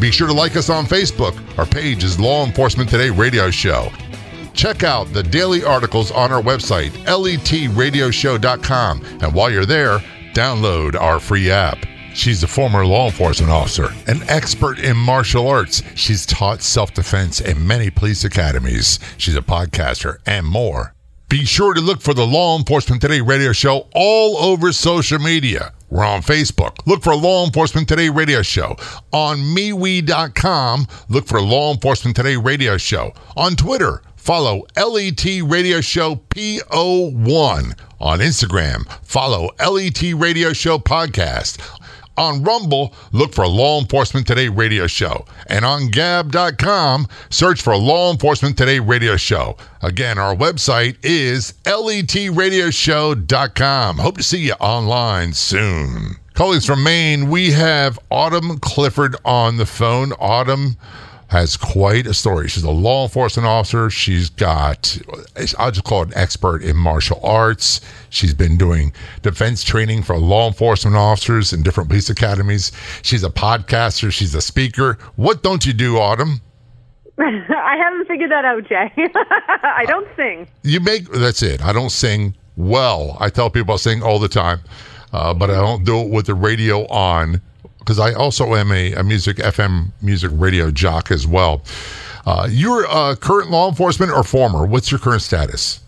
Be 0.00 0.10
sure 0.12 0.28
to 0.28 0.32
like 0.32 0.56
us 0.56 0.70
on 0.70 0.86
Facebook. 0.86 1.36
Our 1.58 1.66
page 1.66 2.04
is 2.04 2.20
Law 2.20 2.46
Enforcement 2.46 2.88
Today 2.88 3.10
Radio 3.10 3.50
Show. 3.50 3.90
Check 4.54 4.84
out 4.84 5.12
the 5.12 5.24
daily 5.24 5.64
articles 5.64 6.10
on 6.12 6.30
our 6.32 6.40
website, 6.42 6.90
letradioshow.com. 7.04 9.04
And 9.22 9.34
while 9.34 9.50
you're 9.50 9.66
there, 9.66 9.98
download 10.34 10.94
our 11.00 11.18
free 11.18 11.50
app. 11.50 11.78
She's 12.14 12.42
a 12.42 12.48
former 12.48 12.86
law 12.86 13.06
enforcement 13.06 13.52
officer, 13.52 13.88
an 14.06 14.22
expert 14.28 14.78
in 14.78 14.96
martial 14.96 15.46
arts. 15.48 15.82
She's 15.94 16.24
taught 16.26 16.62
self 16.62 16.94
defense 16.94 17.40
in 17.40 17.66
many 17.66 17.90
police 17.90 18.24
academies. 18.24 18.98
She's 19.16 19.36
a 19.36 19.42
podcaster 19.42 20.18
and 20.26 20.46
more. 20.46 20.94
Be 21.28 21.44
sure 21.44 21.74
to 21.74 21.80
look 21.80 22.00
for 22.00 22.14
the 22.14 22.26
Law 22.26 22.56
Enforcement 22.56 23.02
Today 23.02 23.20
radio 23.20 23.52
show 23.52 23.88
all 23.94 24.38
over 24.38 24.72
social 24.72 25.18
media. 25.18 25.72
We're 25.90 26.04
on 26.04 26.22
Facebook. 26.22 26.76
Look 26.86 27.02
for 27.02 27.14
Law 27.14 27.44
Enforcement 27.46 27.88
Today 27.88 28.10
radio 28.10 28.42
show. 28.42 28.76
On 29.12 29.38
MeWe.com, 29.38 30.86
look 31.08 31.26
for 31.26 31.40
Law 31.40 31.72
Enforcement 31.72 32.16
Today 32.16 32.36
radio 32.36 32.76
show. 32.76 33.12
On 33.36 33.56
Twitter, 33.56 34.02
follow 34.16 34.66
LET 34.76 35.24
Radio 35.44 35.80
Show 35.80 36.16
PO1. 36.30 37.78
On 38.00 38.18
Instagram, 38.20 38.86
follow 39.02 39.48
LET 39.58 40.00
Radio 40.14 40.52
Show 40.52 40.78
Podcast. 40.78 41.58
On 42.18 42.42
Rumble, 42.42 42.92
look 43.12 43.32
for 43.32 43.46
Law 43.46 43.80
Enforcement 43.80 44.26
Today 44.26 44.48
Radio 44.48 44.88
Show. 44.88 45.24
And 45.46 45.64
on 45.64 45.88
Gab.com, 45.88 47.06
search 47.30 47.62
for 47.62 47.76
Law 47.76 48.10
Enforcement 48.10 48.58
Today 48.58 48.80
Radio 48.80 49.16
Show. 49.16 49.56
Again, 49.82 50.18
our 50.18 50.34
website 50.34 50.96
is 51.04 51.54
letradioshow.com. 51.64 53.98
Hope 53.98 54.16
to 54.16 54.22
see 54.24 54.46
you 54.46 54.54
online 54.54 55.32
soon. 55.32 56.16
Colleagues 56.34 56.66
from 56.66 56.82
Maine, 56.82 57.30
we 57.30 57.52
have 57.52 58.00
Autumn 58.10 58.58
Clifford 58.58 59.14
on 59.24 59.56
the 59.56 59.66
phone. 59.66 60.12
Autumn 60.14 60.76
has 61.28 61.56
quite 61.56 62.06
a 62.06 62.14
story. 62.14 62.48
She's 62.48 62.64
a 62.64 62.70
law 62.70 63.04
enforcement 63.04 63.46
officer. 63.46 63.90
She's 63.90 64.30
got, 64.30 64.98
I'll 65.58 65.70
just 65.70 65.84
call 65.84 66.02
it 66.02 66.08
an 66.08 66.14
expert 66.16 66.62
in 66.62 66.76
martial 66.76 67.20
arts. 67.22 67.80
She's 68.08 68.32
been 68.32 68.56
doing 68.56 68.92
defense 69.22 69.62
training 69.62 70.02
for 70.02 70.18
law 70.18 70.48
enforcement 70.48 70.96
officers 70.96 71.52
in 71.52 71.62
different 71.62 71.90
police 71.90 72.08
academies. 72.08 72.72
She's 73.02 73.24
a 73.24 73.30
podcaster. 73.30 74.10
She's 74.10 74.34
a 74.34 74.40
speaker. 74.40 74.98
What 75.16 75.42
don't 75.42 75.64
you 75.66 75.74
do, 75.74 75.98
Autumn? 75.98 76.40
I 77.18 77.76
haven't 77.76 78.06
figured 78.08 78.30
that 78.30 78.44
out, 78.44 78.66
Jay. 78.66 78.90
I 79.62 79.84
don't 79.86 80.08
sing. 80.16 80.48
You 80.62 80.80
make, 80.80 81.10
that's 81.10 81.42
it. 81.42 81.62
I 81.62 81.72
don't 81.74 81.90
sing 81.90 82.34
well. 82.56 83.18
I 83.20 83.28
tell 83.28 83.50
people 83.50 83.74
I 83.74 83.76
sing 83.76 84.02
all 84.02 84.18
the 84.18 84.28
time, 84.28 84.60
uh, 85.12 85.34
but 85.34 85.50
I 85.50 85.54
don't 85.54 85.84
do 85.84 86.00
it 86.00 86.10
with 86.10 86.26
the 86.26 86.34
radio 86.34 86.86
on 86.86 87.42
because 87.78 87.98
I 87.98 88.12
also 88.12 88.54
am 88.54 88.72
a, 88.72 88.92
a, 88.94 89.02
music 89.02 89.36
FM 89.38 89.92
music 90.02 90.30
radio 90.34 90.70
jock 90.70 91.10
as 91.10 91.26
well. 91.26 91.62
Uh, 92.26 92.46
you're 92.50 92.84
a 92.84 93.16
current 93.16 93.50
law 93.50 93.68
enforcement 93.68 94.12
or 94.12 94.22
former? 94.22 94.66
What's 94.66 94.90
your 94.90 95.00
current 95.00 95.22
status? 95.22 95.80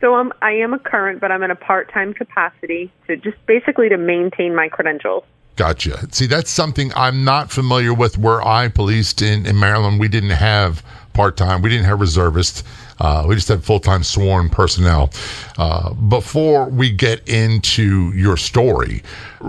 So 0.00 0.14
I'm 0.14 0.32
I 0.42 0.52
am 0.52 0.72
a 0.74 0.78
current, 0.78 1.20
but 1.20 1.30
I'm 1.30 1.42
in 1.42 1.50
a 1.50 1.56
part 1.56 1.92
time 1.92 2.14
capacity 2.14 2.90
to 3.06 3.16
just 3.16 3.36
basically 3.46 3.88
to 3.88 3.96
maintain 3.96 4.54
my 4.54 4.68
credentials. 4.68 5.24
Gotcha. 5.56 6.06
See, 6.12 6.26
that's 6.26 6.50
something 6.50 6.92
I'm 6.94 7.24
not 7.24 7.50
familiar 7.50 7.94
with. 7.94 8.18
Where 8.18 8.46
I 8.46 8.68
policed 8.68 9.22
in, 9.22 9.46
in 9.46 9.58
Maryland, 9.58 9.98
we 9.98 10.08
didn't 10.08 10.30
have 10.30 10.84
part 11.14 11.38
time. 11.38 11.62
We 11.62 11.70
didn't 11.70 11.86
have 11.86 11.98
reservists. 11.98 12.62
Uh, 12.98 13.24
we 13.28 13.34
just 13.34 13.48
had 13.48 13.62
full 13.62 13.80
time 13.80 14.02
sworn 14.02 14.48
personnel. 14.48 15.10
Uh, 15.58 15.92
before 15.94 16.66
we 16.66 16.90
get 16.90 17.26
into 17.28 18.12
your 18.12 18.36
story, 18.36 19.02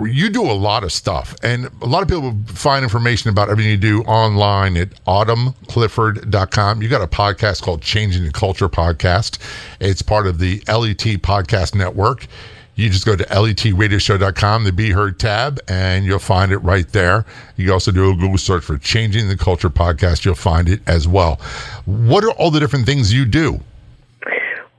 you 0.03 0.29
do 0.29 0.41
a 0.43 0.53
lot 0.53 0.83
of 0.83 0.91
stuff, 0.91 1.35
and 1.43 1.69
a 1.81 1.85
lot 1.85 2.01
of 2.01 2.07
people 2.07 2.21
will 2.23 2.37
find 2.47 2.83
information 2.83 3.29
about 3.29 3.49
everything 3.49 3.71
you 3.71 3.77
do 3.77 4.01
online 4.03 4.75
at 4.77 4.89
autumnclifford.com. 5.05 6.81
You 6.81 6.89
got 6.89 7.01
a 7.01 7.07
podcast 7.07 7.61
called 7.61 7.81
Changing 7.81 8.23
the 8.23 8.31
Culture 8.31 8.69
Podcast. 8.69 9.37
It's 9.79 10.01
part 10.01 10.27
of 10.27 10.39
the 10.39 10.57
LET 10.67 11.21
Podcast 11.21 11.75
Network. 11.75 12.27
You 12.77 12.91
just 12.91 13.07
go 13.07 13.15
to 13.15 13.23
letradioshow.com, 13.23 14.63
the 14.63 14.71
Be 14.71 14.91
Heard 14.91 15.19
tab, 15.19 15.59
and 15.67 16.05
you'll 16.05 16.19
find 16.19 16.51
it 16.51 16.59
right 16.59 16.87
there. 16.89 17.25
You 17.55 17.73
also 17.73 17.91
do 17.91 18.11
a 18.11 18.15
Google 18.15 18.37
search 18.37 18.63
for 18.63 18.77
Changing 18.77 19.29
the 19.29 19.35
Culture 19.35 19.71
podcast. 19.71 20.23
You'll 20.25 20.35
find 20.35 20.69
it 20.69 20.81
as 20.85 21.07
well. 21.07 21.41
What 21.85 22.23
are 22.23 22.29
all 22.33 22.51
the 22.51 22.59
different 22.59 22.85
things 22.85 23.11
you 23.11 23.25
do? 23.25 23.61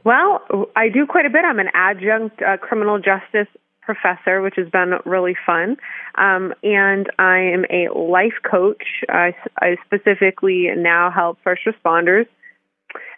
Well, 0.04 0.68
I 0.76 0.90
do 0.90 1.06
quite 1.06 1.26
a 1.26 1.30
bit. 1.30 1.44
I'm 1.44 1.58
an 1.58 1.70
adjunct 1.74 2.40
uh, 2.40 2.56
criminal 2.58 3.00
justice 3.00 3.48
professor, 3.82 4.42
which 4.42 4.54
has 4.56 4.68
been 4.68 4.94
really 5.04 5.36
fun. 5.44 5.76
Um, 6.14 6.54
and 6.62 7.10
I 7.18 7.38
am 7.38 7.64
a 7.68 7.88
life 7.92 8.38
coach. 8.48 8.84
I, 9.08 9.34
I 9.60 9.76
specifically 9.84 10.68
now 10.76 11.10
help 11.10 11.38
first 11.42 11.62
responders 11.66 12.26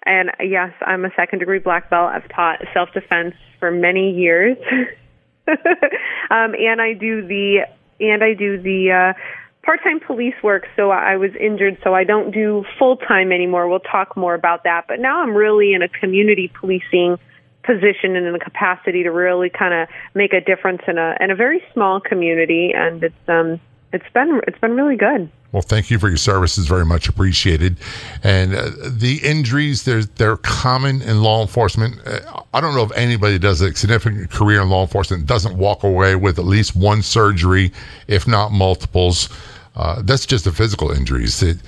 and 0.04 0.30
yes, 0.40 0.72
I'm 0.80 1.04
a 1.04 1.10
second 1.14 1.40
degree 1.40 1.58
black 1.58 1.90
belt. 1.90 2.10
I've 2.12 2.28
taught 2.30 2.60
self 2.72 2.88
defense 2.92 3.34
for 3.60 3.70
many 3.70 4.12
years. 4.12 4.56
um, 5.48 6.54
and 6.54 6.80
I 6.80 6.94
do 6.94 7.26
the 7.26 7.66
and 8.00 8.24
I 8.24 8.34
do 8.34 8.60
the 8.60 8.90
uh, 8.90 9.20
part 9.62 9.80
time 9.84 10.00
police 10.00 10.34
work. 10.42 10.66
So 10.76 10.90
I 10.90 11.16
was 11.16 11.30
injured, 11.38 11.78
so 11.84 11.94
I 11.94 12.04
don't 12.04 12.32
do 12.32 12.64
full 12.78 12.96
time 12.96 13.30
anymore. 13.30 13.68
We'll 13.68 13.80
talk 13.80 14.16
more 14.16 14.34
about 14.34 14.64
that. 14.64 14.86
But 14.88 15.00
now 15.00 15.22
I'm 15.22 15.34
really 15.34 15.74
in 15.74 15.82
a 15.82 15.88
community 15.88 16.50
policing 16.60 17.18
position 17.62 18.16
and 18.16 18.26
in 18.26 18.32
the 18.32 18.38
capacity 18.38 19.02
to 19.02 19.10
really 19.10 19.50
kind 19.50 19.74
of 19.74 19.88
make 20.14 20.32
a 20.32 20.40
difference 20.40 20.82
in 20.88 20.98
a 20.98 21.16
in 21.20 21.30
a 21.30 21.36
very 21.36 21.62
small 21.72 22.00
community, 22.00 22.72
and 22.74 23.04
it's 23.04 23.28
um 23.28 23.60
it's 23.92 24.08
been 24.12 24.40
it's 24.46 24.58
been 24.58 24.74
really 24.74 24.96
good. 24.96 25.30
Well, 25.52 25.62
thank 25.62 25.90
you 25.90 25.98
for 25.98 26.08
your 26.08 26.16
services. 26.16 26.68
Very 26.68 26.86
much 26.86 27.08
appreciated. 27.08 27.76
And 28.22 28.54
uh, 28.54 28.70
the 28.84 29.20
injuries, 29.24 29.82
they're, 29.82 30.04
they're 30.04 30.36
common 30.36 31.02
in 31.02 31.22
law 31.22 31.42
enforcement. 31.42 32.00
Uh, 32.06 32.42
I 32.54 32.60
don't 32.60 32.74
know 32.74 32.84
if 32.84 32.92
anybody 32.92 33.38
does 33.38 33.60
a 33.60 33.74
significant 33.74 34.30
career 34.30 34.62
in 34.62 34.70
law 34.70 34.82
enforcement 34.82 35.26
doesn't 35.26 35.56
walk 35.56 35.82
away 35.82 36.14
with 36.14 36.38
at 36.38 36.44
least 36.44 36.76
one 36.76 37.02
surgery, 37.02 37.72
if 38.06 38.28
not 38.28 38.52
multiples. 38.52 39.28
Uh, 39.74 40.02
that's 40.02 40.24
just 40.24 40.44
the 40.44 40.52
physical 40.52 40.92
injuries. 40.92 41.42
It, 41.42 41.58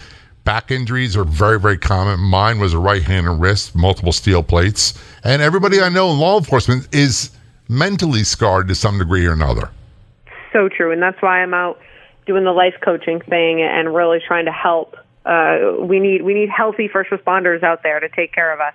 back 0.45 0.71
injuries 0.71 1.17
are 1.17 1.25
very, 1.25 1.59
very 1.59 1.79
common. 1.79 2.21
Mine 2.21 2.61
was 2.61 2.75
a 2.75 2.79
right 2.79 3.03
hand 3.03 3.27
and 3.27 3.41
wrist, 3.41 3.75
multiple 3.75 4.13
steel 4.13 4.45
plates. 4.45 4.95
And 5.25 5.43
everybody 5.43 5.81
I 5.81 5.89
know 5.89 6.11
in 6.13 6.21
law 6.21 6.39
enforcement 6.39 6.89
is 6.95 7.31
mentally 7.69 8.23
scarred 8.23 8.69
to 8.69 8.77
some 8.77 8.99
degree 8.99 9.27
or 9.27 9.33
another. 9.33 9.71
So 10.53 10.69
true. 10.69 10.93
And 10.93 11.03
that's 11.03 11.21
why 11.21 11.43
I'm 11.43 11.55
out 11.55 11.79
doing 12.27 12.45
the 12.45 12.53
life 12.53 12.75
coaching 12.85 13.21
thing 13.21 13.63
and 13.63 13.95
really 13.95 14.19
trying 14.27 14.47
to 14.47 14.53
help. 14.53 14.97
Uh, 15.25 15.75
we 15.81 16.01
need 16.01 16.23
we 16.23 16.35
need 16.35 16.49
healthy 16.49 16.89
first 16.89 17.11
responders 17.11 17.63
out 17.63 17.83
there 17.83 18.01
to 18.01 18.09
take 18.09 18.33
care 18.33 18.53
of 18.53 18.61
us. 18.61 18.75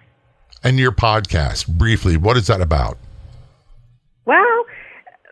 And 0.64 0.80
your 0.80 0.92
podcast, 0.92 1.68
briefly, 1.68 2.18
what 2.18 2.38
is 2.38 2.48
that 2.48 2.62
about? 2.62 2.98
Well, 4.26 4.66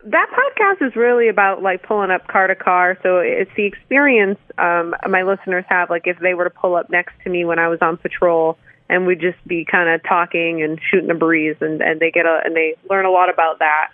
that 0.05 0.27
podcast 0.29 0.87
is 0.87 0.95
really 0.95 1.29
about 1.29 1.63
like 1.63 1.83
pulling 1.83 2.11
up 2.11 2.27
car 2.27 2.47
to 2.47 2.55
car. 2.55 2.97
So 3.01 3.17
it's 3.17 3.51
the 3.55 3.65
experience 3.65 4.39
um, 4.57 4.95
my 5.09 5.23
listeners 5.23 5.65
have. 5.67 5.89
Like 5.89 6.05
if 6.05 6.19
they 6.19 6.33
were 6.33 6.43
to 6.43 6.49
pull 6.49 6.75
up 6.75 6.89
next 6.89 7.13
to 7.23 7.29
me 7.29 7.43
when 7.43 7.59
I 7.59 7.67
was 7.67 7.79
on 7.81 7.97
patrol, 7.97 8.57
and 8.87 9.07
we'd 9.07 9.19
just 9.19 9.37
be 9.47 9.65
kind 9.65 9.89
of 9.89 10.03
talking 10.03 10.61
and 10.61 10.79
shooting 10.91 11.07
the 11.07 11.15
breeze, 11.15 11.55
and 11.59 11.81
and 11.81 11.99
they 11.99 12.11
get 12.11 12.25
a 12.25 12.41
and 12.45 12.55
they 12.55 12.75
learn 12.89 13.05
a 13.05 13.11
lot 13.11 13.29
about 13.29 13.59
that. 13.59 13.89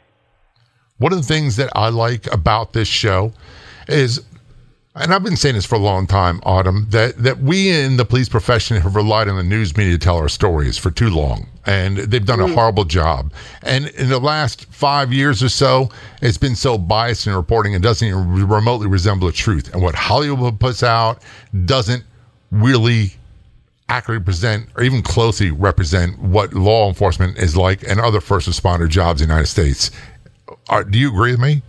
One 0.98 1.14
of 1.14 1.20
the 1.20 1.26
things 1.26 1.56
that 1.56 1.72
I 1.76 1.90
like 1.90 2.32
about 2.32 2.74
this 2.74 2.88
show 2.88 3.34
is 3.88 4.22
and 4.94 5.14
I've 5.14 5.24
been 5.24 5.38
saying 5.38 5.56
this 5.56 5.66
for 5.66 5.76
a 5.76 5.80
long 5.80 6.06
time, 6.06 6.42
Autumn, 6.44 6.86
that, 6.90 7.16
that 7.18 7.40
we 7.40 7.70
in 7.70 7.96
the 7.96 8.04
police 8.04 8.28
profession 8.28 8.76
have 8.82 8.94
relied 8.94 9.30
on 9.30 9.38
the 9.38 9.44
news 9.44 9.78
media 9.78 9.94
to 9.94 9.98
tell 9.98 10.18
our 10.18 10.28
stories 10.28 10.78
for 10.78 10.92
too 10.92 11.10
long. 11.10 11.48
And 11.66 11.98
they've 11.98 12.26
done 12.26 12.42
a 12.42 12.46
mm. 12.46 12.54
horrible 12.54 12.84
job. 12.84 13.32
And 13.62 13.88
in 13.88 14.10
the 14.10 14.20
last 14.20 14.66
five 14.66 15.14
years 15.14 15.42
or 15.42 15.48
so, 15.48 15.90
it's 16.22 16.38
been 16.38 16.58
so 16.58 16.78
biased 16.78 17.26
in 17.26 17.34
reporting 17.34 17.74
it 17.74 17.82
doesn't 17.82 18.06
even 18.06 18.50
remotely 18.50 18.88
resemble 18.88 19.28
the 19.28 19.34
truth. 19.34 19.74
And 19.74 19.82
what 19.82 19.96
Hollywood 19.96 20.60
puts 20.60 20.84
out 20.84 21.24
doesn't 21.64 22.04
really 22.52 23.14
accurately 23.88 24.26
present 24.26 24.68
or 24.76 24.84
even 24.84 25.02
closely 25.02 25.52
represent 25.52 26.20
what 26.20 26.54
law 26.54 26.90
enforcement 26.90 27.38
is 27.38 27.56
like 27.56 27.82
and 27.88 28.02
other 28.02 28.20
first 28.20 28.50
responder 28.50 28.90
jobs 28.90 29.22
in 29.22 29.30
the 29.30 29.34
United 29.34 29.48
States. 29.48 29.90
Are, 30.68 30.84
do 30.84 31.00
you 31.00 31.08
agree 31.08 31.32
with 31.32 31.40
me? 31.40 31.62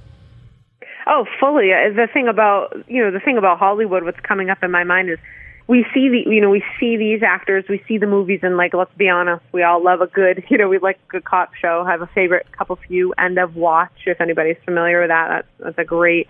Oh, 1.06 1.26
fully. 1.40 1.72
Uh, 1.72 1.92
the 1.94 2.08
thing 2.12 2.28
about 2.28 2.84
you 2.88 3.02
know 3.02 3.10
the 3.10 3.20
thing 3.20 3.38
about 3.38 3.58
Hollywood, 3.58 4.04
what's 4.04 4.20
coming 4.20 4.50
up 4.50 4.62
in 4.62 4.70
my 4.70 4.84
mind 4.84 5.10
is 5.10 5.18
we 5.66 5.84
see 5.94 6.08
the 6.08 6.30
you 6.30 6.40
know 6.40 6.50
we 6.50 6.64
see 6.78 6.96
these 6.96 7.22
actors 7.22 7.64
we 7.68 7.82
see 7.86 7.98
the 7.98 8.06
movies 8.06 8.40
and 8.42 8.56
like 8.56 8.74
let's 8.74 8.94
be 8.96 9.08
honest 9.08 9.42
we 9.52 9.62
all 9.62 9.82
love 9.82 10.00
a 10.00 10.08
good 10.08 10.44
you 10.50 10.58
know 10.58 10.68
we 10.68 10.78
like 10.78 10.98
a 11.08 11.12
good 11.12 11.24
cop 11.24 11.54
show. 11.54 11.84
I 11.86 11.90
have 11.90 12.02
a 12.02 12.06
favorite 12.08 12.46
couple 12.52 12.76
few 12.76 13.12
end 13.14 13.38
of 13.38 13.56
watch 13.56 13.92
if 14.06 14.20
anybody's 14.20 14.58
familiar 14.64 15.00
with 15.00 15.10
that. 15.10 15.28
That's 15.28 15.48
that's 15.58 15.78
a 15.78 15.84
great 15.84 16.28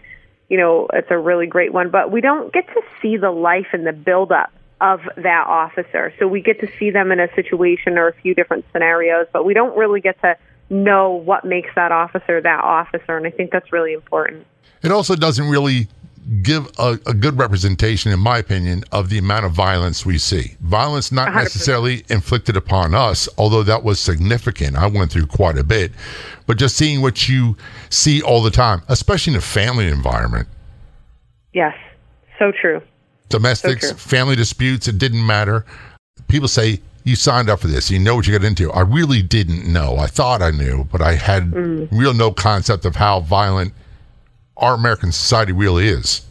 you 0.48 0.58
know 0.58 0.88
it's 0.92 1.10
a 1.10 1.18
really 1.18 1.46
great 1.46 1.72
one. 1.72 1.90
But 1.90 2.10
we 2.10 2.20
don't 2.20 2.52
get 2.52 2.66
to 2.68 2.82
see 3.00 3.16
the 3.16 3.30
life 3.30 3.68
and 3.72 3.86
the 3.86 3.92
build 3.92 4.32
up 4.32 4.52
of 4.80 5.00
that 5.16 5.44
officer. 5.46 6.12
So 6.18 6.26
we 6.26 6.40
get 6.40 6.60
to 6.60 6.68
see 6.78 6.90
them 6.90 7.12
in 7.12 7.20
a 7.20 7.32
situation 7.34 7.98
or 7.98 8.08
a 8.08 8.14
few 8.14 8.34
different 8.34 8.64
scenarios 8.72 9.26
but 9.32 9.44
we 9.44 9.54
don't 9.54 9.76
really 9.76 10.00
get 10.00 10.20
to 10.22 10.36
know 10.70 11.12
what 11.12 11.44
makes 11.44 11.70
that 11.74 11.92
officer 11.92 12.40
that 12.40 12.64
officer. 12.64 13.16
And 13.16 13.26
I 13.26 13.30
think 13.30 13.50
that's 13.50 13.72
really 13.72 13.92
important 13.92 14.46
it 14.82 14.90
also 14.90 15.16
doesn't 15.16 15.48
really 15.48 15.88
give 16.42 16.70
a, 16.78 16.98
a, 17.06 17.14
good 17.14 17.36
representation, 17.36 18.12
in 18.12 18.20
my 18.20 18.38
opinion, 18.38 18.84
of 18.92 19.08
the 19.08 19.18
amount 19.18 19.44
of 19.44 19.52
violence 19.52 20.06
we 20.06 20.18
see. 20.18 20.56
Violence 20.60 21.10
not 21.10 21.28
100%. 21.28 21.34
necessarily 21.34 22.04
inflicted 22.08 22.56
upon 22.56 22.94
us, 22.94 23.28
although 23.36 23.62
that 23.62 23.82
was 23.82 23.98
significant. 23.98 24.76
I 24.76 24.86
went 24.86 25.10
through 25.10 25.26
quite 25.26 25.58
a 25.58 25.64
bit, 25.64 25.92
but 26.46 26.58
just 26.58 26.76
seeing 26.76 27.02
what 27.02 27.28
you 27.28 27.56
see 27.90 28.22
all 28.22 28.42
the 28.42 28.50
time, 28.50 28.82
especially 28.88 29.32
in 29.32 29.38
a 29.38 29.42
family 29.42 29.88
environment. 29.88 30.48
Yes, 31.52 31.74
so 32.38 32.52
true. 32.52 32.80
Domestics, 33.28 33.88
so 33.88 33.94
true. 33.94 33.98
family 33.98 34.36
disputes, 34.36 34.88
it 34.88 34.98
didn't 34.98 35.26
matter. 35.26 35.64
People 36.28 36.48
say, 36.48 36.80
you 37.04 37.16
signed 37.16 37.50
up 37.50 37.58
for 37.58 37.66
this. 37.66 37.90
You 37.90 37.98
know 37.98 38.14
what 38.14 38.28
you 38.28 38.38
got 38.38 38.46
into. 38.46 38.70
I 38.70 38.82
really 38.82 39.22
didn't 39.22 39.70
know. 39.70 39.96
I 39.96 40.06
thought 40.06 40.40
I 40.40 40.52
knew, 40.52 40.84
but 40.84 41.02
I 41.02 41.14
had 41.14 41.50
mm. 41.50 41.88
real 41.90 42.14
no 42.14 42.30
concept 42.30 42.84
of 42.84 42.94
how 42.94 43.20
violent 43.20 43.72
our 44.56 44.74
American 44.74 45.12
society 45.12 45.52
really 45.52 45.88
is. 45.88 46.26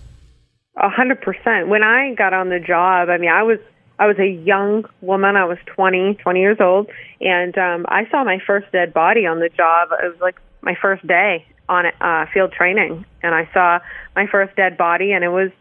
A 0.78 0.90
hundred 0.90 1.22
percent. 1.22 1.68
When 1.68 1.84
I 1.84 2.14
got 2.16 2.34
on 2.34 2.50
the 2.50 2.60
job, 2.60 3.10
I 3.10 3.18
mean, 3.18 3.30
I 3.30 3.44
was 3.44 3.60
I 4.00 4.08
was 4.08 4.18
a 4.18 4.28
young 4.28 4.86
woman. 5.02 5.36
I 5.36 5.46
was 5.46 5.60
20, 5.76 6.16
20 6.16 6.40
years 6.40 6.58
old, 6.60 6.90
and 7.20 7.56
um, 7.58 7.86
I 7.88 8.10
saw 8.10 8.24
my 8.24 8.40
first 8.46 8.72
dead 8.72 8.94
body 8.94 9.28
on 9.28 9.40
the 9.40 9.50
job. 9.50 9.90
It 9.92 10.12
was 10.12 10.20
like 10.20 10.42
my 10.62 10.76
first 10.82 11.06
day 11.06 11.46
on 11.70 11.86
uh, 11.86 12.26
field 12.34 12.52
training, 12.52 13.06
and 13.22 13.36
I 13.36 13.48
saw 13.54 13.80
my 14.16 14.26
first 14.26 14.56
dead 14.56 14.78
body, 14.78 15.12
and 15.12 15.24
it 15.24 15.30
was 15.30 15.52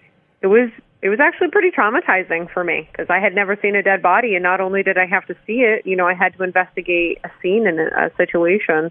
it 0.40 0.46
was 0.46 0.70
it 1.02 1.08
was 1.08 1.20
actually 1.20 1.50
pretty 1.50 1.70
traumatizing 1.70 2.50
for 2.52 2.64
me 2.64 2.88
because 2.90 3.08
I 3.10 3.20
had 3.20 3.34
never 3.34 3.58
seen 3.60 3.76
a 3.76 3.82
dead 3.82 4.02
body, 4.02 4.34
and 4.34 4.42
not 4.42 4.60
only 4.60 4.82
did 4.82 4.96
I 4.96 5.06
have 5.06 5.26
to 5.26 5.34
see 5.46 5.60
it, 5.60 5.86
you 5.86 5.96
know, 5.96 6.06
I 6.06 6.14
had 6.14 6.36
to 6.38 6.42
investigate 6.42 7.18
a 7.24 7.30
scene 7.42 7.66
and 7.66 7.78
a, 7.78 8.06
a 8.06 8.10
situation. 8.16 8.90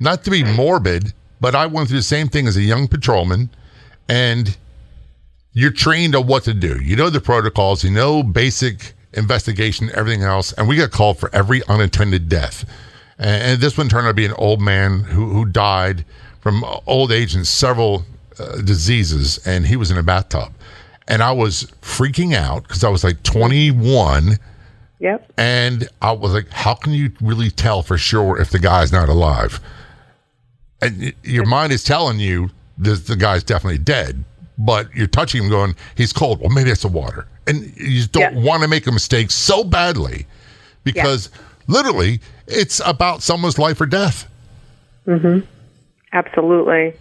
Not 0.00 0.24
to 0.24 0.30
be 0.30 0.44
morbid, 0.44 1.12
but 1.42 1.56
I 1.56 1.66
went 1.66 1.88
through 1.88 1.98
the 1.98 2.04
same 2.04 2.28
thing 2.28 2.46
as 2.46 2.56
a 2.56 2.62
young 2.62 2.86
patrolman, 2.86 3.50
and 4.08 4.56
you're 5.52 5.72
trained 5.72 6.14
on 6.14 6.28
what 6.28 6.44
to 6.44 6.54
do. 6.54 6.80
You 6.80 6.94
know 6.94 7.10
the 7.10 7.20
protocols, 7.20 7.82
you 7.82 7.90
know 7.90 8.22
basic 8.22 8.92
investigation, 9.12 9.90
everything 9.92 10.22
else, 10.22 10.52
and 10.52 10.68
we 10.68 10.76
got 10.76 10.92
called 10.92 11.18
for 11.18 11.34
every 11.34 11.66
unintended 11.66 12.28
death. 12.28 12.64
And, 13.18 13.60
this 13.60 13.76
one 13.76 13.88
turned 13.88 14.06
out 14.06 14.10
to 14.10 14.14
be 14.14 14.24
an 14.24 14.34
old 14.34 14.60
man 14.60 15.00
who, 15.00 15.30
who 15.30 15.44
died 15.44 16.04
from 16.40 16.64
old 16.86 17.10
age 17.10 17.34
and 17.34 17.44
several 17.44 18.04
uh, 18.38 18.62
diseases, 18.62 19.44
and 19.44 19.66
he 19.66 19.74
was 19.74 19.90
in 19.90 19.98
a 19.98 20.02
bathtub. 20.02 20.52
And 21.08 21.24
I 21.24 21.32
was 21.32 21.64
freaking 21.82 22.34
out 22.34 22.62
because 22.62 22.84
I 22.84 22.88
was 22.88 23.02
like 23.02 23.20
21. 23.24 24.38
Yep. 25.00 25.32
And 25.36 25.88
I 26.00 26.12
was 26.12 26.34
like, 26.34 26.48
how 26.50 26.74
can 26.74 26.92
you 26.92 27.10
really 27.20 27.50
tell 27.50 27.82
for 27.82 27.98
sure 27.98 28.40
if 28.40 28.50
the 28.50 28.60
guy's 28.60 28.92
not 28.92 29.08
alive? 29.08 29.60
And 30.82 31.14
your 31.22 31.46
mind 31.46 31.72
is 31.72 31.84
telling 31.84 32.18
you 32.18 32.50
this, 32.76 33.00
the 33.02 33.16
guy's 33.16 33.44
definitely 33.44 33.78
dead, 33.78 34.24
but 34.58 34.92
you're 34.94 35.06
touching 35.06 35.44
him, 35.44 35.48
going, 35.48 35.76
he's 35.94 36.12
cold. 36.12 36.40
Well, 36.40 36.50
maybe 36.50 36.70
it's 36.70 36.82
the 36.82 36.88
water, 36.88 37.26
and 37.46 37.64
you 37.76 37.98
just 37.98 38.12
don't 38.12 38.36
yeah. 38.36 38.42
want 38.42 38.62
to 38.62 38.68
make 38.68 38.86
a 38.86 38.92
mistake 38.92 39.30
so 39.30 39.64
badly 39.64 40.26
because 40.84 41.30
yeah. 41.32 41.38
literally 41.68 42.20
it's 42.46 42.80
about 42.84 43.22
someone's 43.22 43.58
life 43.58 43.80
or 43.80 43.86
death. 43.86 44.28
Mm-hmm. 45.06 45.46
Absolutely, 46.12 46.94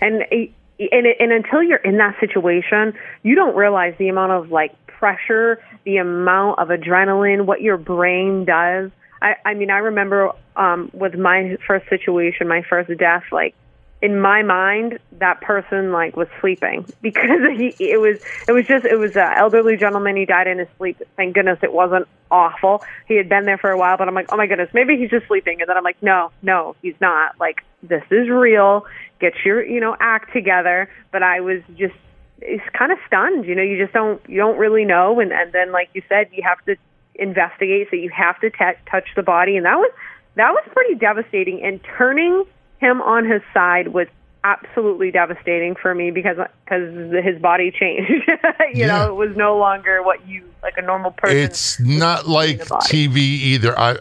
and 0.00 0.24
and 0.30 1.06
and 1.18 1.32
until 1.32 1.62
you're 1.62 1.78
in 1.78 1.96
that 1.96 2.18
situation, 2.20 2.94
you 3.22 3.34
don't 3.34 3.56
realize 3.56 3.94
the 3.98 4.08
amount 4.08 4.32
of 4.32 4.52
like 4.52 4.74
pressure, 4.86 5.58
the 5.84 5.96
amount 5.96 6.58
of 6.58 6.68
adrenaline, 6.68 7.44
what 7.44 7.60
your 7.60 7.76
brain 7.76 8.44
does 8.44 8.90
I, 9.22 9.36
I 9.44 9.54
mean, 9.54 9.70
I 9.70 9.78
remember 9.78 10.32
um, 10.56 10.90
with 10.92 11.16
my 11.16 11.56
first 11.66 11.88
situation, 11.88 12.48
my 12.48 12.62
first 12.62 12.90
death, 12.98 13.22
like 13.30 13.54
in 14.02 14.20
my 14.20 14.42
mind, 14.42 14.98
that 15.18 15.40
person 15.40 15.92
like 15.92 16.16
was 16.16 16.26
sleeping 16.40 16.84
because 17.02 17.40
he, 17.56 17.74
it 17.78 18.00
was, 18.00 18.18
it 18.48 18.52
was 18.52 18.66
just, 18.66 18.84
it 18.84 18.98
was 18.98 19.16
an 19.16 19.32
elderly 19.36 19.76
gentleman. 19.76 20.16
He 20.16 20.26
died 20.26 20.48
in 20.48 20.58
his 20.58 20.68
sleep. 20.76 21.00
Thank 21.16 21.34
goodness 21.34 21.60
it 21.62 21.72
wasn't 21.72 22.08
awful. 22.32 22.82
He 23.06 23.14
had 23.14 23.28
been 23.28 23.44
there 23.44 23.58
for 23.58 23.70
a 23.70 23.78
while, 23.78 23.96
but 23.96 24.08
I'm 24.08 24.14
like, 24.14 24.32
oh 24.32 24.36
my 24.36 24.48
goodness, 24.48 24.70
maybe 24.74 24.96
he's 24.96 25.10
just 25.10 25.28
sleeping. 25.28 25.60
And 25.60 25.68
then 25.68 25.76
I'm 25.76 25.84
like, 25.84 26.02
no, 26.02 26.32
no, 26.42 26.74
he's 26.82 27.00
not. 27.00 27.38
Like 27.38 27.62
this 27.80 28.02
is 28.10 28.28
real. 28.28 28.86
Get 29.20 29.34
your, 29.44 29.64
you 29.64 29.78
know, 29.78 29.96
act 30.00 30.32
together. 30.32 30.90
But 31.12 31.22
I 31.22 31.40
was 31.40 31.62
just, 31.76 31.94
it's 32.40 32.64
kind 32.76 32.90
of 32.90 32.98
stunned. 33.06 33.44
You 33.44 33.54
know, 33.54 33.62
you 33.62 33.78
just 33.78 33.92
don't, 33.92 34.20
you 34.28 34.38
don't 34.38 34.58
really 34.58 34.84
know. 34.84 35.20
And 35.20 35.32
and 35.32 35.52
then, 35.52 35.70
like 35.70 35.90
you 35.94 36.02
said, 36.08 36.30
you 36.32 36.42
have 36.42 36.60
to 36.64 36.76
investigate. 37.14 37.88
So 37.90 37.96
you 37.96 38.10
have 38.10 38.40
to 38.40 38.50
t- 38.50 38.80
touch 38.90 39.08
the 39.16 39.22
body, 39.22 39.56
and 39.56 39.66
that 39.66 39.76
was 39.76 39.90
that 40.36 40.50
was 40.52 40.64
pretty 40.72 40.94
devastating. 40.94 41.62
And 41.62 41.80
turning 41.96 42.44
him 42.78 43.00
on 43.00 43.24
his 43.28 43.42
side 43.52 43.88
was 43.88 44.08
absolutely 44.44 45.10
devastating 45.10 45.74
for 45.74 45.94
me 45.94 46.10
because 46.10 46.36
because 46.64 47.24
his 47.24 47.40
body 47.40 47.70
changed. 47.70 48.10
you 48.72 48.80
yeah. 48.80 48.86
know, 48.86 49.08
it 49.08 49.14
was 49.14 49.36
no 49.36 49.56
longer 49.56 50.02
what 50.02 50.26
you 50.26 50.48
like 50.62 50.74
a 50.76 50.82
normal 50.82 51.12
person. 51.12 51.36
It's 51.36 51.80
not 51.80 52.28
like 52.28 52.60
TV 52.60 53.16
either. 53.16 53.78
I 53.78 53.98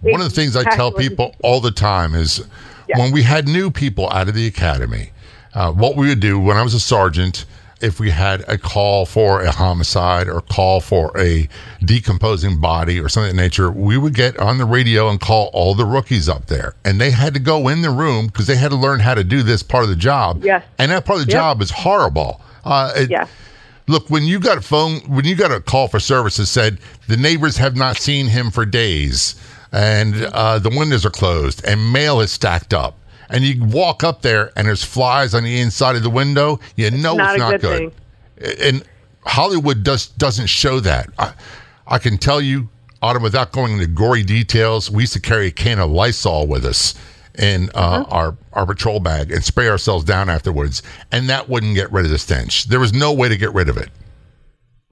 one 0.00 0.20
of 0.20 0.28
the 0.28 0.34
things 0.34 0.56
I 0.56 0.64
tell 0.64 0.92
people 0.92 1.34
all 1.42 1.60
the 1.60 1.70
time 1.70 2.14
is 2.14 2.46
yeah. 2.88 2.98
when 2.98 3.12
we 3.12 3.22
had 3.22 3.48
new 3.48 3.70
people 3.70 4.10
out 4.10 4.28
of 4.28 4.34
the 4.34 4.46
academy, 4.46 5.12
uh, 5.54 5.72
what 5.72 5.96
we 5.96 6.08
would 6.08 6.20
do 6.20 6.38
when 6.38 6.56
I 6.56 6.62
was 6.62 6.74
a 6.74 6.80
sergeant 6.80 7.46
if 7.84 8.00
we 8.00 8.10
had 8.10 8.40
a 8.48 8.56
call 8.56 9.04
for 9.04 9.42
a 9.42 9.50
homicide 9.50 10.26
or 10.26 10.40
call 10.40 10.80
for 10.80 11.12
a 11.18 11.46
decomposing 11.84 12.58
body 12.58 12.98
or 12.98 13.10
something 13.10 13.30
of 13.30 13.36
that 13.36 13.42
nature, 13.42 13.70
we 13.70 13.98
would 13.98 14.14
get 14.14 14.38
on 14.38 14.56
the 14.56 14.64
radio 14.64 15.10
and 15.10 15.20
call 15.20 15.50
all 15.52 15.74
the 15.74 15.84
rookies 15.84 16.28
up 16.28 16.46
there. 16.46 16.74
And 16.84 16.98
they 16.98 17.10
had 17.10 17.34
to 17.34 17.40
go 17.40 17.68
in 17.68 17.82
the 17.82 17.90
room 17.90 18.26
because 18.28 18.46
they 18.46 18.56
had 18.56 18.70
to 18.70 18.76
learn 18.76 19.00
how 19.00 19.14
to 19.14 19.22
do 19.22 19.42
this 19.42 19.62
part 19.62 19.84
of 19.84 19.90
the 19.90 19.96
job. 19.96 20.42
Yes. 20.42 20.64
And 20.78 20.90
that 20.90 21.04
part 21.04 21.20
of 21.20 21.26
the 21.26 21.32
yep. 21.32 21.40
job 21.40 21.62
is 21.62 21.70
horrible. 21.70 22.40
Uh, 22.64 22.92
it, 22.96 23.10
yeah. 23.10 23.28
Look, 23.86 24.08
when 24.08 24.24
you 24.24 24.40
got 24.40 24.56
a 24.56 24.62
phone, 24.62 25.00
when 25.00 25.26
you 25.26 25.36
got 25.36 25.52
a 25.52 25.60
call 25.60 25.88
for 25.88 26.00
service 26.00 26.38
that 26.38 26.46
said 26.46 26.78
the 27.06 27.18
neighbors 27.18 27.58
have 27.58 27.76
not 27.76 27.98
seen 27.98 28.28
him 28.28 28.50
for 28.50 28.64
days 28.64 29.34
and 29.72 30.14
uh, 30.32 30.58
the 30.58 30.70
windows 30.70 31.04
are 31.04 31.10
closed 31.10 31.62
and 31.66 31.92
mail 31.92 32.20
is 32.20 32.32
stacked 32.32 32.72
up 32.72 32.98
and 33.34 33.42
you 33.42 33.64
walk 33.64 34.04
up 34.04 34.22
there 34.22 34.52
and 34.56 34.68
there's 34.68 34.84
flies 34.84 35.34
on 35.34 35.42
the 35.42 35.60
inside 35.60 35.96
of 35.96 36.04
the 36.04 36.10
window, 36.10 36.60
you 36.76 36.88
know 36.92 37.16
not 37.16 37.34
it's 37.34 37.38
not 37.40 37.60
good. 37.60 37.92
good. 38.38 38.60
And 38.60 38.84
Hollywood 39.26 39.84
just 39.84 40.16
doesn't 40.18 40.46
show 40.46 40.78
that. 40.80 41.10
I, 41.18 41.34
I 41.88 41.98
can 41.98 42.16
tell 42.16 42.40
you, 42.40 42.68
Autumn, 43.02 43.24
without 43.24 43.50
going 43.50 43.72
into 43.72 43.88
gory 43.88 44.22
details, 44.22 44.88
we 44.88 45.02
used 45.02 45.14
to 45.14 45.20
carry 45.20 45.48
a 45.48 45.50
can 45.50 45.80
of 45.80 45.90
Lysol 45.90 46.46
with 46.46 46.64
us 46.64 46.94
in 47.36 47.70
uh, 47.74 48.04
our 48.08 48.36
our 48.52 48.64
patrol 48.64 49.00
bag 49.00 49.32
and 49.32 49.42
spray 49.42 49.68
ourselves 49.68 50.04
down 50.04 50.30
afterwards, 50.30 50.82
and 51.10 51.28
that 51.28 51.48
wouldn't 51.48 51.74
get 51.74 51.90
rid 51.90 52.04
of 52.04 52.12
the 52.12 52.18
stench. 52.18 52.66
There 52.66 52.78
was 52.78 52.92
no 52.92 53.12
way 53.12 53.28
to 53.28 53.36
get 53.36 53.52
rid 53.52 53.68
of 53.68 53.76
it. 53.76 53.90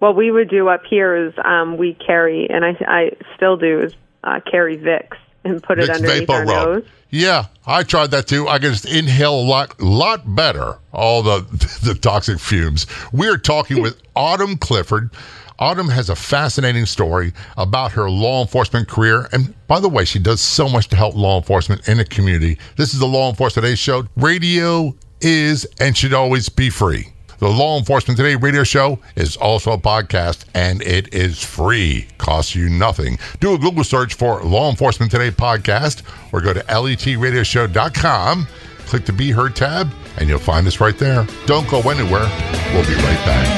What 0.01 0.17
we 0.17 0.33
would 0.33 0.51
do 0.51 0.69
up 0.69 0.83
here 0.91 1.29
is 1.29 1.33
um, 1.45 1.77
we 1.77 1.95
carry, 1.95 2.51
and 2.51 2.65
I, 2.65 2.77
I 2.89 3.11
still 3.37 3.57
do, 3.57 3.83
is 3.83 3.95
uh, 4.25 4.41
carry 4.51 4.77
Vicks 4.77 5.17
and 5.45 5.63
put 5.63 5.79
Vicks 5.79 5.85
it 5.85 5.91
underneath 5.91 6.31
our 6.31 6.45
nose. 6.45 6.85
Yeah, 7.11 7.47
I 7.67 7.83
tried 7.83 8.11
that 8.13 8.27
too. 8.27 8.49
I 8.49 8.59
can 8.59 8.73
just 8.73 8.87
inhale 8.87 9.39
a 9.39 9.43
lot, 9.43 9.81
lot 9.81 10.35
better 10.35 10.79
all 10.93 11.23
the 11.23 11.41
the 11.83 11.95
toxic 11.95 12.39
fumes. 12.41 12.87
We're 13.13 13.39
talking 13.39 13.83
with 13.83 14.01
Autumn 14.17 14.57
Clifford. 14.57 15.11
Autumn 15.59 15.89
has 15.89 16.09
a 16.09 16.17
fascinating 16.17 16.87
story 16.87 17.33
about 17.57 17.93
her 17.93 18.11
law 18.11 18.41
enforcement 18.41 18.89
career. 18.89 19.29
And 19.33 19.55
by 19.69 19.79
the 19.79 19.89
way, 19.89 20.05
she 20.05 20.19
does 20.19 20.41
so 20.41 20.69
much 20.69 20.89
to 20.89 20.97
help 20.97 21.15
law 21.15 21.37
enforcement 21.37 21.87
in 21.89 21.99
the 21.99 22.05
community. 22.05 22.59
This 22.77 22.95
is 22.95 22.99
the 22.99 23.07
Law 23.07 23.29
Enforcement 23.29 23.65
Today 23.65 23.77
show. 23.77 24.05
Radio 24.17 24.97
is 25.21 25.65
and 25.79 25.97
should 25.97 26.15
always 26.15 26.49
be 26.49 26.69
free. 26.69 27.13
The 27.43 27.49
Law 27.49 27.77
Enforcement 27.77 28.17
Today 28.17 28.37
radio 28.37 28.63
show 28.63 29.01
is 29.17 29.37
also 29.37 29.73
a 29.73 29.77
podcast 29.77 30.45
and 30.55 30.81
it 30.81 31.13
is 31.13 31.43
free. 31.43 32.07
Costs 32.17 32.55
you 32.55 32.69
nothing. 32.69 33.19
Do 33.41 33.53
a 33.55 33.59
Google 33.59 33.83
search 33.83 34.15
for 34.15 34.41
Law 34.45 34.71
Enforcement 34.71 35.11
Today 35.11 35.33
podcast 35.33 36.05
or 36.33 36.41
go 36.41 36.53
to 36.53 36.61
letradioshow.com. 36.61 38.47
Click 38.87 39.05
the 39.07 39.13
Be 39.13 39.33
Heard 39.33 39.57
tab 39.57 39.93
and 40.19 40.29
you'll 40.29 40.39
find 40.39 40.69
us 40.69 40.79
right 40.79 40.97
there. 40.97 41.27
Don't 41.47 41.69
go 41.69 41.81
anywhere. 41.91 42.31
We'll 42.73 42.87
be 42.87 42.95
right 42.95 43.25
back. 43.27 43.49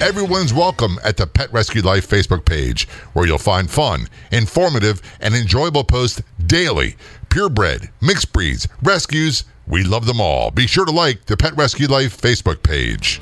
Everyone's 0.00 0.54
welcome 0.54 0.98
at 1.04 1.18
the 1.18 1.26
Pet 1.26 1.52
Rescue 1.52 1.82
Life 1.82 2.08
Facebook 2.08 2.46
page, 2.46 2.88
where 3.12 3.26
you'll 3.26 3.36
find 3.36 3.70
fun, 3.70 4.08
informative, 4.32 5.02
and 5.20 5.34
enjoyable 5.34 5.84
posts 5.84 6.22
daily. 6.46 6.96
Purebred, 7.28 7.90
mixed 8.00 8.32
breeds, 8.32 8.68
rescues, 8.82 9.44
we 9.68 9.84
love 9.84 10.06
them 10.06 10.20
all. 10.20 10.50
Be 10.50 10.66
sure 10.66 10.86
to 10.86 10.90
like 10.90 11.26
the 11.26 11.36
Pet 11.36 11.54
Rescue 11.56 11.88
Life 11.88 12.18
Facebook 12.20 12.62
page. 12.62 13.20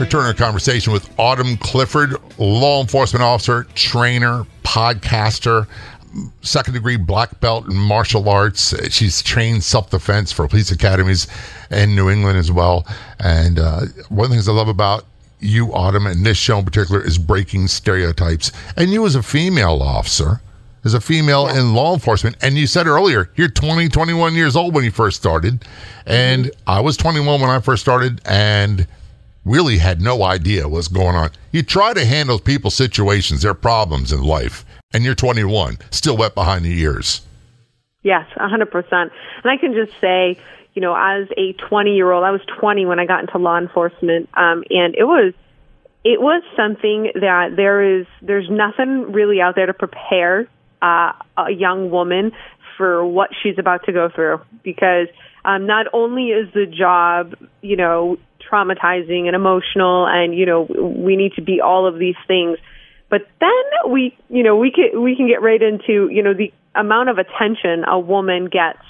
Return 0.00 0.26
our 0.26 0.34
conversation 0.34 0.92
with 0.92 1.08
Autumn 1.18 1.56
Clifford, 1.56 2.16
law 2.38 2.82
enforcement 2.82 3.22
officer, 3.22 3.64
trainer, 3.74 4.44
podcaster, 4.62 5.66
second 6.42 6.74
degree 6.74 6.96
black 6.96 7.40
belt 7.40 7.66
in 7.66 7.76
martial 7.76 8.28
arts. 8.28 8.74
She's 8.92 9.22
trained 9.22 9.62
self 9.62 9.90
defense 9.90 10.32
for 10.32 10.48
police 10.48 10.70
academies 10.70 11.28
in 11.70 11.94
New 11.94 12.10
England 12.10 12.38
as 12.38 12.50
well. 12.50 12.86
And 13.20 13.58
uh, 13.58 13.82
one 14.08 14.24
of 14.26 14.30
the 14.30 14.34
things 14.34 14.48
I 14.48 14.52
love 14.52 14.68
about 14.68 15.04
you, 15.46 15.72
Autumn, 15.72 16.06
and 16.06 16.24
this 16.24 16.36
show 16.36 16.58
in 16.58 16.64
particular 16.64 17.04
is 17.04 17.18
breaking 17.18 17.68
stereotypes. 17.68 18.52
And 18.76 18.90
you, 18.90 19.06
as 19.06 19.14
a 19.14 19.22
female 19.22 19.82
officer, 19.82 20.40
as 20.84 20.94
a 20.94 21.00
female 21.00 21.46
yeah. 21.46 21.60
in 21.60 21.74
law 21.74 21.94
enforcement, 21.94 22.36
and 22.42 22.56
you 22.56 22.66
said 22.66 22.86
earlier, 22.86 23.30
you're 23.36 23.48
20, 23.48 23.88
21 23.88 24.34
years 24.34 24.56
old 24.56 24.74
when 24.74 24.84
you 24.84 24.90
first 24.90 25.16
started. 25.16 25.64
And 26.06 26.46
mm-hmm. 26.46 26.70
I 26.70 26.80
was 26.80 26.96
21 26.96 27.40
when 27.40 27.50
I 27.50 27.60
first 27.60 27.82
started 27.82 28.20
and 28.24 28.86
really 29.44 29.78
had 29.78 30.00
no 30.00 30.22
idea 30.22 30.68
what's 30.68 30.88
going 30.88 31.14
on. 31.14 31.30
You 31.52 31.62
try 31.62 31.94
to 31.94 32.04
handle 32.04 32.38
people's 32.38 32.74
situations, 32.74 33.42
their 33.42 33.54
problems 33.54 34.12
in 34.12 34.22
life 34.22 34.64
and 34.92 35.04
you're 35.04 35.14
21, 35.14 35.78
still 35.90 36.16
wet 36.16 36.34
behind 36.34 36.64
the 36.64 36.80
ears. 36.80 37.20
Yes, 38.02 38.26
100%. 38.36 38.72
And 38.92 39.10
I 39.44 39.56
can 39.56 39.74
just 39.74 39.92
say, 40.00 40.38
you 40.76 40.82
know, 40.82 40.94
as 40.94 41.26
a 41.36 41.54
20 41.68 41.96
year 41.96 42.12
old, 42.12 42.22
I 42.22 42.30
was 42.30 42.42
20 42.60 42.84
when 42.86 43.00
I 43.00 43.06
got 43.06 43.20
into 43.20 43.38
law 43.38 43.58
enforcement, 43.58 44.28
um, 44.34 44.62
and 44.70 44.94
it 44.94 45.04
was 45.04 45.32
it 46.04 46.20
was 46.20 46.42
something 46.54 47.10
that 47.14 47.56
there 47.56 47.98
is 47.98 48.06
there's 48.22 48.48
nothing 48.50 49.12
really 49.12 49.40
out 49.40 49.56
there 49.56 49.66
to 49.66 49.74
prepare 49.74 50.48
uh, 50.82 51.12
a 51.36 51.50
young 51.50 51.90
woman 51.90 52.32
for 52.76 53.04
what 53.04 53.30
she's 53.42 53.58
about 53.58 53.86
to 53.86 53.92
go 53.92 54.10
through 54.14 54.40
because 54.62 55.08
um, 55.46 55.66
not 55.66 55.86
only 55.94 56.26
is 56.26 56.52
the 56.52 56.66
job 56.66 57.34
you 57.62 57.76
know 57.76 58.18
traumatizing 58.52 59.26
and 59.26 59.34
emotional 59.34 60.06
and 60.06 60.34
you 60.34 60.44
know 60.44 60.68
we 60.68 61.16
need 61.16 61.32
to 61.32 61.42
be 61.42 61.60
all 61.62 61.88
of 61.88 61.98
these 61.98 62.14
things 62.28 62.58
but 63.08 63.22
then 63.40 63.92
we, 63.92 64.16
you 64.28 64.42
know, 64.42 64.56
we 64.56 64.72
can 64.72 65.02
we 65.02 65.14
can 65.16 65.28
get 65.28 65.42
right 65.42 65.62
into, 65.62 66.08
you 66.10 66.22
know, 66.22 66.34
the 66.34 66.52
amount 66.74 67.08
of 67.08 67.18
attention 67.18 67.84
a 67.86 67.98
woman 67.98 68.46
gets 68.46 68.82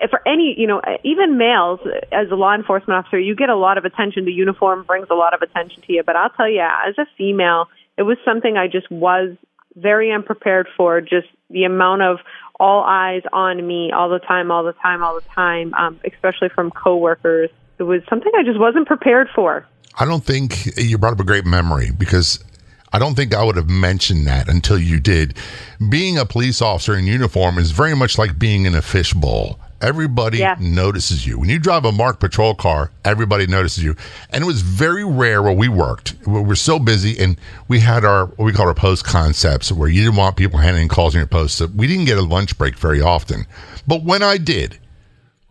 Eh, 0.00 0.06
for 0.08 0.26
any, 0.26 0.54
you 0.56 0.66
know, 0.66 0.78
eh, 0.80 0.96
even 1.04 1.36
males 1.36 1.80
eh, 1.84 2.00
as 2.12 2.30
a 2.30 2.34
law 2.34 2.54
enforcement 2.54 2.98
officer, 2.98 3.18
you 3.18 3.34
get 3.34 3.48
a 3.48 3.56
lot 3.56 3.78
of 3.78 3.84
attention. 3.84 4.24
The 4.24 4.32
uniform 4.32 4.84
brings 4.84 5.08
a 5.10 5.14
lot 5.14 5.34
of 5.34 5.42
attention 5.42 5.82
to 5.82 5.92
you. 5.92 6.02
But 6.04 6.16
I'll 6.16 6.30
tell 6.30 6.48
you, 6.48 6.60
as 6.60 6.96
a 6.98 7.06
female, 7.16 7.66
it 7.96 8.02
was 8.02 8.16
something 8.24 8.56
I 8.56 8.66
just 8.66 8.90
was 8.90 9.36
very 9.76 10.12
unprepared 10.12 10.68
for. 10.76 11.00
Just 11.00 11.28
the 11.50 11.64
amount 11.64 12.02
of 12.02 12.18
all 12.58 12.84
eyes 12.84 13.22
on 13.32 13.66
me 13.66 13.92
all 13.92 14.08
the 14.08 14.20
time, 14.20 14.50
all 14.50 14.64
the 14.64 14.72
time, 14.74 15.02
all 15.02 15.14
the 15.14 15.28
time, 15.34 15.74
um, 15.74 16.00
especially 16.04 16.48
from 16.48 16.70
coworkers. 16.70 17.50
It 17.78 17.82
was 17.82 18.02
something 18.08 18.30
I 18.38 18.44
just 18.44 18.58
wasn't 18.58 18.86
prepared 18.86 19.28
for. 19.34 19.66
I 19.98 20.04
don't 20.04 20.24
think 20.24 20.76
you 20.76 20.98
brought 20.98 21.12
up 21.12 21.20
a 21.20 21.24
great 21.24 21.44
memory 21.44 21.90
because 21.96 22.42
I 22.92 22.98
don't 22.98 23.14
think 23.14 23.34
I 23.34 23.42
would 23.42 23.56
have 23.56 23.68
mentioned 23.68 24.26
that 24.28 24.48
until 24.48 24.78
you 24.78 25.00
did. 25.00 25.36
Being 25.88 26.16
a 26.16 26.24
police 26.24 26.62
officer 26.62 26.96
in 26.96 27.06
uniform 27.06 27.58
is 27.58 27.72
very 27.72 27.96
much 27.96 28.18
like 28.18 28.38
being 28.38 28.66
in 28.66 28.74
a 28.74 28.82
fishbowl. 28.82 29.58
Everybody 29.84 30.38
yeah. 30.38 30.56
notices 30.58 31.26
you. 31.26 31.38
When 31.38 31.50
you 31.50 31.58
drive 31.58 31.84
a 31.84 31.92
marked 31.92 32.18
patrol 32.18 32.54
car, 32.54 32.90
everybody 33.04 33.46
notices 33.46 33.84
you. 33.84 33.94
And 34.30 34.42
it 34.42 34.46
was 34.46 34.62
very 34.62 35.04
rare 35.04 35.42
where 35.42 35.52
we 35.52 35.68
worked. 35.68 36.14
We 36.26 36.40
were 36.40 36.56
so 36.56 36.78
busy 36.78 37.22
and 37.22 37.36
we 37.68 37.80
had 37.80 38.02
our, 38.02 38.24
what 38.24 38.46
we 38.46 38.52
call 38.52 38.66
our 38.66 38.74
post 38.74 39.04
concepts 39.04 39.70
where 39.70 39.90
you 39.90 40.02
didn't 40.04 40.16
want 40.16 40.36
people 40.36 40.58
handing 40.58 40.88
calls 40.88 41.14
in 41.14 41.18
your 41.18 41.26
post. 41.26 41.56
So 41.56 41.66
we 41.66 41.86
didn't 41.86 42.06
get 42.06 42.16
a 42.16 42.22
lunch 42.22 42.56
break 42.56 42.76
very 42.76 43.02
often. 43.02 43.46
But 43.86 44.04
when 44.04 44.22
I 44.22 44.38
did, 44.38 44.78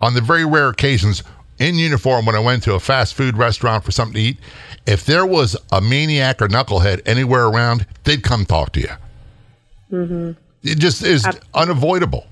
on 0.01 0.15
the 0.15 0.21
very 0.21 0.45
rare 0.45 0.69
occasions, 0.69 1.21
in 1.59 1.75
uniform 1.75 2.25
when 2.25 2.35
I 2.35 2.39
went 2.39 2.63
to 2.63 2.73
a 2.73 2.79
fast 2.79 3.13
food 3.13 3.37
restaurant 3.37 3.83
for 3.83 3.91
something 3.91 4.15
to 4.15 4.19
eat, 4.19 4.37
if 4.87 5.05
there 5.05 5.27
was 5.27 5.55
a 5.71 5.79
maniac 5.79 6.41
or 6.41 6.47
knucklehead 6.47 7.01
anywhere 7.05 7.45
around, 7.45 7.85
they'd 8.03 8.23
come 8.23 8.45
talk 8.45 8.71
to 8.71 8.79
you. 8.81 8.89
Mm-hmm. 9.91 10.31
It 10.63 10.79
just 10.79 11.03
is 11.03 11.23
Absolutely. 11.23 11.49
unavoidable. 11.53 12.25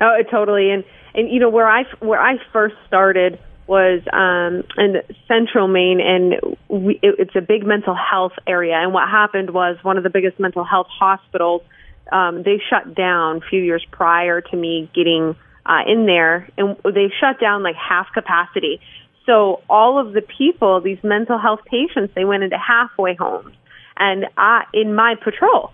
Oh, 0.00 0.22
totally. 0.30 0.70
And 0.70 0.84
and 1.14 1.30
you 1.30 1.40
know 1.40 1.50
where 1.50 1.68
I 1.68 1.84
where 2.00 2.20
I 2.20 2.36
first 2.52 2.76
started 2.86 3.38
was 3.68 4.00
um, 4.12 4.64
in 4.78 5.02
central 5.28 5.68
Maine, 5.68 6.00
and 6.00 6.56
we, 6.68 6.94
it, 7.02 7.16
it's 7.18 7.36
a 7.36 7.42
big 7.42 7.66
mental 7.66 7.94
health 7.94 8.32
area. 8.46 8.74
And 8.74 8.94
what 8.94 9.08
happened 9.08 9.50
was 9.50 9.76
one 9.82 9.98
of 9.98 10.02
the 10.02 10.10
biggest 10.10 10.40
mental 10.40 10.64
health 10.64 10.86
hospitals. 10.88 11.62
Um, 12.10 12.42
they 12.42 12.62
shut 12.70 12.94
down 12.94 13.36
a 13.36 13.40
few 13.40 13.62
years 13.62 13.84
prior 13.90 14.40
to 14.40 14.56
me 14.56 14.90
getting 14.94 15.36
uh, 15.66 15.82
in 15.86 16.06
there, 16.06 16.48
and 16.56 16.76
they 16.82 17.12
shut 17.20 17.38
down 17.38 17.62
like 17.62 17.76
half 17.76 18.06
capacity. 18.14 18.80
So 19.26 19.60
all 19.68 19.98
of 19.98 20.14
the 20.14 20.22
people, 20.22 20.80
these 20.80 21.04
mental 21.04 21.38
health 21.38 21.60
patients, 21.66 22.14
they 22.14 22.24
went 22.24 22.42
into 22.42 22.56
halfway 22.56 23.14
homes, 23.14 23.54
and 23.98 24.24
I 24.38 24.64
in 24.72 24.94
my 24.94 25.14
patrol. 25.22 25.72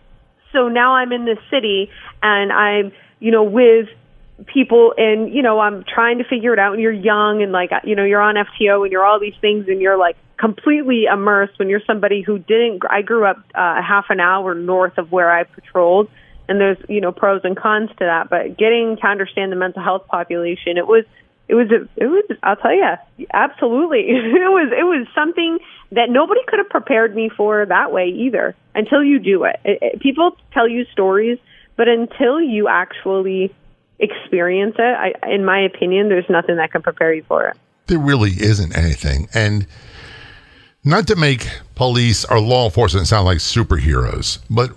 So 0.53 0.69
now 0.69 0.95
I'm 0.97 1.13
in 1.13 1.25
the 1.25 1.37
city, 1.49 1.91
and 2.21 2.53
I'm 2.53 2.93
you 3.21 3.31
know 3.31 3.45
with 3.45 3.89
people 4.47 4.95
and 4.97 5.33
you 5.33 5.43
know 5.43 5.61
I'm 5.61 5.85
trying 5.85 6.19
to 6.19 6.25
figure 6.25 6.53
it 6.53 6.59
out. 6.59 6.75
And 6.75 6.83
you're 6.83 6.93
young 6.93 7.43
and 7.43 7.53
like 7.53 7.71
you 7.85 7.95
know 7.95 8.05
you're 8.05 8.21
on 8.21 8.35
FTO 8.35 8.83
and 8.83 8.93
you're 8.93 9.05
all 9.05 9.21
these 9.21 9.35
things 9.41 9.67
and 9.69 9.81
you're 9.81 9.99
like 9.99 10.17
completely 10.39 11.05
immersed 11.05 11.59
when 11.59 11.69
you're 11.69 11.83
somebody 11.87 12.23
who 12.23 12.39
didn't 12.39 12.83
I 12.89 13.03
grew 13.03 13.25
up 13.25 13.39
uh, 13.55 13.81
half 13.83 14.07
an 14.09 14.21
hour 14.21 14.55
north 14.55 14.99
of 14.99 15.13
where 15.13 15.31
I 15.31 15.45
patrolled. 15.45 16.09
And 16.49 16.61
there's 16.61 16.79
you 16.89 17.01
know 17.01 17.13
pros 17.13 17.43
and 17.45 17.57
cons 17.57 17.91
to 17.91 18.05
that. 18.05 18.29
But 18.29 18.59
getting 18.59 18.97
to 19.01 19.07
understand 19.07 19.53
the 19.53 19.57
mental 19.57 19.83
health 19.83 20.07
population 20.09 20.77
it 20.77 20.87
was 20.87 21.05
it 21.47 21.55
was 21.55 21.71
a, 21.71 21.89
it 22.03 22.07
was 22.07 22.25
I'll 22.43 22.57
tell 22.57 22.75
you 22.75 23.27
absolutely. 23.33 24.01
It 24.09 24.51
was 24.51 24.73
it 24.73 24.85
was 24.85 25.07
something 25.15 25.59
that 25.93 26.11
nobody 26.11 26.41
could 26.49 26.59
have 26.59 26.69
prepared 26.69 27.15
me 27.15 27.31
for 27.35 27.65
that 27.65 27.93
way 27.93 28.09
either 28.09 28.57
until 28.75 29.05
you 29.05 29.21
do 29.21 29.45
it. 29.45 29.61
it, 29.65 29.79
it 29.81 30.01
people 30.01 30.37
tell 30.53 30.69
you 30.69 30.87
stories 30.93 31.39
but 31.77 31.89
until 31.89 32.41
you 32.41 32.69
actually 32.69 33.55
experience 33.99 34.75
it. 34.79 34.83
I, 34.83 35.13
in 35.29 35.45
my 35.45 35.61
opinion 35.61 36.09
there's 36.09 36.29
nothing 36.29 36.57
that 36.57 36.73
can 36.73 36.83
prepare 36.83 37.13
you 37.15 37.23
for 37.25 37.49
it. 37.49 37.57
There 37.87 37.99
really 37.99 38.31
isn't 38.31 38.77
anything. 38.77 39.29
And 39.35 39.67
not 40.85 41.07
to 41.09 41.17
make 41.17 41.49
police 41.75 42.25
or 42.25 42.41
law 42.41 42.67
enforcement 42.67 43.07
sound 43.07 43.25
like 43.27 43.39
superheroes 43.39 44.39
but 44.51 44.71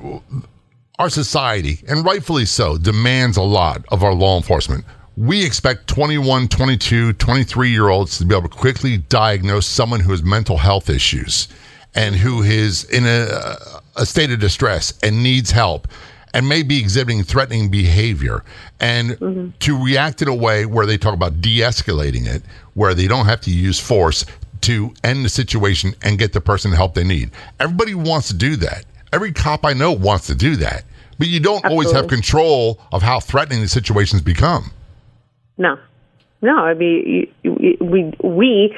our 1.00 1.10
society, 1.10 1.80
and 1.88 2.04
rightfully 2.04 2.46
so, 2.46 2.78
demands 2.78 3.38
a 3.38 3.44
lot 3.44 3.86
of 3.90 4.04
our 4.04 4.14
law 4.14 4.36
enforcement. 4.36 4.84
We 5.16 5.46
expect 5.46 5.88
21, 5.88 6.48
22, 6.48 7.14
23 7.14 7.70
year 7.70 7.90
olds 7.90 8.18
to 8.18 8.26
be 8.26 8.36
able 8.36 8.50
to 8.50 8.56
quickly 8.56 8.98
diagnose 8.98 9.68
someone 9.68 10.00
who 10.00 10.12
has 10.12 10.24
mental 10.24 10.58
health 10.58 10.90
issues 10.90 11.48
and 11.94 12.16
who 12.16 12.42
is 12.42 12.84
in 12.86 13.06
a, 13.06 13.56
a 13.96 14.06
state 14.06 14.32
of 14.32 14.40
distress 14.40 14.94
and 15.04 15.22
needs 15.22 15.52
help 15.52 15.88
and 16.34 16.48
may 16.48 16.64
be 16.64 16.80
exhibiting 16.80 17.24
threatening 17.24 17.70
behavior 17.70 18.44
and 18.80 19.12
mm-hmm. 19.12 19.50
to 19.60 19.84
react 19.84 20.22
in 20.22 20.28
a 20.28 20.36
way 20.36 20.66
where 20.66 20.86
they 20.86 20.98
talk 20.98 21.14
about 21.14 21.42
de-escalating 21.42 22.28
it 22.28 22.44
where 22.74 22.94
they 22.94 23.08
don't 23.08 23.26
have 23.26 23.42
to 23.42 23.52
use 23.52 23.80
force 23.80 24.26
to 24.62 24.94
end 25.04 25.24
the 25.24 25.30
situation 25.30 25.94
and 26.02 26.18
get 26.18 26.34
the 26.34 26.42
person 26.42 26.72
the 26.72 26.78
help 26.78 26.94
they 26.94 27.04
need 27.04 27.32
everybody 27.60 27.96
wants 27.96 28.28
to 28.28 28.34
do 28.34 28.56
that 28.56 28.86
Every 29.14 29.32
cop 29.32 29.66
I 29.66 29.74
know 29.74 29.92
wants 29.92 30.28
to 30.28 30.36
do 30.36 30.56
that, 30.58 30.84
but 31.18 31.28
you 31.28 31.40
don't 31.40 31.64
Absolutely. 31.66 31.72
always 31.72 31.92
have 31.94 32.08
control 32.08 32.80
of 32.92 33.02
how 33.02 33.20
threatening 33.20 33.62
the 33.62 33.68
situations 33.68 34.22
become. 34.22 34.72
No, 35.58 35.78
no. 36.42 36.58
I 36.58 36.74
mean, 36.74 37.32
we 37.44 38.14
we. 38.24 38.76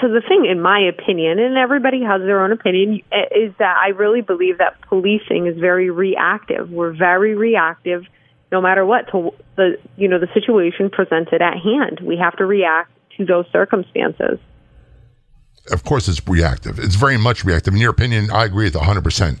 So 0.00 0.08
the 0.08 0.22
thing, 0.26 0.46
in 0.50 0.60
my 0.60 0.80
opinion, 0.80 1.38
and 1.38 1.56
everybody 1.56 2.02
has 2.02 2.20
their 2.22 2.42
own 2.42 2.52
opinion, 2.52 3.02
is 3.12 3.52
that 3.58 3.76
I 3.82 3.88
really 3.88 4.20
believe 4.20 4.58
that 4.58 4.80
policing 4.82 5.46
is 5.46 5.58
very 5.58 5.90
reactive. 5.90 6.70
We're 6.70 6.92
very 6.92 7.34
reactive, 7.34 8.04
no 8.50 8.60
matter 8.60 8.84
what 8.84 9.10
to 9.12 9.32
the 9.56 9.78
you 9.96 10.08
know 10.08 10.18
the 10.18 10.28
situation 10.34 10.90
presented 10.90 11.42
at 11.42 11.58
hand. 11.58 12.00
We 12.02 12.16
have 12.16 12.36
to 12.38 12.46
react 12.46 12.90
to 13.18 13.24
those 13.24 13.46
circumstances 13.52 14.38
of 15.70 15.84
course, 15.84 16.08
it's 16.08 16.26
reactive. 16.26 16.78
It's 16.78 16.96
very 16.96 17.16
much 17.16 17.44
reactive. 17.44 17.74
In 17.74 17.80
your 17.80 17.90
opinion, 17.90 18.30
I 18.30 18.44
agree 18.44 18.64
with 18.64 18.74
100%. 18.74 19.38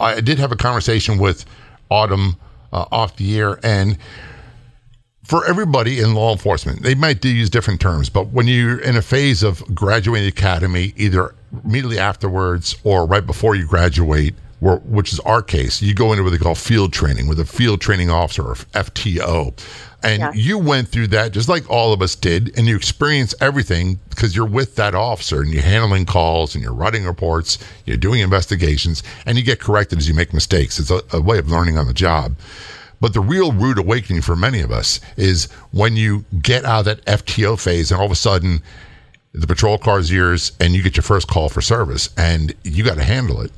I 0.00 0.20
did 0.20 0.38
have 0.38 0.50
a 0.50 0.56
conversation 0.56 1.18
with 1.18 1.44
Autumn 1.90 2.36
uh, 2.72 2.86
off 2.90 3.16
the 3.16 3.38
air, 3.38 3.60
and 3.62 3.98
for 5.30 5.46
everybody 5.46 6.00
in 6.00 6.12
law 6.12 6.32
enforcement, 6.32 6.82
they 6.82 6.96
might 6.96 7.24
use 7.24 7.48
different 7.48 7.80
terms, 7.80 8.08
but 8.10 8.30
when 8.30 8.48
you're 8.48 8.80
in 8.80 8.96
a 8.96 9.02
phase 9.02 9.44
of 9.44 9.62
graduating 9.72 10.26
academy, 10.26 10.92
either 10.96 11.36
immediately 11.64 12.00
afterwards 12.00 12.74
or 12.82 13.06
right 13.06 13.24
before 13.24 13.54
you 13.54 13.64
graduate, 13.64 14.34
which 14.60 15.12
is 15.12 15.20
our 15.20 15.40
case, 15.40 15.80
you 15.80 15.94
go 15.94 16.12
into 16.12 16.24
what 16.24 16.30
they 16.30 16.36
call 16.36 16.56
field 16.56 16.92
training 16.92 17.28
with 17.28 17.38
a 17.38 17.44
field 17.44 17.80
training 17.80 18.10
officer 18.10 18.42
or 18.42 18.54
FTO. 18.56 19.56
And 20.02 20.18
yeah. 20.18 20.32
you 20.34 20.58
went 20.58 20.88
through 20.88 21.06
that 21.08 21.30
just 21.30 21.48
like 21.48 21.68
all 21.70 21.92
of 21.92 22.02
us 22.02 22.16
did, 22.16 22.58
and 22.58 22.66
you 22.66 22.74
experience 22.74 23.32
everything 23.40 24.00
because 24.08 24.34
you're 24.34 24.44
with 24.44 24.74
that 24.76 24.96
officer 24.96 25.42
and 25.42 25.52
you're 25.52 25.62
handling 25.62 26.06
calls 26.06 26.56
and 26.56 26.64
you're 26.64 26.74
writing 26.74 27.04
reports, 27.04 27.58
you're 27.86 27.96
doing 27.96 28.18
investigations, 28.18 29.04
and 29.26 29.38
you 29.38 29.44
get 29.44 29.60
corrected 29.60 29.98
as 29.98 30.08
you 30.08 30.14
make 30.14 30.34
mistakes. 30.34 30.80
It's 30.80 30.90
a, 30.90 31.02
a 31.12 31.20
way 31.20 31.38
of 31.38 31.48
learning 31.48 31.78
on 31.78 31.86
the 31.86 31.94
job. 31.94 32.34
But 33.00 33.14
the 33.14 33.20
real 33.20 33.52
rude 33.52 33.78
awakening 33.78 34.22
for 34.22 34.36
many 34.36 34.60
of 34.60 34.70
us 34.70 35.00
is 35.16 35.50
when 35.72 35.96
you 35.96 36.24
get 36.40 36.64
out 36.64 36.80
of 36.80 36.84
that 36.86 37.04
FTO 37.06 37.58
phase 37.58 37.90
and 37.90 37.98
all 37.98 38.06
of 38.06 38.12
a 38.12 38.16
sudden 38.16 38.62
the 39.32 39.46
patrol 39.46 39.78
car's 39.78 40.10
yours, 40.10 40.52
and 40.58 40.74
you 40.74 40.82
get 40.82 40.96
your 40.96 41.02
first 41.02 41.28
call 41.28 41.48
for 41.48 41.60
service, 41.60 42.10
and 42.16 42.52
you 42.64 42.84
got 42.84 42.96
to 42.96 43.04
handle 43.04 43.40
it. 43.40 43.52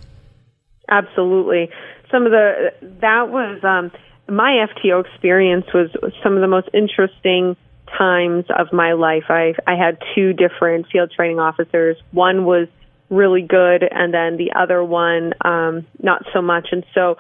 Absolutely. 0.89 1.71
Some 2.11 2.27
of 2.27 2.33
the 2.33 2.73
that 3.01 3.31
was 3.31 3.63
um, 3.65 3.91
my 4.29 4.67
FTO 4.69 5.05
experience 5.05 5.67
was 5.73 5.91
some 6.23 6.35
of 6.35 6.43
the 6.43 6.49
most 6.49 6.69
interesting 6.75 7.57
times 7.97 8.45
of 8.57 8.73
my 8.73 8.93
life. 8.93 9.25
I 9.29 9.55
I 9.67 9.77
had 9.77 9.99
two 10.15 10.35
different 10.35 10.87
field 10.93 11.11
training 11.11 11.41
officers. 11.41 11.97
One 12.11 12.45
was 12.45 12.69
really 13.11 13.43
good, 13.43 13.83
and 13.83 14.13
then 14.13 14.37
the 14.37 14.53
other 14.55 14.83
one 14.83 15.35
um, 15.45 15.87
not 16.03 16.25
so 16.33 16.41
much. 16.41 16.69
And 16.73 16.85
so 16.95 17.17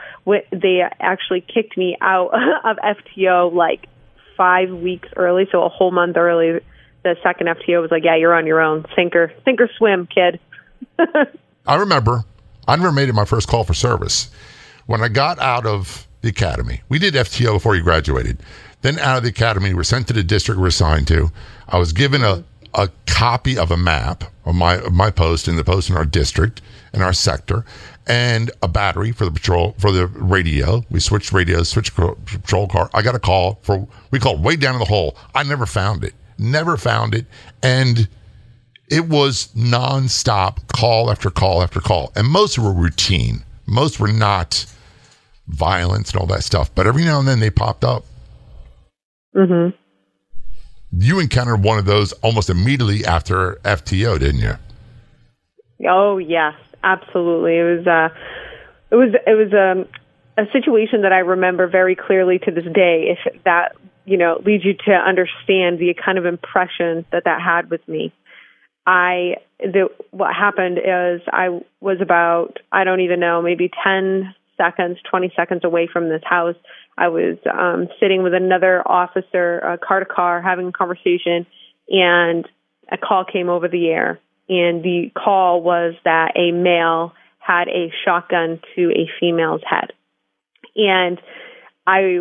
they 0.50 0.80
actually 1.00 1.42
kicked 1.42 1.76
me 1.76 1.96
out 2.00 2.30
of 2.64 2.76
FTO 2.76 3.52
like 3.52 3.86
five 4.36 4.70
weeks 4.70 5.08
early, 5.16 5.46
so 5.52 5.62
a 5.62 5.68
whole 5.68 5.90
month 5.90 6.16
early. 6.16 6.60
The 7.04 7.16
second 7.22 7.48
FTO 7.48 7.82
was 7.82 7.90
like, 7.90 8.04
"Yeah, 8.04 8.16
you're 8.16 8.34
on 8.34 8.46
your 8.46 8.60
own. 8.60 8.86
Sink 8.94 9.16
or 9.16 9.32
sink 9.44 9.60
or 9.60 9.68
swim, 9.76 10.06
kid." 10.06 10.40
I 11.66 11.76
remember. 11.76 12.24
I 12.66 12.76
never 12.76 12.92
made 12.92 13.08
it 13.08 13.14
my 13.14 13.24
first 13.24 13.48
call 13.48 13.64
for 13.64 13.74
service. 13.74 14.30
When 14.86 15.02
I 15.02 15.08
got 15.08 15.38
out 15.38 15.66
of 15.66 16.06
the 16.20 16.28
academy, 16.28 16.82
we 16.88 16.98
did 16.98 17.14
FTO 17.14 17.54
before 17.54 17.74
you 17.74 17.82
graduated. 17.82 18.38
Then 18.82 18.98
out 18.98 19.16
of 19.16 19.22
the 19.22 19.30
academy, 19.30 19.70
we 19.70 19.74
were 19.74 19.84
sent 19.84 20.08
to 20.08 20.12
the 20.12 20.22
district 20.22 20.58
we 20.58 20.62
we're 20.62 20.68
assigned 20.68 21.08
to. 21.08 21.30
I 21.68 21.78
was 21.78 21.92
given 21.92 22.22
a, 22.22 22.44
a 22.74 22.88
copy 23.06 23.58
of 23.58 23.70
a 23.70 23.76
map 23.76 24.24
of 24.44 24.54
my 24.54 24.76
of 24.76 24.92
my 24.92 25.10
post 25.10 25.48
in 25.48 25.56
the 25.56 25.64
post 25.64 25.90
in 25.90 25.96
our 25.96 26.04
district 26.04 26.60
in 26.94 27.02
our 27.02 27.12
sector, 27.12 27.64
and 28.06 28.50
a 28.62 28.68
battery 28.68 29.12
for 29.12 29.24
the 29.24 29.30
patrol 29.30 29.74
for 29.78 29.92
the 29.92 30.06
radio. 30.06 30.84
We 30.90 31.00
switched 31.00 31.32
radios, 31.32 31.68
switched 31.68 31.94
patrol 31.94 32.68
car. 32.68 32.90
I 32.94 33.02
got 33.02 33.14
a 33.14 33.18
call 33.18 33.58
for 33.62 33.86
we 34.10 34.18
called 34.18 34.42
way 34.42 34.56
down 34.56 34.74
in 34.74 34.78
the 34.78 34.86
hole. 34.86 35.16
I 35.34 35.42
never 35.42 35.66
found 35.66 36.04
it, 36.04 36.14
never 36.38 36.76
found 36.76 37.14
it, 37.14 37.26
and 37.62 38.08
it 38.88 39.08
was 39.08 39.48
nonstop 39.54 40.68
call 40.68 41.10
after 41.10 41.30
call 41.30 41.62
after 41.62 41.80
call, 41.80 42.12
and 42.14 42.26
most 42.26 42.58
were 42.58 42.72
routine. 42.72 43.44
Most 43.66 44.00
were 44.00 44.12
not 44.12 44.66
violence 45.46 46.12
and 46.12 46.20
all 46.20 46.26
that 46.26 46.44
stuff, 46.44 46.74
but 46.74 46.86
every 46.86 47.04
now 47.04 47.18
and 47.18 47.28
then 47.28 47.40
they 47.40 47.50
popped 47.50 47.84
up. 47.84 48.04
Mm-hmm. 49.34 49.76
You 50.92 51.20
encountered 51.20 51.64
one 51.64 51.78
of 51.78 51.86
those 51.86 52.12
almost 52.14 52.50
immediately 52.50 53.04
after 53.04 53.54
FTO, 53.64 54.18
didn't 54.18 54.40
you? 54.40 54.54
Oh 55.88 56.18
yes, 56.18 56.54
absolutely. 56.84 57.58
It 57.58 57.78
was 57.78 57.86
uh, 57.86 58.08
it 58.90 58.96
was 58.96 59.14
it 59.26 59.34
was 59.34 59.52
um, 59.52 59.88
a 60.36 60.50
situation 60.52 61.02
that 61.02 61.12
I 61.12 61.20
remember 61.20 61.66
very 61.66 61.96
clearly 61.96 62.38
to 62.40 62.50
this 62.50 62.64
day. 62.64 63.16
If 63.16 63.42
that 63.44 63.74
you 64.04 64.16
know 64.16 64.40
leads 64.44 64.64
you 64.64 64.74
to 64.86 64.92
understand 64.92 65.78
the 65.78 65.94
kind 65.94 66.18
of 66.18 66.26
impression 66.26 67.04
that 67.10 67.24
that 67.24 67.40
had 67.40 67.70
with 67.70 67.86
me. 67.88 68.12
I 68.86 69.36
the 69.60 69.88
what 70.10 70.34
happened 70.34 70.78
is 70.78 71.20
I 71.32 71.60
was 71.80 71.98
about 72.00 72.58
I 72.70 72.84
don't 72.84 73.00
even 73.00 73.20
know 73.20 73.40
maybe 73.40 73.70
ten 73.82 74.34
seconds, 74.56 74.98
twenty 75.08 75.32
seconds 75.34 75.64
away 75.64 75.88
from 75.90 76.08
this 76.08 76.22
house. 76.24 76.56
I 76.96 77.08
was 77.08 77.38
um, 77.50 77.88
sitting 78.00 78.22
with 78.22 78.34
another 78.34 78.82
officer, 78.86 79.62
uh, 79.64 79.76
car 79.86 80.00
to 80.00 80.06
car, 80.06 80.42
having 80.42 80.68
a 80.68 80.72
conversation, 80.72 81.46
and 81.88 82.46
a 82.90 82.98
call 82.98 83.24
came 83.24 83.48
over 83.48 83.68
the 83.68 83.88
air. 83.88 84.20
And 84.48 84.82
the 84.82 85.10
call 85.16 85.62
was 85.62 85.94
that 86.04 86.36
a 86.36 86.52
male 86.52 87.14
had 87.38 87.68
a 87.68 87.92
shotgun 88.04 88.60
to 88.76 88.90
a 88.90 89.08
female's 89.18 89.62
head. 89.68 89.92
And 90.76 91.20
I 91.86 92.20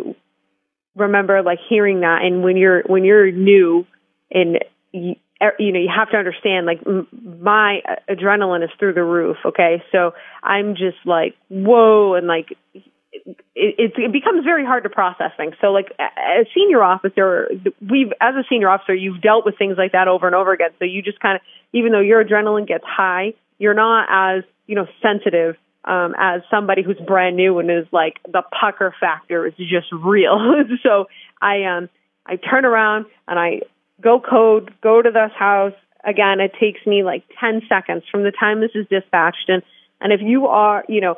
remember 0.95 1.41
like 1.43 1.59
hearing 1.69 2.01
that. 2.01 2.21
And 2.23 2.43
when 2.43 2.57
you're 2.57 2.83
when 2.83 3.03
you're 3.03 3.31
new 3.31 3.85
and 4.31 4.59
you, 4.91 5.15
you 5.59 5.71
know 5.71 5.79
you 5.79 5.89
have 5.93 6.09
to 6.11 6.17
understand 6.17 6.65
like 6.65 6.79
m- 6.85 7.07
my 7.41 7.81
adrenaline 8.09 8.63
is 8.63 8.69
through 8.77 8.93
the 8.93 9.03
roof 9.03 9.37
okay 9.45 9.81
so 9.91 10.11
i'm 10.43 10.75
just 10.75 10.97
like 11.05 11.35
whoa 11.49 12.13
and 12.13 12.27
like 12.27 12.55
it, 13.11 13.37
it, 13.55 13.93
it 13.97 14.11
becomes 14.11 14.43
very 14.43 14.65
hard 14.65 14.83
to 14.83 14.89
process 14.89 15.31
things. 15.37 15.55
So, 15.61 15.67
like 15.67 15.91
as 15.99 16.47
senior 16.55 16.81
officer, 16.81 17.49
we've 17.81 18.11
as 18.21 18.35
a 18.35 18.43
senior 18.49 18.69
officer, 18.69 18.93
you've 18.93 19.21
dealt 19.21 19.45
with 19.45 19.57
things 19.57 19.75
like 19.77 19.91
that 19.91 20.07
over 20.07 20.27
and 20.27 20.35
over 20.35 20.53
again. 20.53 20.69
So 20.79 20.85
you 20.85 21.01
just 21.01 21.19
kind 21.19 21.35
of, 21.35 21.41
even 21.73 21.91
though 21.91 21.99
your 21.99 22.23
adrenaline 22.23 22.67
gets 22.67 22.85
high, 22.85 23.33
you're 23.57 23.73
not 23.73 24.07
as 24.09 24.43
you 24.67 24.75
know 24.75 24.87
sensitive 25.01 25.55
um, 25.85 26.15
as 26.17 26.41
somebody 26.49 26.83
who's 26.83 26.97
brand 27.05 27.35
new 27.35 27.59
and 27.59 27.69
is 27.69 27.85
like 27.91 28.19
the 28.25 28.43
pucker 28.59 28.93
factor 28.99 29.45
is 29.45 29.53
just 29.57 29.91
real. 29.91 30.39
so 30.83 31.05
I 31.41 31.63
um 31.63 31.89
I 32.25 32.37
turn 32.37 32.65
around 32.65 33.05
and 33.27 33.39
I 33.39 33.61
go 34.01 34.19
code, 34.19 34.73
go 34.81 35.01
to 35.01 35.11
this 35.11 35.31
house. 35.37 35.73
Again, 36.03 36.39
it 36.39 36.53
takes 36.59 36.85
me 36.85 37.03
like 37.03 37.23
10 37.39 37.61
seconds 37.69 38.03
from 38.11 38.23
the 38.23 38.31
time 38.31 38.59
this 38.59 38.71
is 38.73 38.87
dispatched. 38.89 39.49
And, 39.49 39.61
and 39.99 40.11
if 40.11 40.21
you 40.21 40.47
are, 40.47 40.83
you 40.87 41.01
know, 41.01 41.15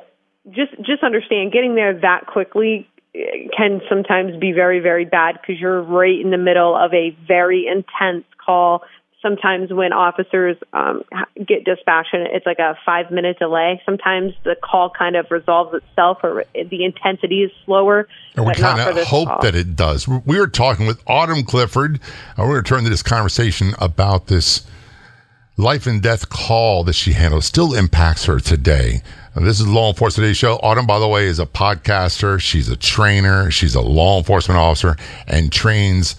just 0.52 0.76
just 0.78 1.04
understand 1.04 1.52
getting 1.52 1.76
there 1.76 2.00
that 2.02 2.28
quickly 2.28 2.88
eh, 3.16 3.48
can 3.56 3.82
sometimes 3.90 4.36
be 4.38 4.52
very 4.52 4.80
very 4.80 5.06
bad 5.06 5.40
because 5.40 5.60
you're 5.60 5.82
right 5.82 6.20
in 6.20 6.32
the 6.32 6.38
middle 6.38 6.76
of 6.76 6.94
a 6.94 7.16
very 7.28 7.68
intense 7.68 8.26
call. 8.44 8.84
Sometimes 9.22 9.72
when 9.72 9.94
officers 9.94 10.58
um, 10.74 11.04
get 11.38 11.64
dispatched 11.64 12.10
it's 12.14 12.46
like 12.46 12.60
a 12.60 12.78
five 12.86 13.10
minute 13.10 13.40
delay 13.40 13.82
sometimes 13.86 14.34
the 14.44 14.58
call 14.62 14.90
kind 14.90 15.16
of 15.16 15.32
resolves 15.32 15.74
itself 15.74 16.18
or 16.24 16.44
the 16.54 16.84
intensity 16.84 17.44
is 17.44 17.52
slower 17.64 18.06
and 18.36 18.46
we 18.46 18.54
kind 18.54 18.82
of 18.82 19.08
hope 19.08 19.30
call. 19.30 19.42
that 19.42 19.56
it 19.56 19.78
does. 19.78 20.10
We 20.10 20.38
were 20.38 20.48
talking 20.48 20.86
with 20.86 21.02
autumn 21.08 21.44
clifford. 21.44 22.02
And 22.36 22.48
we're 22.48 22.56
going 22.56 22.64
to 22.64 22.70
turn 22.70 22.84
to 22.84 22.90
this 22.90 23.04
conversation 23.04 23.76
about 23.80 24.28
this 24.28 24.66
life 25.56 25.88
and 25.88 26.02
death 26.02 26.28
call 26.28 26.84
that 26.84 26.94
she 26.94 27.14
handles. 27.14 27.46
Still 27.46 27.74
impacts 27.74 28.26
her 28.26 28.42
today 28.42 29.04
and 29.36 29.46
this 29.48 29.60
is 29.60 29.68
Law 29.68 29.90
Enforcement 29.90 30.26
Today 30.26 30.34
Show. 30.34 30.56
Autumn, 30.62 30.86
by 30.86 31.00
the 31.00 31.08
way, 31.08 31.26
is 31.26 31.40
a 31.40 31.46
podcaster. 31.46 32.40
She's 32.40 32.70
a 32.70 32.76
trainer. 32.76 33.50
She's 33.50 33.76
a 33.76 33.82
law 33.82 34.18
enforcement 34.20 34.60
officer 34.60 34.96
and 35.28 35.52
trains 35.52 36.16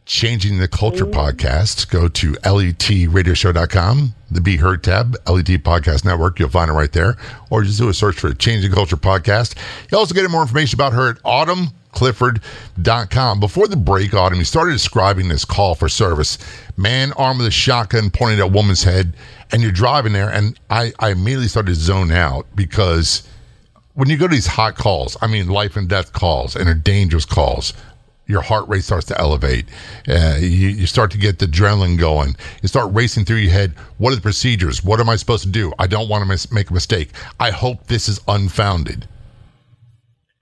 Changing 0.06 0.56
the 0.56 0.68
Culture 0.68 1.04
Podcast. 1.04 1.90
Go 1.90 2.08
to 2.08 2.32
letradioshow.com, 2.32 4.14
the 4.30 4.40
Be 4.40 4.56
Heard 4.56 4.82
tab, 4.82 5.16
LET 5.28 5.44
Podcast 5.44 6.06
Network. 6.06 6.38
You'll 6.38 6.48
find 6.48 6.70
it 6.70 6.74
right 6.74 6.92
there. 6.92 7.18
Or 7.50 7.62
just 7.62 7.78
do 7.78 7.90
a 7.90 7.94
search 7.94 8.18
for 8.20 8.32
Changing 8.32 8.72
Culture 8.72 8.96
Podcast. 8.96 9.54
You'll 9.90 10.00
also 10.00 10.14
get 10.14 10.30
more 10.30 10.40
information 10.40 10.78
about 10.78 10.94
her 10.94 11.10
at 11.10 11.18
Autumn 11.26 11.72
clifford.com. 11.98 13.40
Before 13.40 13.66
the 13.66 13.76
break, 13.76 14.14
Autumn, 14.14 14.38
he 14.38 14.44
started 14.44 14.72
describing 14.72 15.26
this 15.26 15.44
call 15.44 15.74
for 15.74 15.88
service. 15.88 16.38
Man 16.76 17.12
armed 17.14 17.38
with 17.40 17.48
a 17.48 17.50
shotgun 17.50 18.10
pointed 18.10 18.38
at 18.38 18.44
a 18.44 18.46
woman's 18.46 18.84
head, 18.84 19.14
and 19.50 19.62
you're 19.62 19.72
driving 19.72 20.12
there, 20.12 20.30
and 20.30 20.58
I, 20.70 20.92
I 21.00 21.10
immediately 21.10 21.48
started 21.48 21.70
to 21.70 21.74
zone 21.74 22.12
out 22.12 22.46
because 22.54 23.28
when 23.94 24.08
you 24.08 24.16
go 24.16 24.28
to 24.28 24.34
these 24.34 24.46
hot 24.46 24.76
calls, 24.76 25.16
I 25.20 25.26
mean 25.26 25.48
life 25.48 25.76
and 25.76 25.88
death 25.88 26.12
calls 26.12 26.54
and 26.54 26.68
are 26.68 26.74
dangerous 26.74 27.24
calls, 27.24 27.72
your 28.26 28.42
heart 28.42 28.68
rate 28.68 28.84
starts 28.84 29.06
to 29.06 29.20
elevate. 29.20 29.66
Uh, 30.08 30.36
you, 30.38 30.68
you 30.68 30.86
start 30.86 31.10
to 31.10 31.18
get 31.18 31.40
the 31.40 31.46
adrenaline 31.46 31.98
going. 31.98 32.36
You 32.62 32.68
start 32.68 32.94
racing 32.94 33.24
through 33.24 33.38
your 33.38 33.50
head. 33.50 33.72
What 33.96 34.12
are 34.12 34.16
the 34.16 34.22
procedures? 34.22 34.84
What 34.84 35.00
am 35.00 35.08
I 35.08 35.16
supposed 35.16 35.42
to 35.42 35.50
do? 35.50 35.72
I 35.80 35.88
don't 35.88 36.08
want 36.08 36.22
to 36.22 36.28
mis- 36.28 36.52
make 36.52 36.70
a 36.70 36.74
mistake. 36.74 37.10
I 37.40 37.50
hope 37.50 37.88
this 37.88 38.08
is 38.08 38.20
unfounded. 38.28 39.08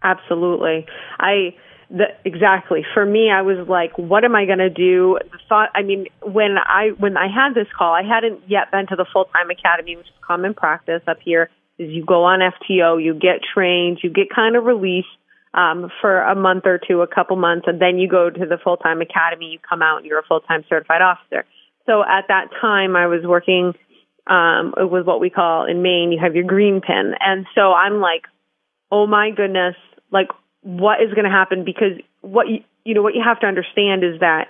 Absolutely. 0.02 0.86
I 1.18 1.54
the, 1.88 2.06
exactly. 2.24 2.84
For 2.94 3.04
me, 3.06 3.30
I 3.30 3.42
was 3.42 3.68
like, 3.68 3.96
what 3.96 4.24
am 4.24 4.34
I 4.34 4.44
going 4.44 4.58
to 4.58 4.70
do? 4.70 5.18
The 5.30 5.38
thought, 5.48 5.70
I 5.74 5.82
mean, 5.82 6.06
when 6.20 6.56
I 6.58 6.90
when 6.98 7.16
I 7.16 7.28
had 7.28 7.54
this 7.54 7.68
call, 7.76 7.94
I 7.94 8.02
hadn't 8.02 8.48
yet 8.48 8.72
been 8.72 8.86
to 8.88 8.96
the 8.96 9.06
full 9.12 9.26
time 9.26 9.50
academy, 9.50 9.96
which 9.96 10.06
is 10.06 10.12
common 10.26 10.54
practice 10.54 11.02
up 11.06 11.18
here. 11.24 11.48
Is 11.78 11.90
you 11.90 12.04
go 12.04 12.24
on 12.24 12.40
FTO, 12.40 13.02
you 13.02 13.14
get 13.14 13.40
trained, 13.54 13.98
you 14.02 14.10
get 14.10 14.28
kind 14.34 14.56
of 14.56 14.64
released 14.64 15.06
um, 15.54 15.90
for 16.00 16.22
a 16.22 16.34
month 16.34 16.64
or 16.66 16.78
two, 16.78 17.02
a 17.02 17.06
couple 17.06 17.36
months, 17.36 17.66
and 17.68 17.80
then 17.80 17.98
you 17.98 18.08
go 18.08 18.30
to 18.30 18.46
the 18.46 18.58
full 18.62 18.78
time 18.78 19.00
academy. 19.00 19.46
You 19.46 19.58
come 19.58 19.82
out, 19.82 19.98
and 19.98 20.06
you're 20.06 20.18
a 20.18 20.26
full 20.26 20.40
time 20.40 20.64
certified 20.68 21.02
officer. 21.02 21.44
So 21.86 22.02
at 22.02 22.26
that 22.28 22.48
time, 22.60 22.96
I 22.96 23.06
was 23.06 23.24
working 23.24 23.74
um, 24.26 24.74
with 24.76 25.06
what 25.06 25.20
we 25.20 25.30
call 25.30 25.66
in 25.66 25.82
Maine, 25.82 26.10
you 26.10 26.18
have 26.20 26.34
your 26.34 26.44
green 26.44 26.80
pin, 26.80 27.14
and 27.20 27.46
so 27.54 27.72
I'm 27.72 28.00
like, 28.00 28.22
oh 28.90 29.06
my 29.06 29.30
goodness, 29.30 29.76
like 30.10 30.28
what 30.66 31.00
is 31.00 31.14
going 31.14 31.24
to 31.24 31.30
happen 31.30 31.64
because 31.64 31.92
what 32.22 32.48
you, 32.48 32.58
you 32.84 32.92
know 32.94 33.02
what 33.02 33.14
you 33.14 33.22
have 33.24 33.38
to 33.38 33.46
understand 33.46 34.02
is 34.02 34.18
that 34.18 34.48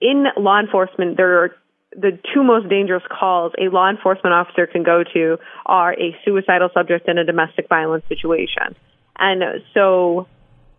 in 0.00 0.26
law 0.36 0.60
enforcement 0.60 1.16
there 1.16 1.42
are 1.42 1.56
the 1.90 2.16
two 2.32 2.44
most 2.44 2.68
dangerous 2.68 3.02
calls 3.10 3.52
a 3.58 3.68
law 3.68 3.90
enforcement 3.90 4.32
officer 4.32 4.68
can 4.68 4.84
go 4.84 5.02
to 5.02 5.38
are 5.66 5.92
a 5.92 6.16
suicidal 6.24 6.68
subject 6.72 7.08
in 7.08 7.18
a 7.18 7.24
domestic 7.24 7.68
violence 7.68 8.04
situation. 8.08 8.76
And 9.18 9.42
so 9.74 10.28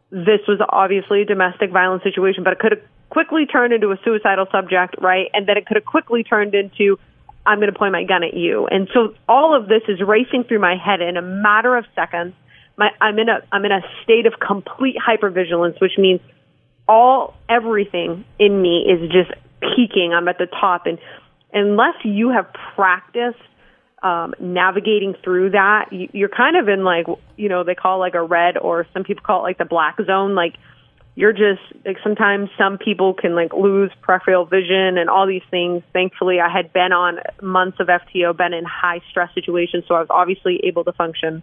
this 0.10 0.40
was 0.48 0.62
obviously 0.68 1.24
a 1.24 1.26
domestic 1.26 1.72
violence 1.72 2.04
situation, 2.04 2.46
but 2.46 2.54
it 2.54 2.60
could 2.60 2.72
have 2.72 2.82
quickly 3.10 3.46
turned 3.46 3.74
into 3.74 3.92
a 3.92 4.00
suicidal 4.06 4.46
subject, 4.54 4.96
right? 5.02 5.28
And 5.34 5.48
then 5.48 5.58
it 5.58 5.66
could 5.66 5.76
have 5.76 5.86
quickly 5.86 6.24
turned 6.24 6.56
into 6.56 6.98
I'm 7.46 7.60
going 7.60 7.72
to 7.72 7.78
point 7.78 7.92
my 7.92 8.06
gun 8.06 8.24
at 8.24 8.34
you. 8.34 8.68
And 8.68 8.88
so 8.94 9.16
all 9.28 9.54
of 9.54 9.68
this 9.68 9.84
is 9.90 10.00
racing 10.00 10.46
through 10.48 10.60
my 10.60 10.78
head 10.78 11.02
in 11.02 11.18
a 11.18 11.22
matter 11.22 11.76
of 11.76 11.86
seconds 11.94 12.34
my 12.78 12.90
I'm 13.02 13.18
in 13.20 13.30
a 13.30 13.40
I'm 13.52 13.66
in 13.66 13.72
a 13.72 13.82
state 14.04 14.26
of 14.26 14.34
complete 14.40 14.96
hypervigilance, 14.98 15.80
which 15.80 15.98
means 15.98 16.22
all 16.88 17.36
everything 17.50 18.26
in 18.40 18.62
me 18.62 18.86
is 18.88 19.12
just 19.12 19.32
peaking. 19.76 20.14
I'm 20.14 20.28
at 20.28 20.38
the 20.38 20.48
top, 20.48 20.86
and 20.86 21.00
unless 21.54 21.96
you 22.04 22.30
have 22.30 22.48
practiced 22.76 23.40
um, 24.04 24.36
navigating 24.40 25.16
through 25.24 25.52
that, 25.52 25.92
you, 25.92 26.10
you're 26.14 26.30
kind 26.30 26.58
of 26.58 26.68
in 26.68 26.84
like 26.84 27.08
you 27.38 27.50
know 27.50 27.64
they 27.64 27.76
call 27.76 28.00
like 28.00 28.14
a 28.14 28.24
red, 28.24 28.58
or 28.58 28.86
some 28.94 29.04
people 29.04 29.24
call 29.26 29.40
it 29.40 29.44
like 29.44 29.58
the 29.58 29.66
black 29.66 29.98
zone. 30.06 30.36
Like 30.36 30.56
you're 31.16 31.34
just 31.34 31.62
like 31.86 31.98
sometimes 32.04 32.50
some 32.58 32.78
people 32.78 33.14
can 33.14 33.36
like 33.36 33.54
lose 33.54 33.92
peripheral 34.02 34.46
vision 34.46 34.98
and 34.98 35.10
all 35.10 35.26
these 35.26 35.44
things. 35.50 35.82
Thankfully, 35.94 36.40
I 36.42 36.50
had 36.50 36.74
been 36.74 36.92
on 36.92 37.20
months 37.42 37.80
of 37.80 37.88
FTO, 37.88 38.36
been 38.36 38.54
in 38.54 38.66
high 38.66 39.02
stress 39.10 39.34
situations, 39.34 39.86
so 39.88 39.96
I 39.96 40.00
was 40.02 40.10
obviously 40.10 40.60
able 40.66 40.84
to 40.84 40.92
function 40.92 41.42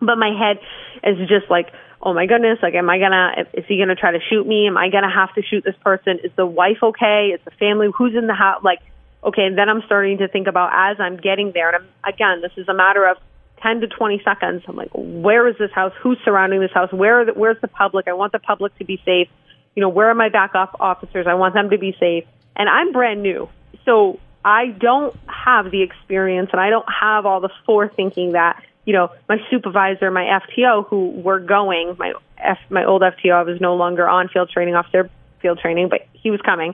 but 0.00 0.16
my 0.16 0.30
head 0.30 0.58
is 1.04 1.18
just 1.28 1.50
like, 1.50 1.68
oh 2.02 2.12
my 2.14 2.26
goodness, 2.26 2.58
like, 2.62 2.74
am 2.74 2.88
I 2.88 2.98
gonna, 2.98 3.48
is 3.54 3.64
he 3.66 3.78
gonna 3.78 3.94
try 3.94 4.12
to 4.12 4.20
shoot 4.30 4.46
me? 4.46 4.66
Am 4.66 4.76
I 4.76 4.90
gonna 4.90 5.12
have 5.12 5.34
to 5.34 5.42
shoot 5.42 5.64
this 5.64 5.76
person? 5.82 6.18
Is 6.22 6.32
the 6.36 6.46
wife 6.46 6.78
okay? 6.82 7.32
Is 7.34 7.40
the 7.44 7.50
family, 7.52 7.88
who's 7.96 8.14
in 8.14 8.26
the 8.26 8.34
house? 8.34 8.62
Like, 8.62 8.80
okay, 9.24 9.42
and 9.42 9.56
then 9.56 9.68
I'm 9.68 9.82
starting 9.86 10.18
to 10.18 10.28
think 10.28 10.46
about 10.46 10.70
as 10.72 10.98
I'm 11.00 11.16
getting 11.16 11.52
there, 11.52 11.68
and 11.74 11.84
I'm, 11.84 12.12
again, 12.12 12.42
this 12.42 12.52
is 12.56 12.68
a 12.68 12.74
matter 12.74 13.06
of 13.06 13.16
10 13.62 13.80
to 13.80 13.88
20 13.88 14.22
seconds. 14.24 14.62
I'm 14.68 14.76
like, 14.76 14.90
where 14.92 15.48
is 15.48 15.56
this 15.58 15.70
house? 15.72 15.92
Who's 16.02 16.18
surrounding 16.24 16.60
this 16.60 16.72
house? 16.72 16.92
Where, 16.92 17.24
the, 17.24 17.32
where's 17.32 17.60
the 17.60 17.68
public? 17.68 18.06
I 18.06 18.12
want 18.12 18.32
the 18.32 18.38
public 18.38 18.76
to 18.78 18.84
be 18.84 19.00
safe. 19.04 19.28
You 19.74 19.80
know, 19.80 19.88
where 19.88 20.08
are 20.10 20.14
my 20.14 20.28
backup 20.28 20.76
officers? 20.80 21.26
I 21.28 21.34
want 21.34 21.54
them 21.54 21.70
to 21.70 21.78
be 21.78 21.96
safe. 21.98 22.24
And 22.54 22.68
I'm 22.68 22.92
brand 22.92 23.22
new. 23.22 23.48
So 23.84 24.20
I 24.44 24.66
don't 24.68 25.16
have 25.26 25.70
the 25.70 25.82
experience 25.82 26.50
and 26.52 26.60
I 26.60 26.70
don't 26.70 26.86
have 26.88 27.26
all 27.26 27.40
the 27.40 27.50
forethinking 27.66 28.32
that 28.32 28.62
you 28.86 28.92
know, 28.92 29.10
my 29.28 29.36
supervisor, 29.50 30.10
my 30.10 30.40
FTO, 30.48 30.88
who 30.88 31.10
were 31.10 31.40
going, 31.40 31.96
my 31.98 32.14
F, 32.38 32.58
my 32.70 32.84
old 32.84 33.02
FTO, 33.02 33.32
I 33.32 33.42
was 33.42 33.60
no 33.60 33.74
longer 33.74 34.08
on 34.08 34.28
field 34.28 34.48
training 34.48 34.76
officer, 34.76 35.10
field 35.42 35.58
training, 35.58 35.88
but 35.90 36.06
he 36.12 36.30
was 36.30 36.40
coming, 36.40 36.72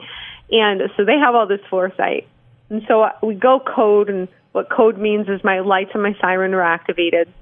and 0.51 0.83
so 0.96 1.05
they 1.05 1.16
have 1.18 1.35
all 1.35 1.48
this 1.48 1.61
foresight, 1.70 2.29
and 2.68 2.83
so 2.87 3.07
we 3.22 3.35
go 3.35 3.61
code, 3.61 4.11
and 4.11 4.29
what 4.53 4.68
code 4.70 4.98
means 4.98 5.27
is 5.29 5.42
my 5.42 5.61
lights 5.61 5.90
and 5.94 6.03
my 6.03 6.14
siren 6.20 6.53
are 6.53 6.62
activated, 6.62 7.33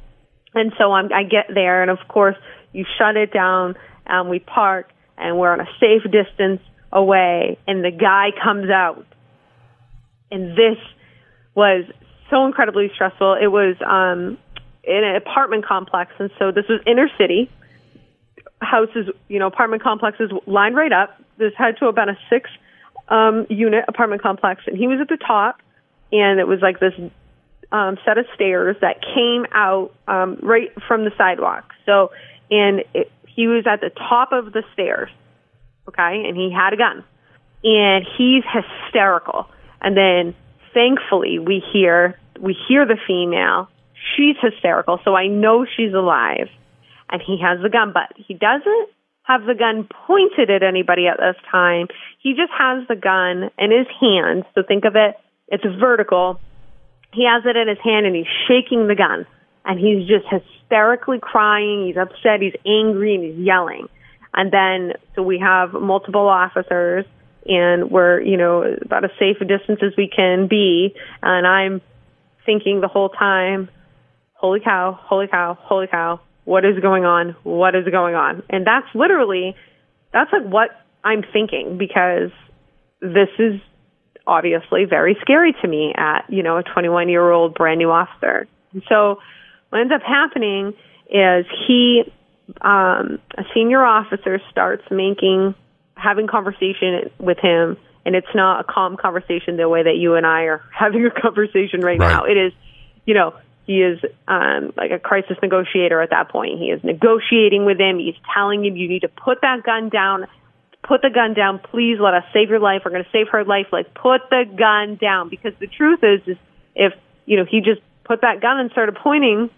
and 0.54 0.72
so 0.78 0.92
I'm, 0.92 1.12
I 1.12 1.24
get 1.24 1.52
there, 1.52 1.82
and 1.82 1.90
of 1.90 1.98
course 2.08 2.36
you 2.72 2.86
shut 2.96 3.16
it 3.16 3.32
down, 3.32 3.74
and 4.06 4.30
we 4.30 4.38
park, 4.38 4.88
and 5.18 5.36
we're 5.36 5.52
on 5.52 5.60
a 5.60 5.68
safe 5.80 6.04
distance 6.10 6.60
away, 6.92 7.58
and 7.66 7.84
the 7.84 7.90
guy 7.90 8.28
comes 8.40 8.70
out, 8.70 9.04
and 10.30 10.52
this 10.52 10.78
was 11.56 11.84
so 12.30 12.46
incredibly 12.46 12.90
stressful. 12.94 13.36
It 13.42 13.48
was 13.48 13.76
um 13.84 14.38
in 14.90 15.04
an 15.04 15.16
apartment 15.16 15.64
complex, 15.64 16.12
and 16.18 16.30
so 16.38 16.50
this 16.50 16.66
was 16.68 16.80
inner 16.86 17.08
city. 17.16 17.50
Houses, 18.60 19.08
you 19.28 19.38
know, 19.38 19.46
apartment 19.46 19.82
complexes 19.82 20.30
lined 20.46 20.76
right 20.76 20.92
up. 20.92 21.20
This 21.38 21.52
had 21.56 21.78
to 21.78 21.92
been 21.92 22.08
a 22.08 22.18
six 22.28 22.50
um, 23.08 23.46
unit 23.48 23.84
apartment 23.88 24.22
complex, 24.22 24.62
and 24.66 24.76
he 24.76 24.86
was 24.86 25.00
at 25.00 25.08
the 25.08 25.16
top, 25.16 25.60
and 26.12 26.40
it 26.40 26.46
was 26.46 26.60
like 26.60 26.80
this 26.80 26.92
um, 27.72 27.96
set 28.04 28.18
of 28.18 28.26
stairs 28.34 28.76
that 28.80 29.00
came 29.14 29.46
out 29.52 29.94
um, 30.08 30.38
right 30.42 30.70
from 30.86 31.04
the 31.04 31.12
sidewalk. 31.16 31.72
So, 31.86 32.10
and 32.50 32.82
it, 32.92 33.10
he 33.26 33.46
was 33.46 33.64
at 33.66 33.80
the 33.80 33.90
top 33.90 34.32
of 34.32 34.52
the 34.52 34.62
stairs, 34.72 35.10
okay, 35.88 36.24
and 36.26 36.36
he 36.36 36.52
had 36.52 36.72
a 36.72 36.76
gun, 36.76 37.04
and 37.64 38.04
he's 38.18 38.44
hysterical. 38.44 39.48
And 39.80 39.96
then, 39.96 40.34
thankfully, 40.74 41.38
we 41.38 41.62
hear 41.72 42.18
we 42.38 42.56
hear 42.68 42.86
the 42.86 42.98
female 43.06 43.68
She's 44.16 44.36
hysterical, 44.40 44.98
so 45.04 45.14
I 45.14 45.26
know 45.26 45.66
she's 45.76 45.92
alive. 45.92 46.48
And 47.10 47.20
he 47.24 47.40
has 47.42 47.60
the 47.60 47.68
gun, 47.68 47.92
but 47.92 48.16
he 48.16 48.34
doesn't 48.34 48.88
have 49.24 49.44
the 49.44 49.54
gun 49.54 49.88
pointed 50.06 50.50
at 50.50 50.62
anybody 50.62 51.06
at 51.06 51.18
this 51.18 51.36
time. 51.50 51.88
He 52.20 52.34
just 52.34 52.52
has 52.56 52.86
the 52.88 52.96
gun 52.96 53.50
in 53.58 53.70
his 53.70 53.86
hand. 54.00 54.44
So 54.54 54.62
think 54.66 54.84
of 54.84 54.96
it, 54.96 55.16
it's 55.48 55.64
vertical. 55.78 56.40
He 57.12 57.26
has 57.26 57.42
it 57.44 57.56
in 57.56 57.68
his 57.68 57.78
hand 57.82 58.06
and 58.06 58.14
he's 58.14 58.30
shaking 58.48 58.86
the 58.86 58.94
gun. 58.94 59.26
And 59.64 59.78
he's 59.78 60.08
just 60.08 60.26
hysterically 60.30 61.18
crying. 61.20 61.86
He's 61.86 61.96
upset. 61.96 62.40
He's 62.40 62.54
angry 62.64 63.14
and 63.14 63.24
he's 63.24 63.36
yelling. 63.36 63.88
And 64.32 64.52
then, 64.52 64.94
so 65.14 65.22
we 65.22 65.38
have 65.38 65.72
multiple 65.72 66.28
officers 66.28 67.04
and 67.46 67.90
we're, 67.90 68.20
you 68.20 68.36
know, 68.36 68.62
about 68.62 69.04
as 69.04 69.10
safe 69.18 69.36
a 69.40 69.44
distance 69.44 69.80
as 69.82 69.92
we 69.96 70.08
can 70.08 70.46
be. 70.48 70.94
And 71.22 71.46
I'm 71.46 71.82
thinking 72.46 72.80
the 72.80 72.88
whole 72.88 73.08
time, 73.10 73.68
holy 74.40 74.60
cow, 74.60 74.98
holy 75.02 75.26
cow, 75.26 75.58
holy 75.60 75.86
cow, 75.86 76.18
what 76.44 76.64
is 76.64 76.80
going 76.80 77.04
on? 77.04 77.36
What 77.42 77.74
is 77.74 77.84
going 77.90 78.14
on? 78.14 78.42
And 78.48 78.66
that's 78.66 78.86
literally, 78.94 79.54
that's 80.14 80.32
like 80.32 80.44
what 80.44 80.70
I'm 81.04 81.22
thinking 81.30 81.76
because 81.76 82.30
this 83.02 83.28
is 83.38 83.60
obviously 84.26 84.86
very 84.86 85.16
scary 85.20 85.54
to 85.60 85.68
me 85.68 85.92
at, 85.94 86.24
you 86.30 86.42
know, 86.42 86.56
a 86.56 86.62
21 86.62 87.10
year 87.10 87.30
old 87.30 87.54
brand 87.54 87.78
new 87.78 87.90
officer. 87.90 88.48
And 88.72 88.82
so 88.88 89.18
what 89.68 89.82
ends 89.82 89.92
up 89.92 90.02
happening 90.02 90.72
is 91.10 91.44
he, 91.66 92.02
um, 92.62 93.18
a 93.36 93.44
senior 93.52 93.84
officer 93.84 94.40
starts 94.50 94.84
making, 94.90 95.54
having 95.94 96.26
conversation 96.26 97.10
with 97.18 97.38
him 97.38 97.76
and 98.06 98.16
it's 98.16 98.34
not 98.34 98.60
a 98.60 98.64
calm 98.64 98.96
conversation 98.96 99.58
the 99.58 99.68
way 99.68 99.82
that 99.82 99.96
you 99.96 100.14
and 100.14 100.26
I 100.26 100.44
are 100.44 100.62
having 100.72 101.04
a 101.04 101.10
conversation 101.20 101.82
right, 101.82 101.98
right. 101.98 102.08
now. 102.08 102.24
It 102.24 102.38
is, 102.38 102.52
you 103.04 103.12
know, 103.12 103.34
he 103.70 103.82
is 103.82 104.00
um, 104.26 104.72
like 104.76 104.90
a 104.90 104.98
crisis 104.98 105.36
negotiator 105.40 106.02
at 106.02 106.10
that 106.10 106.28
point. 106.28 106.58
He 106.58 106.72
is 106.72 106.82
negotiating 106.82 107.64
with 107.64 107.78
him. 107.78 108.00
He's 108.00 108.16
telling 108.34 108.64
him, 108.64 108.74
you 108.74 108.88
need 108.88 109.02
to 109.02 109.08
put 109.08 109.42
that 109.42 109.62
gun 109.62 109.90
down. 109.90 110.26
Put 110.82 111.02
the 111.02 111.10
gun 111.10 111.34
down. 111.34 111.60
Please 111.60 111.98
let 112.00 112.14
us 112.14 112.24
save 112.32 112.48
your 112.48 112.58
life. 112.58 112.82
We're 112.84 112.90
going 112.90 113.04
to 113.04 113.10
save 113.12 113.28
her 113.28 113.44
life. 113.44 113.66
Like, 113.70 113.94
put 113.94 114.22
the 114.28 114.42
gun 114.58 114.96
down. 114.96 115.28
Because 115.28 115.52
the 115.60 115.68
truth 115.68 116.00
is, 116.02 116.20
is 116.26 116.36
if, 116.74 116.94
you 117.26 117.36
know, 117.36 117.44
he 117.48 117.60
just 117.60 117.80
put 118.02 118.22
that 118.22 118.40
gun 118.40 118.58
and 118.58 118.72
started 118.72 118.96
pointing, 118.96 119.50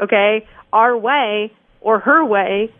okay, 0.00 0.48
our 0.72 0.96
way 0.96 1.52
or 1.82 1.98
her 1.98 2.24
way, 2.24 2.72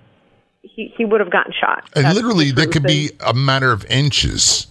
he, 0.63 0.95
he 0.97 1.05
would 1.05 1.21
have 1.21 1.31
gotten 1.31 1.53
shot. 1.53 1.87
And 1.95 2.07
That's 2.07 2.15
literally, 2.15 2.51
that 2.53 2.73
could 2.73 2.85
be 2.85 3.11
a 3.21 3.35
matter 3.35 3.73
of 3.73 3.85
inches. 3.91 4.69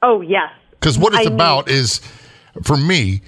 Oh, 0.00 0.22
yes. 0.22 0.52
Because 0.70 0.96
what 0.96 1.12
it's 1.12 1.26
I 1.26 1.30
about 1.30 1.66
mean, 1.66 1.76
is, 1.76 2.00
for 2.62 2.78
me, 2.78 3.20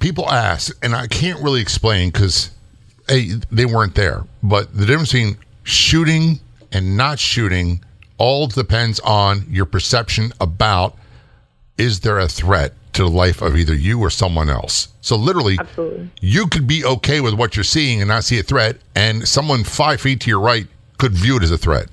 people 0.00 0.28
ask, 0.30 0.76
and 0.84 0.94
I 0.94 1.06
can't 1.06 1.42
really 1.42 1.60
explain 1.60 2.10
because 2.10 2.50
hey, 3.08 3.32
they 3.50 3.66
weren't 3.66 3.94
there. 3.94 4.24
But 4.42 4.76
the 4.76 4.86
difference 4.86 5.12
between 5.12 5.36
shooting 5.62 6.40
and 6.72 6.96
not 6.96 7.18
shooting 7.18 7.84
all 8.18 8.46
depends 8.46 9.00
on 9.00 9.44
your 9.48 9.66
perception 9.66 10.32
about 10.40 10.96
is 11.78 12.00
there 12.00 12.18
a 12.18 12.28
threat 12.28 12.72
to 12.94 13.02
the 13.02 13.10
life 13.10 13.42
of 13.42 13.56
either 13.56 13.74
you 13.74 14.00
or 14.00 14.08
someone 14.08 14.48
else. 14.48 14.88
So 15.02 15.16
literally, 15.16 15.56
Absolutely. 15.60 16.10
you 16.20 16.46
could 16.46 16.66
be 16.66 16.84
okay 16.84 17.20
with 17.20 17.34
what 17.34 17.54
you're 17.54 17.64
seeing 17.64 18.00
and 18.00 18.08
not 18.08 18.24
see 18.24 18.38
a 18.38 18.42
threat, 18.42 18.78
and 18.94 19.28
someone 19.28 19.64
five 19.64 20.00
feet 20.00 20.20
to 20.22 20.30
your 20.30 20.40
right 20.40 20.66
could 20.98 21.12
view 21.12 21.36
it 21.36 21.42
as 21.42 21.50
a 21.50 21.58
threat. 21.58 21.88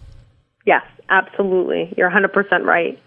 Yes, 0.65 0.83
absolutely. 1.09 1.93
You're 1.97 2.09
100% 2.09 2.63
right. 2.63 2.97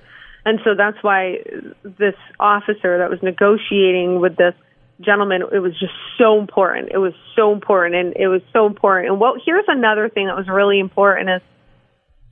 And 0.45 0.61
so 0.63 0.75
that's 0.77 1.03
why 1.03 1.39
this 1.83 2.15
officer 2.39 2.99
that 2.99 3.11
was 3.11 3.21
negotiating 3.23 4.21
with 4.21 4.37
this 4.37 4.55
gentleman, 5.01 5.43
it 5.43 5.59
was 5.59 5.73
just 5.79 5.93
so 6.19 6.39
important. 6.39 6.91
It 6.93 6.99
was 6.99 7.13
so 7.35 7.53
important. 7.53 7.95
And 7.95 8.15
it 8.17 8.29
was 8.29 8.43
so 8.53 8.67
important. 8.67 9.11
And 9.11 9.21
what, 9.21 9.41
here's 9.45 9.67
another 9.69 10.09
thing 10.09 10.27
that 10.27 10.37
was 10.37 10.49
really 10.49 10.81
important 10.81 11.31
is, 11.31 11.43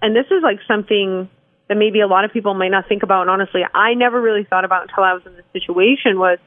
and 0.01 0.15
this 0.15 0.27
is 0.27 0.43
like 0.43 0.59
something 0.69 1.29
that 1.69 1.77
maybe 1.77 2.01
a 2.01 2.07
lot 2.07 2.25
of 2.25 2.33
people 2.33 2.55
might 2.55 2.69
not 2.69 2.89
think 2.89 3.03
about. 3.03 3.23
And 3.23 3.31
honestly, 3.31 3.63
I 3.65 3.95
never 3.95 4.21
really 4.21 4.45
thought 4.45 4.65
about 4.65 4.89
until 4.89 5.05
I 5.05 5.15
was 5.15 5.23
in 5.27 5.35
this 5.35 5.45
situation 5.53 6.19
was 6.19 6.39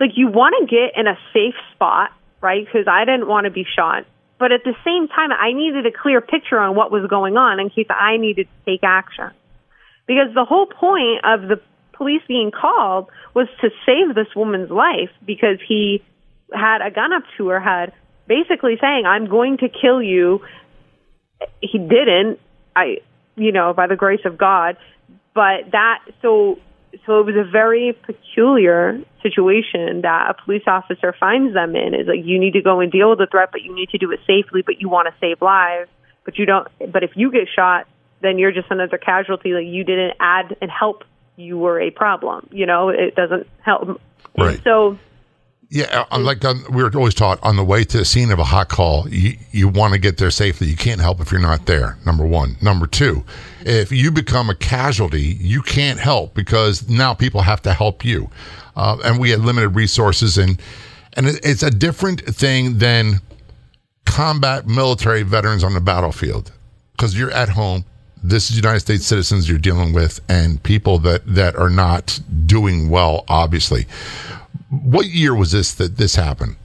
like 0.00 0.10
you 0.16 0.28
want 0.28 0.54
to 0.58 0.66
get 0.66 0.98
in 0.98 1.06
a 1.06 1.16
safe 1.32 1.54
spot, 1.74 2.10
right? 2.40 2.64
Because 2.64 2.86
I 2.88 3.04
didn't 3.04 3.28
want 3.28 3.44
to 3.44 3.50
be 3.50 3.64
shot. 3.64 4.04
But 4.38 4.50
at 4.50 4.64
the 4.64 4.74
same 4.84 5.06
time, 5.08 5.30
I 5.30 5.52
needed 5.52 5.86
a 5.86 5.92
clear 5.92 6.20
picture 6.20 6.58
on 6.58 6.74
what 6.74 6.90
was 6.90 7.06
going 7.08 7.36
on 7.36 7.60
in 7.60 7.70
case 7.70 7.86
I 7.88 8.16
needed 8.16 8.48
to 8.48 8.70
take 8.70 8.80
action. 8.82 9.30
Because 10.06 10.34
the 10.34 10.44
whole 10.44 10.66
point 10.66 11.24
of 11.24 11.48
the 11.48 11.60
police 11.96 12.22
being 12.28 12.50
called 12.50 13.08
was 13.34 13.48
to 13.60 13.70
save 13.86 14.14
this 14.14 14.28
woman's 14.34 14.70
life 14.70 15.10
because 15.24 15.58
he 15.66 16.02
had 16.52 16.82
a 16.82 16.90
gun 16.90 17.12
up 17.12 17.22
to 17.38 17.48
her 17.48 17.60
head, 17.60 17.92
basically 18.26 18.76
saying, 18.80 19.04
I'm 19.06 19.26
going 19.26 19.58
to 19.58 19.68
kill 19.68 20.02
you. 20.02 20.40
He 21.60 21.78
didn't. 21.78 22.38
I, 22.76 22.98
you 23.36 23.52
know, 23.52 23.72
by 23.72 23.86
the 23.86 23.96
grace 23.96 24.24
of 24.24 24.38
God. 24.38 24.76
But 25.34 25.72
that, 25.72 26.04
so, 26.22 26.58
so 27.06 27.20
it 27.20 27.26
was 27.26 27.34
a 27.36 27.50
very 27.50 27.96
peculiar 28.06 29.00
situation 29.22 30.02
that 30.02 30.30
a 30.30 30.44
police 30.44 30.62
officer 30.66 31.14
finds 31.18 31.54
them 31.54 31.74
in. 31.74 31.94
Is 31.94 32.06
like 32.06 32.24
you 32.24 32.38
need 32.38 32.52
to 32.52 32.62
go 32.62 32.80
and 32.80 32.92
deal 32.92 33.10
with 33.10 33.18
the 33.18 33.26
threat, 33.26 33.48
but 33.52 33.62
you 33.62 33.74
need 33.74 33.90
to 33.90 33.98
do 33.98 34.10
it 34.12 34.20
safely. 34.26 34.62
But 34.62 34.80
you 34.80 34.88
want 34.88 35.08
to 35.08 35.14
save 35.20 35.42
lives, 35.42 35.90
but 36.24 36.38
you 36.38 36.46
don't. 36.46 36.68
But 36.92 37.02
if 37.02 37.10
you 37.16 37.32
get 37.32 37.48
shot, 37.54 37.86
then 38.22 38.38
you're 38.38 38.52
just 38.52 38.70
another 38.70 38.98
casualty. 38.98 39.52
Like 39.52 39.66
you 39.66 39.84
didn't 39.84 40.14
add 40.20 40.56
and 40.60 40.70
help. 40.70 41.02
You 41.36 41.58
were 41.58 41.80
a 41.80 41.90
problem. 41.90 42.48
You 42.52 42.66
know, 42.66 42.88
it 42.88 43.14
doesn't 43.14 43.46
help. 43.62 44.00
Right. 44.36 44.60
So 44.64 44.98
Yeah, 45.70 46.04
uh, 46.12 46.18
like 46.20 46.44
um, 46.44 46.64
we 46.70 46.82
were 46.82 46.90
always 46.94 47.14
taught 47.14 47.38
on 47.42 47.56
the 47.56 47.64
way 47.64 47.82
to 47.84 47.98
the 47.98 48.04
scene 48.04 48.30
of 48.30 48.38
a 48.38 48.44
hot 48.44 48.68
call, 48.68 49.08
you, 49.08 49.36
you 49.50 49.66
want 49.66 49.92
to 49.92 49.98
get 49.98 50.18
there 50.18 50.30
safely. 50.30 50.68
You 50.68 50.76
can't 50.76 51.00
help 51.00 51.20
if 51.20 51.32
you're 51.32 51.40
not 51.40 51.66
there. 51.66 51.98
Number 52.06 52.24
one. 52.24 52.56
Number 52.62 52.86
two, 52.86 53.24
if 53.62 53.90
you 53.90 54.12
become 54.12 54.50
a 54.50 54.54
casualty, 54.54 55.36
you 55.40 55.62
can't 55.62 55.98
help 55.98 56.34
because 56.34 56.88
now 56.88 57.14
people 57.14 57.40
have 57.42 57.62
to 57.62 57.72
help 57.72 58.04
you. 58.04 58.30
Uh, 58.76 58.98
and 59.04 59.18
we 59.18 59.30
had 59.30 59.40
limited 59.40 59.70
resources, 59.70 60.38
and 60.38 60.60
and 61.14 61.26
it, 61.26 61.40
it's 61.44 61.62
a 61.62 61.70
different 61.70 62.20
thing 62.22 62.78
than 62.78 63.20
combat 64.04 64.66
military 64.66 65.22
veterans 65.22 65.64
on 65.64 65.74
the 65.74 65.80
battlefield 65.80 66.52
because 66.92 67.18
you're 67.18 67.30
at 67.30 67.48
home. 67.48 67.84
This 68.26 68.50
is 68.50 68.56
United 68.56 68.80
States 68.80 69.04
citizens 69.04 69.50
you're 69.50 69.58
dealing 69.58 69.92
with, 69.92 70.18
and 70.30 70.62
people 70.62 70.98
that 71.00 71.22
that 71.26 71.56
are 71.56 71.68
not 71.68 72.20
doing 72.46 72.88
well. 72.88 73.24
Obviously, 73.28 73.86
what 74.70 75.06
year 75.06 75.34
was 75.34 75.52
this 75.52 75.74
that 75.74 75.98
this 75.98 76.14
happened? 76.14 76.56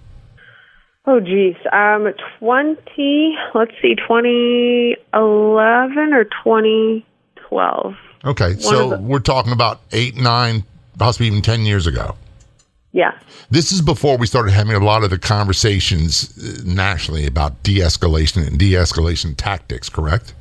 Oh 1.06 1.20
geez, 1.20 1.56
um, 1.74 2.08
twenty. 2.40 3.36
Let's 3.54 3.74
see, 3.82 3.96
twenty 4.08 4.96
eleven 5.14 6.14
or 6.14 6.24
twenty 6.44 7.06
twelve. 7.36 7.96
Okay, 8.24 8.56
so 8.60 8.92
the- 8.92 8.98
we're 9.00 9.20
talking 9.20 9.52
about 9.52 9.82
eight, 9.92 10.16
nine, 10.16 10.64
possibly 10.98 11.28
even 11.28 11.42
ten 11.42 11.64
years 11.64 11.88
ago. 11.88 12.16
Yeah, 12.92 13.12
This 13.52 13.72
is 13.72 13.82
before 13.82 14.18
we 14.18 14.26
started 14.26 14.52
having 14.52 14.74
a 14.76 14.80
lot 14.84 15.04
of 15.04 15.12
the 15.12 15.20
conversations 15.20 16.34
uh, 16.40 16.64
nationally 16.66 17.28
about 17.28 17.62
de-escalation 17.62 18.48
and 18.48 18.58
de-escalation 18.58 19.36
tactics. 19.38 19.90
Correct? 19.90 20.34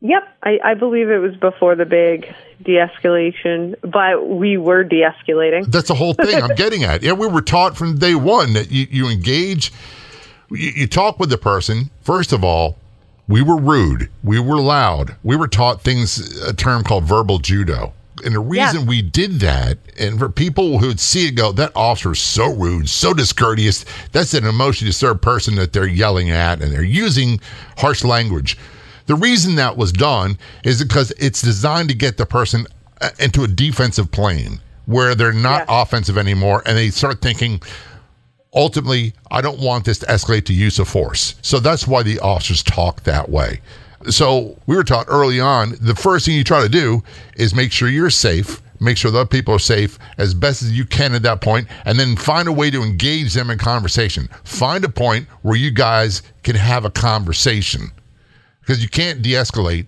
Yep. 0.00 0.22
I, 0.42 0.58
I 0.64 0.74
believe 0.74 1.10
it 1.10 1.18
was 1.18 1.36
before 1.36 1.74
the 1.74 1.84
big 1.84 2.32
de-escalation, 2.62 3.74
but 3.82 4.28
we 4.28 4.56
were 4.56 4.84
de-escalating. 4.84 5.70
That's 5.70 5.88
the 5.88 5.94
whole 5.94 6.14
thing 6.14 6.42
I'm 6.42 6.54
getting 6.56 6.84
at. 6.84 7.02
Yeah, 7.02 7.12
we 7.12 7.26
were 7.26 7.42
taught 7.42 7.76
from 7.76 7.98
day 7.98 8.14
one 8.14 8.52
that 8.54 8.70
you, 8.70 8.86
you 8.90 9.08
engage, 9.08 9.72
you, 10.50 10.70
you 10.70 10.86
talk 10.86 11.18
with 11.18 11.30
the 11.30 11.38
person. 11.38 11.90
First 12.02 12.32
of 12.32 12.42
all, 12.44 12.76
we 13.28 13.42
were 13.42 13.56
rude, 13.56 14.08
we 14.24 14.40
were 14.40 14.58
loud, 14.58 15.14
we 15.22 15.36
were 15.36 15.48
taught 15.48 15.82
things, 15.82 16.42
a 16.42 16.54
term 16.54 16.82
called 16.82 17.04
verbal 17.04 17.38
judo. 17.38 17.92
And 18.24 18.34
the 18.34 18.40
reason 18.40 18.86
we 18.86 19.02
did 19.02 19.40
that, 19.40 19.78
and 19.96 20.18
for 20.18 20.28
people 20.28 20.78
who'd 20.78 20.98
see 20.98 21.28
it 21.28 21.32
go, 21.32 21.52
that 21.52 21.70
officer's 21.76 22.20
so 22.20 22.52
rude, 22.52 22.88
so 22.88 23.14
discourteous, 23.14 23.84
that's 24.10 24.34
an 24.34 24.44
emotionally 24.44 24.90
disturbed 24.90 25.22
person 25.22 25.54
that 25.56 25.72
they're 25.72 25.86
yelling 25.86 26.30
at 26.30 26.60
and 26.60 26.72
they're 26.72 26.82
using 26.82 27.40
harsh 27.76 28.02
language. 28.02 28.58
The 29.08 29.16
reason 29.16 29.56
that 29.56 29.76
was 29.76 29.90
done 29.92 30.38
is 30.64 30.82
because 30.82 31.12
it's 31.18 31.42
designed 31.42 31.88
to 31.88 31.94
get 31.96 32.16
the 32.18 32.26
person 32.26 32.66
uh, 33.00 33.08
into 33.18 33.42
a 33.42 33.48
defensive 33.48 34.10
plane 34.12 34.60
where 34.86 35.14
they're 35.14 35.32
not 35.32 35.60
Yes. 35.60 35.66
offensive 35.68 36.16
anymore 36.18 36.62
and 36.66 36.76
they 36.78 36.90
start 36.90 37.20
thinking, 37.20 37.60
ultimately, 38.54 39.14
I 39.30 39.40
don't 39.40 39.60
want 39.60 39.84
this 39.86 39.98
to 40.00 40.06
escalate 40.06 40.44
to 40.46 40.52
use 40.52 40.78
of 40.78 40.88
force. 40.88 41.34
So 41.42 41.58
that's 41.58 41.86
why 41.86 42.02
the 42.02 42.20
officers 42.20 42.62
talk 42.62 43.02
that 43.04 43.28
way. 43.30 43.60
So 44.10 44.58
we 44.66 44.76
were 44.76 44.84
taught 44.84 45.06
early 45.08 45.40
on 45.40 45.74
the 45.80 45.94
first 45.94 46.26
thing 46.26 46.34
you 46.36 46.44
try 46.44 46.62
to 46.62 46.68
do 46.68 47.02
is 47.36 47.54
make 47.54 47.72
sure 47.72 47.88
you're 47.88 48.10
safe, 48.10 48.62
make 48.80 48.96
sure 48.96 49.10
the 49.10 49.20
other 49.20 49.26
people 49.28 49.54
are 49.54 49.58
safe 49.58 49.98
as 50.18 50.34
best 50.34 50.62
as 50.62 50.72
you 50.76 50.84
can 50.84 51.14
at 51.14 51.22
that 51.22 51.40
point, 51.40 51.66
and 51.84 51.98
then 51.98 52.14
find 52.14 52.46
a 52.46 52.52
way 52.52 52.70
to 52.70 52.82
engage 52.82 53.34
them 53.34 53.50
in 53.50 53.58
conversation. 53.58 54.28
Find 54.44 54.84
a 54.84 54.88
point 54.88 55.26
where 55.42 55.56
you 55.56 55.70
guys 55.70 56.22
can 56.42 56.56
have 56.56 56.84
a 56.84 56.90
conversation 56.90 57.90
because 58.68 58.82
you 58.82 58.88
can't 58.90 59.22
de 59.22 59.30
escalate 59.30 59.86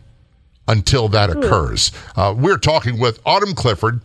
until 0.66 1.06
that 1.08 1.28
occurs. 1.28 1.92
Uh, 2.16 2.34
we're 2.34 2.56
talking 2.56 2.98
with 2.98 3.20
Autumn 3.26 3.54
Clifford 3.54 4.00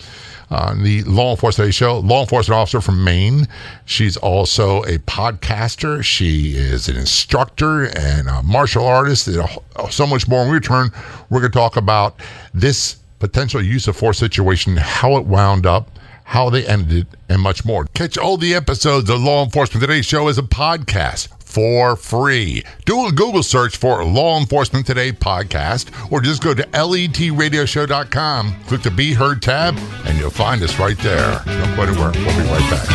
on 0.49 0.83
the 0.83 1.01
Law 1.03 1.31
Enforcement 1.31 1.67
Today 1.67 1.71
show, 1.71 1.99
law 1.99 2.21
enforcement 2.21 2.59
officer 2.59 2.81
from 2.81 3.01
Maine. 3.01 3.47
She's 3.85 4.17
also 4.17 4.83
a 4.83 4.97
podcaster. 4.99 6.03
She 6.03 6.55
is 6.55 6.89
an 6.89 6.97
instructor 6.97 7.85
and 7.85 8.27
a 8.27 8.43
martial 8.43 8.85
artist, 8.85 9.29
and 9.29 9.47
so 9.89 10.05
much 10.05 10.27
more. 10.27 10.41
When 10.41 10.49
we 10.49 10.55
return, 10.55 10.91
we're 11.29 11.39
going 11.39 11.53
to 11.53 11.57
talk 11.57 11.77
about 11.77 12.19
this 12.53 12.97
potential 13.19 13.63
use 13.63 13.88
of 13.88 13.95
force 13.95 14.17
situation, 14.17 14.75
how 14.75 15.15
it 15.15 15.25
wound 15.25 15.65
up, 15.65 15.89
how 16.25 16.49
they 16.49 16.67
ended 16.67 16.97
it, 16.97 17.07
and 17.29 17.41
much 17.41 17.63
more. 17.63 17.85
Catch 17.93 18.17
all 18.17 18.35
the 18.35 18.53
episodes 18.53 19.09
of 19.09 19.21
Law 19.21 19.45
Enforcement 19.45 19.81
Today 19.81 20.01
show 20.01 20.27
as 20.27 20.38
a 20.38 20.43
podcast 20.43 21.29
for 21.55 21.95
free. 21.95 22.63
Do 22.83 23.05
a 23.05 23.13
Google 23.13 23.41
search 23.41 23.77
for 23.77 24.03
Law 24.03 24.37
Enforcement 24.37 24.85
Today 24.85 25.13
podcast 25.13 26.11
or 26.11 26.19
just 26.19 26.43
go 26.43 26.53
to 26.53 26.63
letradioshow.com, 26.63 28.55
click 28.67 28.81
the 28.81 28.91
Be 28.91 29.13
Heard 29.13 29.41
tab, 29.41 29.77
and 30.03 30.17
you'll 30.17 30.31
find 30.31 30.61
us 30.61 30.77
right 30.77 30.97
there. 30.97 31.41
Don't 31.45 31.75
go 31.77 31.83
anywhere. 31.83 32.11
We'll 32.13 32.35
be 32.35 32.43
right 32.51 32.69
back. 32.69 32.89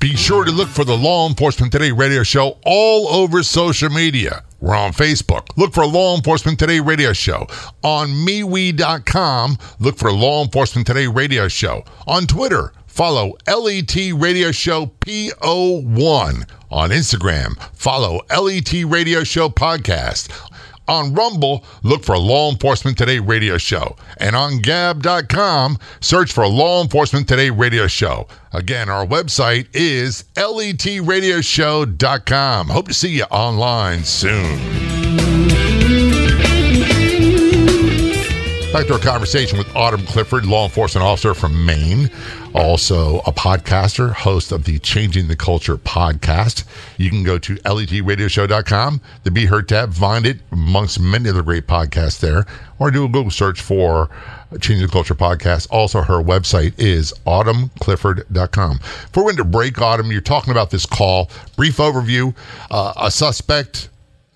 Be 0.00 0.16
sure 0.16 0.44
to 0.44 0.50
look 0.50 0.68
for 0.68 0.84
the 0.84 0.96
Law 0.96 1.28
Enforcement 1.28 1.70
Today 1.70 1.92
radio 1.92 2.24
show 2.24 2.58
all 2.64 3.06
over 3.08 3.44
social 3.44 3.90
media. 3.90 4.42
We're 4.60 4.74
on 4.74 4.92
Facebook. 4.92 5.56
Look 5.56 5.72
for 5.72 5.86
Law 5.86 6.16
Enforcement 6.16 6.58
Today 6.58 6.80
radio 6.80 7.12
show. 7.12 7.46
On 7.84 8.08
MeWe.com, 8.08 9.56
look 9.78 9.98
for 9.98 10.12
Law 10.12 10.42
Enforcement 10.42 10.88
Today 10.88 11.06
radio 11.06 11.46
show. 11.46 11.84
On 12.08 12.26
Twitter, 12.26 12.72
follow 12.88 13.34
LET 13.46 13.94
Radio 14.14 14.50
Show 14.50 14.86
PO1. 15.00 16.50
On 16.70 16.90
Instagram, 16.90 17.56
follow 17.72 18.20
LET 18.28 18.72
Radio 18.84 19.22
Show 19.22 19.48
Podcast. 19.48 20.28
On 20.88 21.14
Rumble, 21.14 21.64
look 21.82 22.02
for 22.02 22.18
Law 22.18 22.50
Enforcement 22.50 22.98
Today 22.98 23.20
Radio 23.20 23.58
Show. 23.58 23.94
And 24.18 24.34
on 24.34 24.58
Gab.com, 24.60 25.78
search 26.00 26.32
for 26.32 26.48
Law 26.48 26.82
Enforcement 26.82 27.28
Today 27.28 27.50
Radio 27.50 27.86
Show. 27.86 28.26
Again, 28.52 28.88
our 28.88 29.06
website 29.06 29.68
is 29.74 30.24
letradioshow.com. 30.34 32.68
Hope 32.68 32.88
to 32.88 32.94
see 32.94 33.10
you 33.10 33.24
online 33.24 34.02
soon. 34.04 34.58
Back 38.72 38.86
to 38.88 38.92
our 38.94 38.98
conversation 38.98 39.56
with 39.56 39.74
Autumn 39.74 40.04
Clifford, 40.04 40.44
law 40.44 40.64
enforcement 40.64 41.02
officer 41.02 41.32
from 41.32 41.64
Maine, 41.64 42.10
also 42.54 43.18
a 43.20 43.32
podcaster, 43.32 44.12
host 44.12 44.52
of 44.52 44.64
the 44.64 44.78
Changing 44.78 45.28
the 45.28 45.36
Culture 45.36 45.76
podcast. 45.76 46.64
You 46.96 47.10
can 47.10 47.22
go 47.22 47.38
to 47.38 47.56
letradioshow.com, 47.56 49.00
the 49.24 49.30
Be 49.30 49.46
Heard 49.46 49.68
tab, 49.68 49.94
find 49.94 50.26
it 50.26 50.38
amongst 50.50 51.00
many 51.00 51.28
other 51.28 51.42
great 51.42 51.66
podcasts 51.66 52.20
there, 52.20 52.46
or 52.78 52.90
do 52.90 53.04
a 53.04 53.08
Google 53.08 53.30
search 53.30 53.60
for 53.60 54.10
Changing 54.60 54.86
the 54.86 54.92
Culture 54.92 55.14
podcast. 55.14 55.68
Also, 55.70 56.02
her 56.02 56.22
website 56.22 56.72
is 56.78 57.12
autumnclifford.com. 57.26 58.78
Before 58.78 59.22
we 59.22 59.26
went 59.26 59.38
to 59.38 59.44
break, 59.44 59.80
Autumn, 59.80 60.10
you're 60.10 60.20
talking 60.20 60.50
about 60.50 60.70
this 60.70 60.86
call. 60.86 61.30
Brief 61.56 61.76
overview. 61.76 62.34
Uh, 62.70 62.92
a 62.96 63.10
suspect 63.10 63.88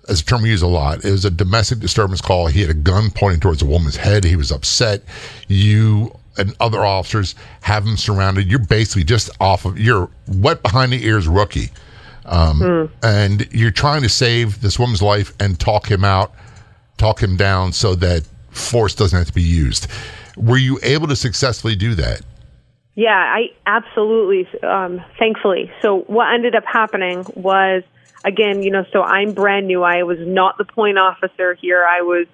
as 0.09 0.21
a 0.21 0.25
term 0.25 0.41
we 0.41 0.49
use 0.49 0.61
a 0.61 0.67
lot. 0.67 1.03
It 1.05 1.11
was 1.11 1.25
a 1.25 1.31
domestic 1.31 1.79
disturbance 1.79 2.21
call. 2.21 2.47
He 2.47 2.61
had 2.61 2.69
a 2.69 2.75
gun 2.75 3.09
pointing 3.09 3.39
towards 3.39 3.61
a 3.61 3.65
woman's 3.65 3.95
head. 3.95 4.23
He 4.23 4.35
was 4.35 4.51
upset. 4.51 5.01
You 5.47 6.17
and 6.37 6.55
other 6.59 6.83
officers 6.83 7.35
have 7.61 7.85
him 7.85 7.97
surrounded. 7.97 8.49
You're 8.49 8.59
basically 8.59 9.03
just 9.03 9.29
off 9.39 9.65
of, 9.65 9.77
you're 9.77 10.09
wet 10.27 10.63
behind 10.63 10.91
the 10.91 11.05
ears 11.05 11.27
rookie. 11.27 11.69
Um, 12.25 12.59
mm. 12.59 12.89
And 13.03 13.47
you're 13.51 13.71
trying 13.71 14.01
to 14.03 14.09
save 14.09 14.61
this 14.61 14.79
woman's 14.79 15.01
life 15.01 15.33
and 15.39 15.59
talk 15.59 15.89
him 15.89 16.03
out, 16.03 16.33
talk 16.97 17.21
him 17.21 17.35
down 17.35 17.73
so 17.73 17.95
that 17.95 18.23
force 18.51 18.95
doesn't 18.95 19.17
have 19.17 19.27
to 19.27 19.33
be 19.33 19.41
used. 19.41 19.87
Were 20.37 20.57
you 20.57 20.79
able 20.83 21.07
to 21.07 21.15
successfully 21.15 21.75
do 21.75 21.95
that? 21.95 22.21
Yeah, 22.95 23.09
I 23.09 23.47
absolutely, 23.65 24.47
um, 24.61 25.03
thankfully. 25.17 25.71
So 25.81 26.01
what 26.01 26.33
ended 26.33 26.55
up 26.55 26.63
happening 26.65 27.25
was 27.35 27.83
again, 28.23 28.63
you 28.63 28.71
know, 28.71 28.85
so 28.91 29.01
I'm 29.01 29.33
brand 29.33 29.67
new. 29.67 29.83
I 29.83 30.03
was 30.03 30.19
not 30.19 30.57
the 30.57 30.65
point 30.65 30.97
officer 30.97 31.55
here. 31.55 31.83
I 31.83 32.01
was 32.01 32.27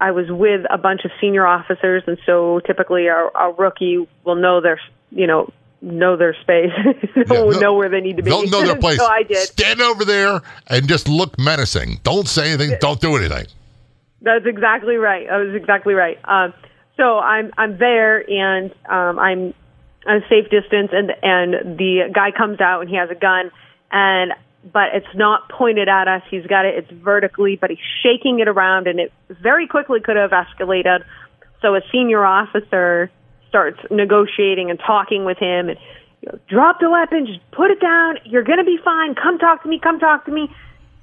I 0.00 0.10
was 0.10 0.26
with 0.28 0.62
a 0.70 0.78
bunch 0.78 1.04
of 1.04 1.10
senior 1.20 1.46
officers, 1.46 2.02
and 2.06 2.18
so 2.26 2.60
typically 2.60 3.06
a, 3.06 3.28
a 3.34 3.52
rookie 3.56 4.08
will 4.24 4.34
know 4.34 4.60
their, 4.60 4.80
you 5.10 5.26
know, 5.26 5.52
know 5.80 6.16
their 6.16 6.34
space, 6.40 6.72
know, 7.28 7.52
yeah, 7.52 7.58
know 7.58 7.74
where 7.74 7.88
they 7.88 8.00
need 8.00 8.16
to 8.16 8.22
be. 8.22 8.30
Don't 8.30 8.50
know 8.50 8.64
their 8.64 8.76
place. 8.80 8.98
so 8.98 9.06
I 9.06 9.22
did. 9.22 9.48
Stand 9.48 9.80
over 9.80 10.04
there 10.04 10.40
and 10.66 10.88
just 10.88 11.08
look 11.08 11.38
menacing. 11.38 12.00
Don't 12.02 12.26
say 12.26 12.52
anything. 12.52 12.76
Don't 12.80 13.00
do 13.00 13.16
anything. 13.16 13.46
That's 14.20 14.46
exactly 14.46 14.96
right. 14.96 15.28
That 15.28 15.36
was 15.36 15.54
exactly 15.54 15.94
right. 15.94 16.18
Um, 16.24 16.52
so 16.96 17.18
I'm 17.18 17.52
I'm 17.56 17.78
there, 17.78 18.28
and 18.28 18.72
um, 18.88 19.18
I'm 19.18 19.54
at 20.06 20.16
a 20.16 20.28
safe 20.28 20.50
distance, 20.50 20.90
and 20.92 21.12
and 21.22 21.78
the 21.78 22.10
guy 22.12 22.32
comes 22.32 22.60
out 22.60 22.80
and 22.80 22.90
he 22.90 22.96
has 22.96 23.10
a 23.10 23.14
gun, 23.14 23.52
and 23.92 24.32
but 24.64 24.94
it's 24.94 25.14
not 25.14 25.48
pointed 25.48 25.88
at 25.88 26.08
us. 26.08 26.22
He's 26.30 26.46
got 26.46 26.64
it, 26.64 26.74
it's 26.76 26.90
vertically, 26.90 27.56
but 27.56 27.70
he's 27.70 27.78
shaking 28.02 28.40
it 28.40 28.48
around, 28.48 28.86
and 28.86 29.00
it 29.00 29.12
very 29.28 29.66
quickly 29.66 30.00
could 30.00 30.16
have 30.16 30.30
escalated. 30.30 31.04
So 31.62 31.74
a 31.74 31.80
senior 31.90 32.24
officer 32.24 33.10
starts 33.48 33.78
negotiating 33.90 34.70
and 34.70 34.78
talking 34.78 35.24
with 35.24 35.38
him 35.38 35.68
and 35.68 35.78
you 36.20 36.32
know, 36.32 36.38
drop 36.48 36.80
the 36.80 36.90
weapon, 36.90 37.26
just 37.26 37.50
put 37.52 37.70
it 37.70 37.80
down. 37.80 38.18
You're 38.24 38.44
going 38.44 38.58
to 38.58 38.64
be 38.64 38.78
fine. 38.84 39.14
Come 39.14 39.38
talk 39.38 39.62
to 39.62 39.68
me. 39.68 39.78
Come 39.78 39.98
talk 39.98 40.26
to 40.26 40.32
me. 40.32 40.54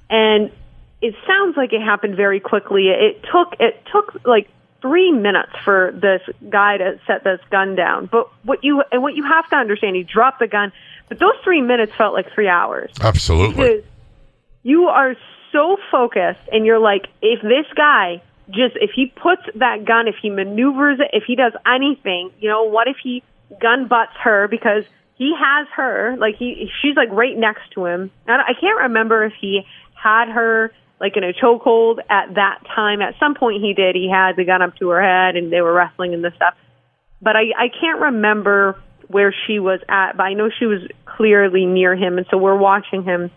And 0.08 0.52
it 1.00 1.14
sounds 1.26 1.56
like 1.56 1.72
it 1.72 1.80
happened 1.80 2.16
very 2.16 2.40
quickly. 2.40 2.88
It 2.88 3.22
took 3.32 3.54
it 3.60 3.82
took 3.92 4.24
like 4.24 4.48
three 4.80 5.12
minutes 5.12 5.52
for 5.64 5.92
this 5.94 6.22
guy 6.48 6.76
to 6.78 7.00
set 7.06 7.24
this 7.24 7.40
gun 7.50 7.74
down. 7.74 8.06
But 8.06 8.28
what 8.44 8.62
you 8.62 8.82
and 8.92 9.02
what 9.02 9.14
you 9.14 9.24
have 9.24 9.48
to 9.50 9.56
understand, 9.56 9.96
he 9.96 10.04
dropped 10.04 10.38
the 10.38 10.46
gun 10.46 10.72
but 11.08 11.18
those 11.18 11.34
three 11.44 11.62
minutes 11.62 11.92
felt 11.96 12.14
like 12.14 12.26
three 12.34 12.48
hours. 12.48 12.90
Absolutely. 13.00 13.54
Because 13.54 13.84
you 14.62 14.84
are 14.84 15.14
so 15.52 15.76
focused, 15.90 16.40
and 16.52 16.66
you're 16.66 16.78
like, 16.78 17.06
if 17.22 17.40
this 17.42 17.66
guy 17.76 18.22
just, 18.50 18.76
if 18.76 18.90
he 18.94 19.06
puts 19.06 19.42
that 19.56 19.84
gun, 19.84 20.08
if 20.08 20.16
he 20.20 20.30
maneuvers 20.30 20.98
it, 21.00 21.10
if 21.12 21.24
he 21.26 21.36
does 21.36 21.52
anything, 21.66 22.30
you 22.38 22.48
know, 22.48 22.64
what 22.64 22.88
if 22.88 22.96
he 23.02 23.22
gun 23.60 23.88
butts 23.88 24.12
her 24.22 24.48
because 24.48 24.84
he 25.14 25.32
has 25.38 25.66
her, 25.74 26.16
like 26.18 26.36
he, 26.36 26.70
she's 26.82 26.96
like 26.96 27.08
right 27.10 27.36
next 27.36 27.70
to 27.74 27.86
him. 27.86 28.10
I 28.28 28.32
I 28.32 28.52
can't 28.60 28.80
remember 28.82 29.24
if 29.24 29.32
he 29.40 29.62
had 29.94 30.28
her 30.28 30.72
like 31.00 31.16
in 31.16 31.24
a 31.24 31.32
chokehold 31.32 31.98
at 32.10 32.34
that 32.34 32.60
time. 32.74 33.00
At 33.00 33.14
some 33.18 33.34
point 33.34 33.62
he 33.62 33.74
did. 33.74 33.94
He 33.94 34.10
had 34.10 34.36
the 34.36 34.44
gun 34.44 34.62
up 34.62 34.76
to 34.76 34.88
her 34.90 35.02
head 35.02 35.36
and 35.36 35.52
they 35.52 35.60
were 35.60 35.72
wrestling 35.72 36.14
and 36.14 36.24
this 36.24 36.34
stuff. 36.34 36.54
But 37.20 37.36
I, 37.36 37.44
I 37.56 37.68
can't 37.68 38.00
remember 38.00 38.80
where 39.08 39.34
she 39.46 39.58
was 39.58 39.80
at, 39.88 40.16
but 40.16 40.24
I 40.24 40.34
know 40.34 40.50
she 40.50 40.66
was 40.66 40.80
clearly 41.04 41.66
near 41.66 41.94
him, 41.94 42.18
and 42.18 42.26
so 42.30 42.36
we're 42.36 42.56
watching 42.56 43.04
him, 43.04 43.30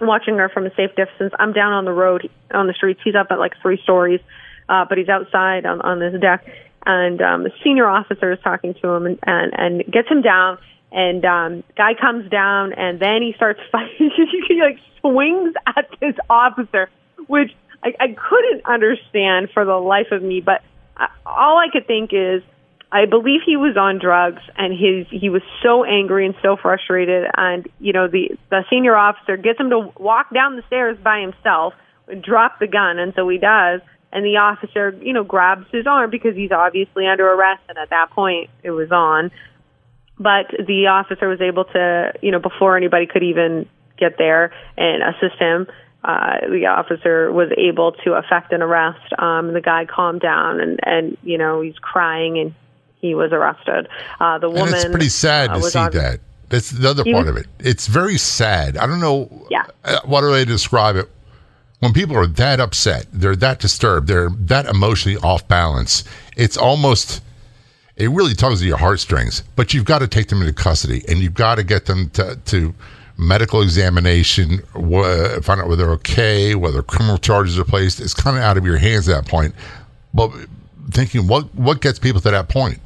watching 0.00 0.36
her 0.36 0.48
from 0.48 0.66
a 0.66 0.74
safe 0.74 0.90
distance. 0.94 1.32
I'm 1.38 1.52
down 1.52 1.72
on 1.72 1.84
the 1.84 1.92
road, 1.92 2.28
on 2.52 2.66
the 2.66 2.74
streets. 2.74 3.00
He's 3.04 3.14
up 3.14 3.28
at 3.30 3.38
like 3.38 3.54
three 3.62 3.80
stories, 3.82 4.20
uh, 4.68 4.84
but 4.88 4.98
he's 4.98 5.08
outside 5.08 5.66
on 5.66 5.80
on 5.80 5.98
this 5.98 6.20
deck, 6.20 6.44
and 6.84 7.20
um, 7.22 7.42
the 7.44 7.52
senior 7.64 7.86
officer 7.86 8.32
is 8.32 8.38
talking 8.42 8.74
to 8.74 8.88
him 8.88 9.06
and 9.06 9.18
and, 9.22 9.52
and 9.56 9.92
gets 9.92 10.08
him 10.08 10.22
down. 10.22 10.58
And 10.90 11.22
um, 11.24 11.64
guy 11.76 11.92
comes 12.00 12.30
down, 12.30 12.72
and 12.72 12.98
then 12.98 13.20
he 13.22 13.34
starts 13.36 13.60
fighting. 13.72 14.10
he 14.48 14.60
like 14.60 14.78
swings 15.00 15.54
at 15.66 15.86
this 16.00 16.14
officer, 16.30 16.88
which 17.26 17.50
I, 17.82 17.94
I 18.00 18.06
couldn't 18.08 18.64
understand 18.64 19.50
for 19.52 19.64
the 19.64 19.76
life 19.76 20.12
of 20.12 20.22
me. 20.22 20.40
But 20.40 20.62
uh, 20.96 21.06
all 21.26 21.58
I 21.58 21.68
could 21.72 21.86
think 21.86 22.10
is 22.12 22.42
I 22.90 23.04
believe 23.04 23.40
he 23.44 23.56
was 23.56 23.76
on 23.76 23.98
drugs 23.98 24.42
and 24.56 24.72
his 24.72 25.06
he 25.10 25.28
was 25.28 25.42
so 25.62 25.84
angry 25.84 26.24
and 26.24 26.34
so 26.42 26.56
frustrated 26.56 27.26
and 27.36 27.68
you 27.78 27.92
know 27.92 28.08
the 28.08 28.30
the 28.50 28.64
senior 28.70 28.96
officer 28.96 29.36
gets 29.36 29.60
him 29.60 29.70
to 29.70 29.92
walk 29.98 30.32
down 30.32 30.56
the 30.56 30.62
stairs 30.68 30.96
by 31.02 31.20
himself 31.20 31.74
and 32.06 32.22
drop 32.22 32.58
the 32.60 32.66
gun 32.66 32.98
and 32.98 33.12
so 33.14 33.28
he 33.28 33.36
does 33.36 33.82
and 34.10 34.24
the 34.24 34.38
officer 34.38 34.98
you 35.02 35.12
know 35.12 35.22
grabs 35.22 35.66
his 35.70 35.86
arm 35.86 36.08
because 36.10 36.34
he's 36.34 36.50
obviously 36.50 37.06
under 37.06 37.30
arrest 37.30 37.62
and 37.68 37.76
at 37.76 37.90
that 37.90 38.10
point 38.10 38.48
it 38.62 38.70
was 38.70 38.90
on 38.90 39.30
but 40.18 40.46
the 40.66 40.86
officer 40.86 41.28
was 41.28 41.42
able 41.42 41.64
to 41.64 42.12
you 42.22 42.30
know 42.30 42.40
before 42.40 42.76
anybody 42.76 43.06
could 43.06 43.22
even 43.22 43.68
get 43.98 44.16
there 44.16 44.50
and 44.78 45.02
assist 45.02 45.38
him 45.38 45.66
uh, 46.04 46.38
the 46.48 46.66
officer 46.66 47.30
was 47.32 47.50
able 47.58 47.90
to 47.90 48.12
effect 48.12 48.52
an 48.52 48.62
arrest. 48.62 49.12
Um, 49.18 49.52
the 49.52 49.60
guy 49.60 49.84
calmed 49.84 50.20
down 50.20 50.60
and, 50.60 50.78
and, 50.84 51.18
you 51.24 51.36
know, 51.36 51.60
he's 51.60 51.76
crying 51.80 52.38
and 52.38 52.54
he 53.00 53.14
was 53.14 53.32
arrested. 53.32 53.88
Uh, 54.20 54.38
the 54.38 54.48
woman. 54.48 54.68
And 54.68 54.74
it's 54.74 54.84
pretty 54.84 55.08
sad 55.08 55.50
uh, 55.50 55.56
to 55.56 55.62
see 55.62 55.78
on, 55.78 55.90
that. 55.92 56.20
That's 56.48 56.70
the 56.70 56.88
other 56.88 57.04
part 57.04 57.26
was, 57.26 57.28
of 57.28 57.36
it. 57.36 57.46
It's 57.58 57.86
very 57.86 58.16
sad. 58.16 58.76
I 58.76 58.86
don't 58.86 59.00
know. 59.00 59.46
Yeah. 59.50 59.66
Uh, 59.84 60.00
what 60.04 60.22
do 60.22 60.32
I 60.32 60.44
describe 60.44 60.96
it? 60.96 61.08
When 61.80 61.92
people 61.92 62.16
are 62.16 62.26
that 62.26 62.58
upset, 62.58 63.06
they're 63.12 63.36
that 63.36 63.60
disturbed, 63.60 64.08
they're 64.08 64.30
that 64.30 64.66
emotionally 64.66 65.18
off 65.18 65.46
balance. 65.46 66.04
It's 66.36 66.56
almost. 66.56 67.22
It 67.96 68.10
really 68.10 68.34
tugs 68.34 68.62
at 68.62 68.66
your 68.68 68.78
heartstrings. 68.78 69.42
But 69.56 69.74
you've 69.74 69.84
got 69.84 69.98
to 69.98 70.08
take 70.08 70.28
them 70.28 70.40
into 70.40 70.52
custody, 70.52 71.04
and 71.08 71.18
you've 71.18 71.34
got 71.34 71.56
to 71.56 71.64
get 71.64 71.86
them 71.86 72.10
to, 72.10 72.36
to 72.46 72.74
medical 73.16 73.60
examination, 73.60 74.58
wh- 74.72 75.40
find 75.42 75.60
out 75.60 75.68
whether 75.68 75.84
they're 75.84 75.90
okay, 75.94 76.54
whether 76.54 76.82
criminal 76.82 77.18
charges 77.18 77.58
are 77.58 77.64
placed. 77.64 78.00
It's 78.00 78.14
kind 78.14 78.36
of 78.36 78.42
out 78.42 78.56
of 78.56 78.64
your 78.64 78.78
hands 78.78 79.08
at 79.08 79.24
that 79.24 79.30
point. 79.30 79.54
But 80.14 80.30
thinking, 80.90 81.26
what 81.26 81.54
what 81.54 81.80
gets 81.80 81.98
people 81.98 82.20
to 82.22 82.30
that 82.30 82.48
point? 82.48 82.80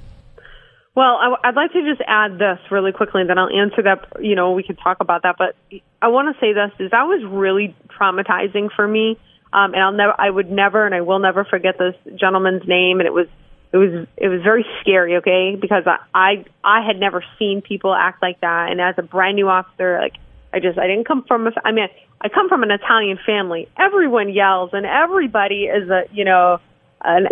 Well, 0.94 1.16
I, 1.18 1.48
would 1.48 1.57
like 1.57 1.72
to 1.72 1.83
just 1.88 2.02
add 2.07 2.38
this 2.38 2.59
really 2.70 2.92
quickly, 2.92 3.22
and 3.22 3.31
then 3.31 3.38
I'll 3.38 3.48
answer 3.48 3.83
that. 3.85 4.20
You 4.20 4.35
know, 4.35 4.52
we 4.52 4.62
can 4.62 4.76
talk 4.76 4.98
about 5.00 5.22
that, 5.22 5.37
but 5.38 5.57
I 6.02 6.09
want 6.09 6.35
to 6.35 6.40
say 6.40 6.52
this: 6.52 6.70
is 6.78 6.90
that 6.90 7.05
was 7.05 7.24
really 7.24 7.74
traumatizing 7.98 8.68
for 8.76 8.87
me, 8.87 9.18
um, 9.55 9.72
and 9.72 9.83
I'll 9.83 9.92
never, 9.92 10.14
I 10.18 10.28
would 10.28 10.50
never, 10.50 10.85
and 10.85 10.94
I 10.94 11.00
will 11.00 11.18
never 11.18 11.44
forget 11.44 11.76
this 11.78 11.94
gentleman's 12.20 12.68
name, 12.68 13.00
and 13.00 13.07
it 13.07 13.12
was, 13.12 13.26
it 13.72 13.78
was, 13.78 14.07
it 14.18 14.28
was 14.28 14.42
very 14.42 14.66
scary. 14.83 15.16
Okay, 15.16 15.57
because 15.59 15.85
I, 15.87 15.96
I, 16.12 16.44
I 16.62 16.87
had 16.87 17.00
never 17.00 17.24
seen 17.38 17.62
people 17.62 17.94
act 17.94 18.20
like 18.20 18.42
that, 18.42 18.70
and 18.70 18.78
as 18.78 18.94
a 18.98 19.02
brand 19.02 19.37
new 19.37 19.48
officer, 19.48 19.98
like 19.98 20.16
I 20.52 20.61
just, 20.61 20.78
I 20.78 20.88
didn't 20.88 21.09
come 21.09 21.24
from, 21.26 21.46
a, 21.46 21.52
I 21.64 21.72
mean, 21.72 21.88
I 22.20 22.28
come 22.28 22.50
from 22.50 22.62
an 22.64 22.70
Italian 22.70 23.18
family. 23.24 23.66
Everyone 23.78 24.28
yells, 24.28 24.70
and 24.74 24.85
everybody 24.85 25.64
is 25.64 25.88
a, 25.88 26.02
you 26.12 26.26
know, 26.26 26.59
an, 27.02 27.28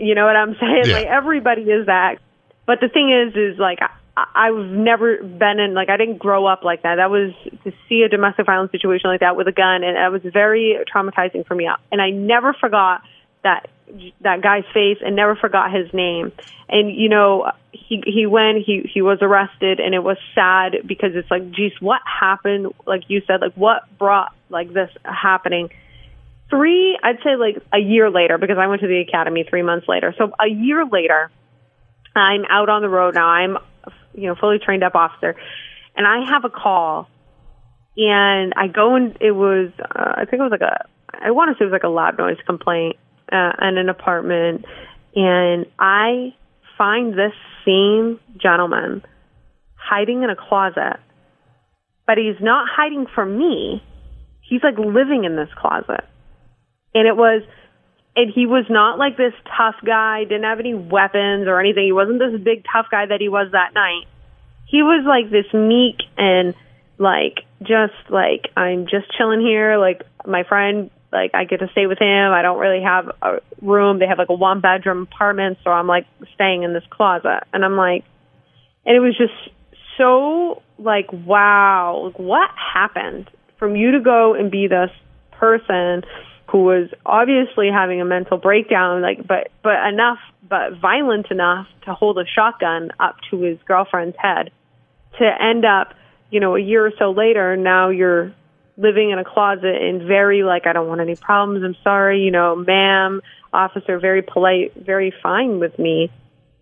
you 0.00 0.16
know 0.16 0.26
what 0.26 0.34
I'm 0.34 0.56
saying? 0.60 0.86
Yeah. 0.86 0.94
Like 0.94 1.06
everybody 1.06 1.62
is 1.62 1.86
that 1.86 2.18
but 2.66 2.80
the 2.80 2.88
thing 2.88 3.10
is, 3.10 3.36
is 3.36 3.58
like 3.58 3.78
I, 3.80 3.90
I've 4.34 4.66
never 4.66 5.22
been 5.22 5.58
in 5.58 5.74
like 5.74 5.88
I 5.88 5.96
didn't 5.96 6.18
grow 6.18 6.46
up 6.46 6.62
like 6.62 6.82
that. 6.82 6.96
That 6.96 7.10
was 7.10 7.32
to 7.64 7.72
see 7.88 8.02
a 8.02 8.08
domestic 8.08 8.46
violence 8.46 8.72
situation 8.72 9.10
like 9.10 9.20
that 9.20 9.36
with 9.36 9.48
a 9.48 9.52
gun, 9.52 9.82
and 9.82 9.96
that 9.96 10.12
was 10.12 10.22
very 10.32 10.78
traumatizing 10.92 11.46
for 11.46 11.54
me. 11.54 11.68
And 11.90 12.00
I 12.00 12.10
never 12.10 12.52
forgot 12.54 13.02
that 13.42 13.68
that 14.20 14.40
guy's 14.40 14.64
face 14.72 14.98
and 15.04 15.14
never 15.16 15.36
forgot 15.36 15.72
his 15.72 15.92
name. 15.92 16.32
And 16.68 16.94
you 16.94 17.08
know, 17.08 17.50
he 17.72 18.02
he 18.06 18.26
went, 18.26 18.58
he 18.64 18.88
he 18.92 19.02
was 19.02 19.18
arrested, 19.20 19.80
and 19.80 19.94
it 19.94 20.02
was 20.02 20.16
sad 20.34 20.76
because 20.86 21.10
it's 21.14 21.30
like, 21.30 21.50
geez, 21.50 21.72
what 21.80 22.00
happened? 22.04 22.72
Like 22.86 23.04
you 23.08 23.22
said, 23.26 23.40
like 23.40 23.54
what 23.54 23.82
brought 23.98 24.32
like 24.48 24.72
this 24.72 24.90
happening? 25.04 25.70
Three, 26.50 26.98
I'd 27.02 27.18
say 27.24 27.36
like 27.36 27.62
a 27.72 27.78
year 27.78 28.10
later, 28.10 28.38
because 28.38 28.58
I 28.58 28.68
went 28.68 28.82
to 28.82 28.86
the 28.88 29.00
academy 29.00 29.44
three 29.48 29.62
months 29.62 29.88
later. 29.88 30.14
So 30.16 30.32
a 30.38 30.48
year 30.48 30.84
later, 30.86 31.30
I'm 32.14 32.44
out 32.48 32.68
on 32.68 32.82
the 32.82 32.88
road 32.88 33.14
now. 33.14 33.26
I'm, 33.26 33.58
you 34.14 34.28
know, 34.28 34.34
fully 34.34 34.58
trained 34.58 34.84
up 34.84 34.94
officer, 34.94 35.34
and 35.96 36.06
I 36.06 36.30
have 36.30 36.44
a 36.44 36.50
call, 36.50 37.08
and 37.96 38.52
I 38.56 38.68
go 38.68 38.94
and 38.96 39.16
it 39.20 39.32
was, 39.32 39.70
uh, 39.80 40.12
I 40.16 40.24
think 40.24 40.40
it 40.40 40.42
was 40.42 40.52
like 40.52 40.60
a, 40.60 40.86
I 41.12 41.30
want 41.30 41.50
to 41.50 41.54
say 41.54 41.64
it 41.64 41.70
was 41.70 41.72
like 41.72 41.84
a 41.84 41.88
loud 41.88 42.18
noise 42.18 42.38
complaint 42.46 42.96
uh, 43.32 43.52
in 43.62 43.78
an 43.78 43.88
apartment, 43.88 44.64
And 45.14 45.66
I 45.78 46.34
find 46.76 47.12
this 47.12 47.32
same 47.64 48.18
gentleman 48.36 49.02
hiding 49.76 50.22
in 50.22 50.30
a 50.30 50.36
closet, 50.36 50.98
but 52.06 52.18
he's 52.18 52.40
not 52.40 52.68
hiding 52.68 53.06
from 53.14 53.38
me. 53.38 53.82
He's 54.42 54.62
like 54.62 54.78
living 54.78 55.24
in 55.24 55.36
this 55.36 55.48
closet. 55.56 56.04
And 56.94 57.06
it 57.06 57.16
was, 57.16 57.42
and 58.16 58.32
he 58.32 58.46
was 58.46 58.64
not 58.70 58.98
like 58.98 59.16
this 59.16 59.34
tough 59.56 59.76
guy, 59.84 60.24
didn't 60.24 60.44
have 60.44 60.60
any 60.60 60.74
weapons 60.74 61.48
or 61.48 61.58
anything. 61.58 61.84
He 61.84 61.92
wasn't 61.92 62.20
this 62.20 62.40
big 62.40 62.64
tough 62.70 62.86
guy 62.90 63.06
that 63.06 63.20
he 63.20 63.28
was 63.28 63.48
that 63.52 63.74
night. 63.74 64.06
He 64.66 64.82
was 64.82 65.04
like 65.06 65.30
this 65.30 65.52
meek 65.52 66.02
and 66.16 66.54
like 66.98 67.40
just 67.62 67.94
like 68.10 68.50
I'm 68.56 68.86
just 68.86 69.12
chilling 69.16 69.40
here. 69.40 69.78
Like 69.78 70.02
my 70.26 70.44
friend, 70.44 70.90
like 71.12 71.32
I 71.34 71.44
get 71.44 71.60
to 71.60 71.68
stay 71.72 71.86
with 71.86 71.98
him. 71.98 72.32
I 72.32 72.42
don't 72.42 72.60
really 72.60 72.82
have 72.82 73.10
a 73.20 73.40
room. 73.60 73.98
They 73.98 74.06
have 74.06 74.18
like 74.18 74.30
a 74.30 74.34
one 74.34 74.60
bedroom 74.60 75.08
apartment, 75.12 75.58
so 75.64 75.70
I'm 75.70 75.88
like 75.88 76.06
staying 76.34 76.62
in 76.62 76.72
this 76.72 76.84
closet. 76.90 77.42
And 77.52 77.64
I'm 77.64 77.76
like, 77.76 78.04
and 78.86 78.96
it 78.96 79.00
was 79.00 79.16
just 79.16 79.34
so 79.98 80.62
like 80.78 81.12
wow, 81.12 82.02
like 82.06 82.18
what 82.18 82.50
happened 82.74 83.28
from 83.58 83.74
you 83.74 83.92
to 83.92 84.00
go 84.00 84.34
and 84.34 84.52
be 84.52 84.68
this 84.68 84.90
person 85.32 86.04
who 86.54 86.62
was 86.62 86.88
obviously 87.04 87.68
having 87.68 88.00
a 88.00 88.04
mental 88.04 88.38
breakdown, 88.38 89.02
like 89.02 89.26
but 89.26 89.50
but 89.64 89.74
enough, 89.88 90.20
but 90.48 90.78
violent 90.80 91.26
enough 91.32 91.66
to 91.84 91.92
hold 91.92 92.16
a 92.16 92.24
shotgun 92.24 92.92
up 93.00 93.16
to 93.28 93.40
his 93.40 93.58
girlfriend's 93.66 94.16
head, 94.16 94.52
to 95.18 95.24
end 95.42 95.64
up, 95.64 95.94
you 96.30 96.38
know, 96.38 96.54
a 96.54 96.60
year 96.60 96.86
or 96.86 96.92
so 96.96 97.10
later, 97.10 97.56
now 97.56 97.88
you're 97.88 98.32
living 98.76 99.10
in 99.10 99.18
a 99.18 99.24
closet 99.24 99.82
and 99.82 100.02
very 100.02 100.44
like 100.44 100.68
I 100.68 100.72
don't 100.72 100.86
want 100.86 101.00
any 101.00 101.16
problems. 101.16 101.64
I'm 101.64 101.74
sorry, 101.82 102.20
you 102.20 102.30
know, 102.30 102.54
ma'am, 102.54 103.20
officer, 103.52 103.98
very 103.98 104.22
polite, 104.22 104.74
very 104.76 105.12
fine 105.24 105.58
with 105.58 105.76
me. 105.76 106.12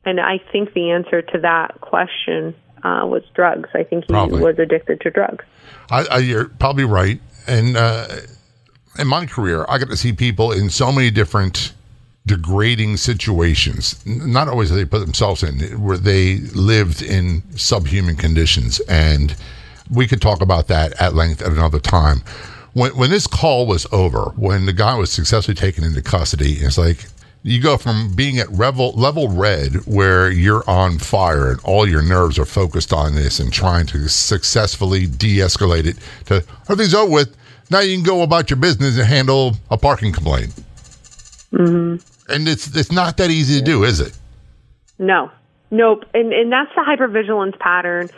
And 0.07 0.18
I 0.18 0.40
think 0.53 0.72
the 0.72 0.93
answer 0.93 1.20
to 1.20 1.40
that 1.40 1.82
question 1.82 2.55
uh, 2.82 3.05
was 3.05 3.24
drugs. 3.34 3.68
I 3.74 3.84
think 3.84 4.05
he 4.05 4.14
Probably. 4.14 4.40
was 4.40 4.59
addicted 4.59 5.03
to 5.03 5.11
drugs. 5.11 5.45
I, 5.90 6.07
I, 6.11 6.18
you're 6.20 6.49
probably 6.49 6.84
right. 6.84 7.20
And 7.47 7.76
uh, 7.76 8.09
in 8.99 9.09
my 9.09 9.26
career, 9.26 9.64
I 9.68 9.78
got 9.78 9.88
to 9.88 9.97
see 9.97 10.12
people 10.12 10.53
in 10.53 10.70
so 10.70 10.93
many 10.93 11.11
different 11.11 11.72
degrading 12.26 12.97
situations. 12.99 14.05
Not 14.07 14.49
always 14.49 14.70
they 14.70 14.84
put 14.84 15.01
themselves 15.01 15.43
in, 15.43 15.82
where 15.82 15.99
they 15.99 16.36
lived 16.55 17.03
in 17.03 17.43
subhuman 17.57 18.16
conditions. 18.16 18.80
And 18.80 19.34
we 19.90 20.07
could 20.07 20.22
talk 20.22 20.40
about 20.40 20.68
that 20.68 20.93
at 21.01 21.14
length 21.14 21.43
at 21.43 21.53
another 21.53 21.80
time. 21.80 22.22
When, 22.74 22.97
when 22.97 23.11
this 23.11 23.26
call 23.26 23.66
was 23.66 23.86
over, 23.93 24.32
when 24.36 24.66
the 24.66 24.72
guy 24.72 24.97
was 24.97 25.11
successfully 25.11 25.55
taken 25.55 25.84
into 25.84 26.01
custody, 26.01 26.53
it's 26.53 26.78
like 26.78 27.07
you 27.43 27.61
go 27.61 27.76
from 27.76 28.14
being 28.14 28.38
at 28.38 28.53
level 28.53 28.93
level 28.93 29.28
red 29.28 29.74
where 29.86 30.30
you're 30.30 30.68
on 30.70 30.99
fire 30.99 31.51
and 31.51 31.61
all 31.64 31.88
your 31.88 32.03
nerves 32.03 32.38
are 32.38 32.45
focused 32.45 32.93
on 32.93 33.14
this 33.14 33.40
and 33.40 33.53
trying 33.53 33.84
to 33.86 34.09
successfully 34.09 35.07
de-escalate 35.07 35.86
it 35.86 35.97
to 36.26 36.45
everything's 36.70 36.95
over 36.95 37.11
with 37.11 37.36
now 37.70 37.80
you 37.80 37.94
can 37.96 38.04
go 38.04 38.22
about 38.22 38.50
your 38.50 38.58
business 38.58 38.98
and 38.98 39.06
handle 39.06 39.54
a 39.70 39.76
parking 39.76 40.12
complaint 40.12 40.52
mm-hmm. 41.52 41.96
and 42.32 42.48
it's 42.48 42.74
it's 42.76 42.92
not 42.92 43.16
that 43.16 43.30
easy 43.30 43.58
to 43.58 43.64
do 43.64 43.84
is 43.84 44.00
it 44.00 44.16
No, 44.98 45.30
nope. 45.70 46.04
And 46.14 46.32
and 46.32 46.52
that's 46.52 46.70
the 46.76 46.82
hypervigilance 46.82 47.58
pattern. 47.58 48.08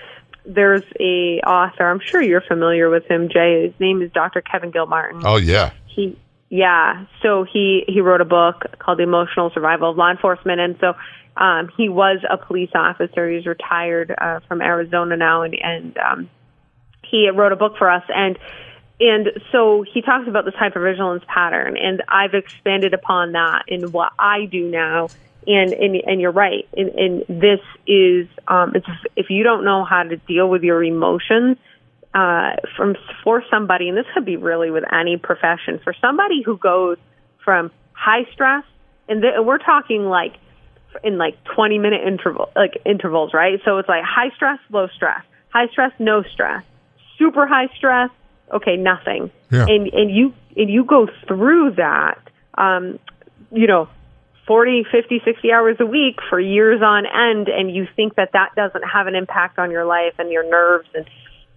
There's 0.45 0.84
a 1.01 1.40
author. 1.40 1.88
I'm 1.88 2.01
sure 2.01 2.20
you're 2.20 2.42
familiar 2.42 2.90
with 2.90 3.07
him, 3.07 3.30
Jay. 3.30 3.64
His 3.64 3.80
name 3.80 4.03
is 4.03 4.12
Dr. 4.12 4.42
Kevin 4.42 4.70
Gilmartin. 4.70 5.22
oh 5.24 5.36
yeah 5.36 5.70
He, 5.86 6.18
yeah. 6.51 7.07
So 7.22 7.45
he 7.51 7.84
he 7.88 8.01
wrote 8.01 8.20
a 8.20 8.26
book 8.26 8.66
called 8.78 8.99
The 8.99 9.05
Emotional 9.05 9.51
Survival 9.55 9.90
of 9.90 9.97
Law 9.97 10.11
Enforcement, 10.11 10.61
and 10.61 10.76
so 10.78 10.92
um, 11.36 11.70
he 11.76 11.88
was 11.88 12.18
a 12.28 12.36
police 12.36 12.70
officer. 12.74 13.30
He's 13.30 13.47
retired 13.47 14.14
uh, 14.16 14.40
from 14.47 14.61
Arizona 14.61 15.16
now, 15.16 15.42
and 15.42 15.55
and 15.55 15.97
um, 15.97 16.30
he 17.03 17.30
wrote 17.30 17.53
a 17.53 17.57
book 17.57 17.76
for 17.78 17.90
us 17.90 18.05
and 18.09 18.38
and 19.01 19.28
so 19.51 19.82
he 19.82 20.03
talks 20.03 20.28
about 20.28 20.45
this 20.45 20.55
hypervigilance 20.55 21.26
pattern 21.26 21.76
and 21.76 22.03
i've 22.09 22.34
expanded 22.34 22.95
upon 22.95 23.32
that 23.32 23.64
in 23.68 23.92
what 23.92 24.12
i 24.18 24.45
do 24.47 24.70
now. 24.70 25.09
And 25.47 25.72
and, 25.72 25.97
and 26.07 26.20
you're 26.20 26.32
right. 26.32 26.66
And, 26.76 26.88
and 26.90 27.24
this 27.28 27.61
is 27.86 28.28
um 28.49 28.72
it's 28.74 28.86
if 29.16 29.30
you 29.30 29.42
don't 29.42 29.64
know 29.64 29.84
how 29.84 30.03
to 30.03 30.16
deal 30.16 30.49
with 30.49 30.62
your 30.62 30.82
emotions 30.82 31.59
uh 32.14 32.57
from 32.76 32.97
for 33.22 33.42
somebody 33.51 33.88
and 33.88 33.99
this 33.99 34.07
could 34.14 34.24
be 34.24 34.36
really 34.36 34.70
with 34.70 34.84
any 34.92 35.16
profession 35.16 35.80
for 35.82 35.95
somebody 36.01 36.42
who 36.42 36.57
goes 36.57 36.97
from 37.45 37.70
high 37.92 38.24
stress 38.32 38.64
and 39.09 39.22
we're 39.47 39.59
talking 39.59 40.07
like 40.07 40.34
in 41.03 41.18
like 41.18 41.36
20 41.55 41.78
minute 41.78 42.01
interval 42.07 42.51
like 42.57 42.80
intervals 42.86 43.34
right? 43.34 43.61
So 43.64 43.78
it's 43.78 43.88
like 43.88 44.05
high 44.05 44.30
stress 44.36 44.59
low 44.70 44.88
stress. 44.95 45.24
High 45.51 45.68
stress 45.68 45.92
no 45.99 46.22
stress. 46.22 46.64
Super 47.18 47.47
high 47.47 47.68
stress 47.76 48.11
okay 48.55 48.77
nothing 48.77 49.31
Yeah. 49.51 49.67
and 49.69 49.93
and 49.93 50.11
you 50.11 50.33
and 50.57 50.71
you 50.71 50.85
go 50.85 51.09
through 51.27 51.73
that 51.73 52.19
um 52.57 52.99
you 53.51 53.67
know 53.67 53.89
40 54.47 54.85
50 54.91 55.23
60 55.25 55.53
hours 55.53 55.77
a 55.81 55.87
week 55.87 56.19
for 56.29 56.39
years 56.39 56.83
on 56.83 57.07
end 57.07 57.49
and 57.49 57.75
you 57.75 57.87
think 57.97 58.15
that 58.17 58.31
that 58.33 58.55
doesn't 58.55 58.83
have 58.83 59.07
an 59.07 59.15
impact 59.15 59.59
on 59.59 59.71
your 59.71 59.85
life 59.85 60.15
and 60.19 60.31
your 60.31 60.49
nerves 60.49 60.89
and 60.95 61.07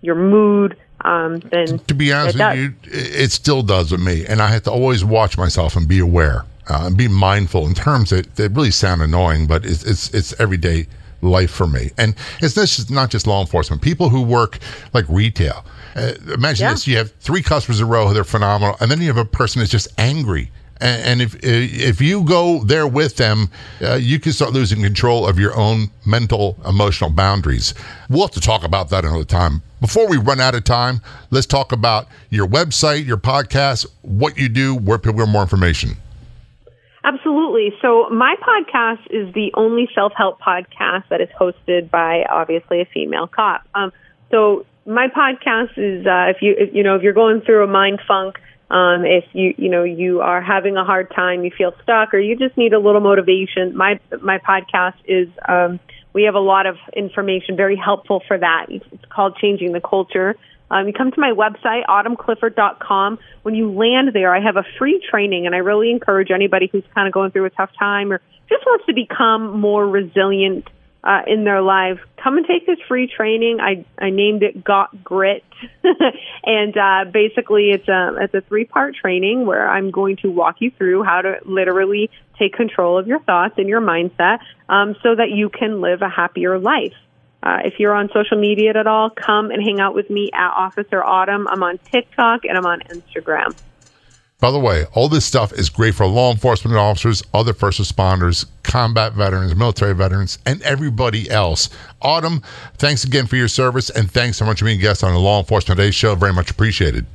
your 0.02 0.16
mood 0.16 0.78
um 1.02 1.40
then 1.52 1.80
to 1.80 1.94
be 1.94 2.12
honest 2.12 2.38
it 2.40 2.44
with 2.44 2.58
you, 2.58 2.74
it 3.00 3.16
it 3.24 3.32
still 3.32 3.62
does 3.62 3.92
with 3.92 4.02
me, 4.02 4.26
and 4.26 4.42
I 4.42 4.48
have 4.48 4.64
to 4.64 4.72
always 4.72 5.06
watch 5.06 5.38
myself 5.38 5.76
and 5.76 5.88
be 5.88 6.00
aware 6.00 6.46
uh, 6.70 6.86
and 6.88 6.98
be 6.98 7.08
mindful 7.08 7.68
in 7.68 7.74
terms 7.76 8.10
that, 8.10 8.36
that 8.38 8.50
really 8.52 8.72
sound 8.72 9.02
annoying, 9.02 9.46
but 9.48 9.64
it's 9.66 9.84
it's 9.84 10.12
it's 10.14 10.40
everyday 10.40 10.88
life 11.22 11.52
for 11.52 11.68
me, 11.68 11.92
and 11.98 12.16
it's 12.42 12.56
not 12.56 12.68
just 12.68 12.92
not 12.92 13.10
just 13.10 13.28
law 13.28 13.42
enforcement. 13.42 13.82
People 13.82 14.10
who 14.10 14.22
work 14.22 14.60
like 14.94 15.06
retail. 15.10 15.66
Uh, 15.96 16.14
imagine 16.34 16.66
Yeah. 16.66 16.74
this: 16.74 16.88
you 16.88 16.98
have 16.98 17.12
three 17.20 17.42
customers 17.42 17.80
in 17.80 17.86
a 17.86 17.90
row; 17.90 18.08
who 18.08 18.14
they're 18.14 18.24
phenomenal, 18.24 18.76
and 18.80 18.90
then 18.92 19.02
you 19.02 19.08
have 19.08 19.18
a 19.18 19.26
person 19.26 19.60
that's 19.60 19.72
just 19.72 19.88
angry. 19.98 20.52
And, 20.80 21.02
and 21.04 21.22
if 21.24 21.36
if 21.44 22.00
you 22.02 22.24
go 22.24 22.64
there 22.64 22.86
with 22.88 23.18
them, 23.18 23.50
uh, 23.82 23.96
you 23.96 24.20
can 24.20 24.32
start 24.32 24.54
losing 24.54 24.84
control 24.84 25.26
of 25.28 25.40
your 25.40 25.58
own 25.58 25.90
mental, 26.06 26.56
emotional 26.68 27.10
boundaries. 27.10 27.74
We'll 28.10 28.22
have 28.28 28.32
to 28.32 28.40
talk 28.42 28.64
about 28.64 28.90
that 28.90 29.04
another 29.04 29.24
time. 29.26 29.64
Before 29.82 30.08
we 30.08 30.18
run 30.18 30.40
out 30.40 30.54
of 30.56 30.64
time, 30.64 31.02
let's 31.32 31.46
talk 31.48 31.72
about 31.72 32.08
your 32.30 32.48
website, 32.48 33.06
your 33.06 33.18
podcast, 33.18 33.86
what 34.04 34.38
you 34.38 34.50
do, 34.50 34.76
where 34.76 34.98
people 35.00 35.20
get 35.20 35.30
more 35.30 35.42
information. 35.44 35.98
Absolutely. 37.08 37.72
So 37.82 38.10
my 38.10 38.36
podcast 38.42 39.08
is 39.10 39.34
the 39.34 39.52
only 39.54 39.88
self-help 39.96 40.42
podcast 40.42 41.08
that 41.10 41.22
is 41.22 41.30
hosted 41.40 41.90
by 41.90 42.26
obviously 42.30 42.82
a 42.82 42.86
female 42.86 43.28
cop. 43.28 43.62
Um, 43.74 43.94
so 44.30 44.66
my 44.86 45.08
podcast 45.08 45.78
is 45.78 46.06
uh, 46.06 46.36
if 46.36 46.42
you 46.42 46.54
if, 46.58 46.76
you 46.76 46.84
know 46.84 46.98
if 46.98 47.04
you're 47.04 47.14
going 47.14 47.40
through 47.40 47.64
a 47.64 47.68
mind 47.68 48.02
funk, 48.06 48.36
um, 48.70 49.06
if 49.06 49.24
you 49.32 49.56
you 49.58 49.70
know 49.70 49.86
you 49.86 50.20
are 50.20 50.42
having 50.42 50.76
a 50.76 50.84
hard 50.84 51.10
time, 51.16 51.46
you 51.46 51.52
feel 51.58 51.74
stuck, 51.82 52.14
or 52.14 52.20
you 52.20 52.36
just 52.36 52.58
need 52.58 52.74
a 52.74 52.80
little 52.80 53.00
motivation. 53.00 53.78
My 53.78 54.02
my 54.22 54.40
podcast 54.40 54.96
is 55.06 55.30
um, 55.48 55.80
we 56.12 56.24
have 56.24 56.36
a 56.36 56.40
lot 56.40 56.66
of 56.66 56.76
information, 56.94 57.56
very 57.56 57.78
helpful 57.78 58.22
for 58.28 58.38
that. 58.38 58.66
It's 58.68 58.86
called 59.10 59.38
Changing 59.38 59.72
the 59.72 59.82
Culture. 59.82 60.36
Um, 60.70 60.88
you 60.88 60.94
come 60.94 61.12
to 61.12 61.20
my 61.20 61.32
website, 61.32 61.86
autumnclifford.com. 61.86 63.20
When 63.44 63.56
you 63.56 63.72
land 63.72 64.12
there, 64.14 64.36
I 64.36 64.42
have 64.42 64.58
a 64.58 64.66
free 64.78 65.02
training, 65.10 65.46
and 65.46 65.56
I 65.56 65.60
really 65.60 65.92
encourage 65.92 66.32
anybody 66.32 66.70
who's 66.72 66.84
kind 66.94 67.08
of 67.08 67.14
going 67.14 67.32
through 67.32 67.46
a 67.46 67.50
tough 67.50 67.72
time 67.80 68.12
or 68.12 68.22
just 68.50 68.66
wants 68.66 68.86
to 68.86 68.94
become 68.94 69.60
more 69.60 69.88
resilient 69.88 70.68
uh, 71.04 71.22
in 71.26 71.46
their 71.46 71.62
life, 71.62 72.00
come 72.22 72.38
and 72.38 72.46
take 72.46 72.66
this 72.66 72.80
free 72.88 73.08
training. 73.08 73.60
I 73.62 73.86
I 73.98 74.10
named 74.10 74.44
it 74.44 74.62
Got 74.62 75.04
Grit, 75.04 75.44
and 76.44 76.78
uh, 76.78 77.06
basically 77.12 77.72
it's 77.72 77.88
a 77.88 78.18
it's 78.20 78.34
a 78.34 78.42
three 78.42 78.66
part 78.66 78.96
training 78.96 79.46
where 79.46 79.70
I'm 79.70 79.92
going 79.92 80.18
to 80.18 80.30
walk 80.30 80.58
you 80.60 80.72
through 80.72 81.04
how 81.04 81.22
to 81.22 81.38
literally 81.46 82.10
take 82.38 82.54
control 82.54 82.98
of 82.98 83.08
your 83.08 83.20
thoughts 83.20 83.56
and 83.58 83.70
your 83.70 83.80
mindset, 83.80 84.40
um, 84.68 84.96
so 85.02 85.16
that 85.16 85.30
you 85.30 85.50
can 85.50 85.80
live 85.80 86.02
a 86.02 86.10
happier 86.10 86.60
life. 86.60 86.94
Uh, 87.44 87.60
if 87.64 87.80
you're 87.80 87.94
on 87.94 88.10
social 88.14 88.38
media 88.38 88.72
at 88.72 88.88
all, 88.88 89.10
come 89.10 89.52
and 89.52 89.62
hang 89.62 89.80
out 89.80 89.94
with 89.94 90.10
me 90.10 90.30
at 90.34 90.50
Officer 90.50 91.04
Autumn. 91.04 91.48
I'm 91.48 91.64
on 91.64 91.80
TikTok 91.92 92.46
and 92.46 92.58
I'm 92.58 92.66
on 92.66 92.82
Instagram. 92.90 93.56
By 94.40 94.52
the 94.52 94.60
way, 94.60 94.86
all 94.94 95.10
this 95.10 95.26
stuff 95.26 95.52
is 95.52 95.68
great 95.70 95.96
for 95.96 96.06
law 96.06 96.32
enforcement 96.32 96.78
officers, 96.78 97.24
other 97.34 97.54
first 97.54 97.80
responders, 97.80 98.46
combat 98.62 99.14
veterans, 99.14 99.56
military 99.56 99.96
veterans, 99.96 100.38
and 100.46 100.62
everybody 100.62 101.28
else. 101.28 101.70
Autumn, 102.04 102.44
thanks 102.78 103.04
again 103.04 103.26
for 103.26 103.36
your 103.36 103.48
service, 103.48 103.90
and 103.90 104.12
thanks 104.12 104.38
so 104.38 104.46
much 104.46 104.60
for 104.60 104.66
being 104.66 104.78
a 104.78 104.82
guest 104.82 105.04
on 105.04 105.12
the 105.12 105.20
Law 105.20 105.40
Enforcement 105.40 105.80
Today 105.80 105.90
show. 105.90 106.14
Very 106.14 106.34
much 106.34 106.52
appreciated. 106.52 107.08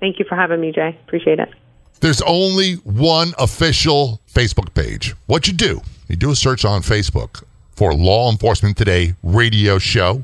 Thank 0.00 0.18
you 0.18 0.24
for 0.28 0.34
having 0.34 0.60
me, 0.60 0.72
Jay. 0.72 0.98
Appreciate 1.06 1.38
it. 1.38 1.50
There's 2.00 2.22
only 2.22 2.74
one 2.74 3.32
official 3.38 4.20
Facebook 4.28 4.74
page. 4.74 5.14
What 5.26 5.46
you 5.46 5.52
do, 5.52 5.82
you 6.08 6.16
do 6.16 6.32
a 6.32 6.36
search 6.36 6.64
on 6.64 6.82
Facebook 6.82 7.44
for 7.78 7.94
Law 7.94 8.28
Enforcement 8.28 8.76
Today 8.76 9.14
radio 9.22 9.78
show. 9.78 10.22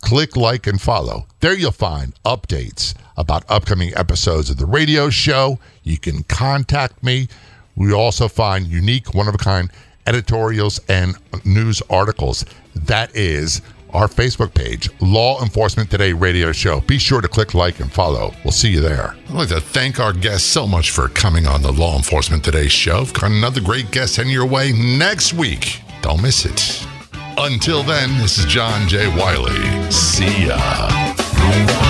Click 0.00 0.34
like 0.34 0.66
and 0.66 0.80
follow. 0.80 1.26
There 1.40 1.52
you'll 1.52 1.70
find 1.70 2.14
updates 2.24 2.94
about 3.18 3.44
upcoming 3.50 3.92
episodes 3.94 4.48
of 4.48 4.56
the 4.56 4.64
radio 4.64 5.10
show. 5.10 5.58
You 5.82 5.98
can 5.98 6.22
contact 6.22 7.02
me. 7.02 7.28
We 7.74 7.92
also 7.92 8.28
find 8.28 8.66
unique, 8.66 9.12
one 9.12 9.28
of 9.28 9.34
a 9.34 9.38
kind 9.38 9.70
editorials 10.06 10.80
and 10.88 11.16
news 11.44 11.82
articles. 11.90 12.46
That 12.74 13.14
is 13.14 13.60
our 13.90 14.08
Facebook 14.08 14.54
page, 14.54 14.88
Law 15.02 15.42
Enforcement 15.42 15.90
Today 15.90 16.14
Radio 16.14 16.50
Show. 16.50 16.80
Be 16.80 16.96
sure 16.96 17.20
to 17.20 17.28
click 17.28 17.52
like 17.52 17.78
and 17.78 17.92
follow. 17.92 18.32
We'll 18.42 18.52
see 18.52 18.70
you 18.70 18.80
there. 18.80 19.14
I'd 19.28 19.34
like 19.34 19.48
to 19.50 19.60
thank 19.60 20.00
our 20.00 20.14
guests 20.14 20.48
so 20.48 20.66
much 20.66 20.92
for 20.92 21.08
coming 21.08 21.46
on 21.46 21.60
the 21.60 21.72
Law 21.72 21.94
Enforcement 21.94 22.42
Today 22.42 22.68
show. 22.68 23.04
Got 23.04 23.32
another 23.32 23.60
great 23.60 23.90
guest 23.90 24.16
heading 24.16 24.32
your 24.32 24.46
way 24.46 24.72
next 24.72 25.34
week. 25.34 25.82
Don't 26.06 26.22
miss 26.22 26.44
it. 26.44 26.86
Until 27.36 27.82
then, 27.82 28.16
this 28.18 28.38
is 28.38 28.44
John 28.44 28.88
J. 28.88 29.08
Wiley. 29.08 29.90
See 29.90 30.46
ya. 30.46 31.85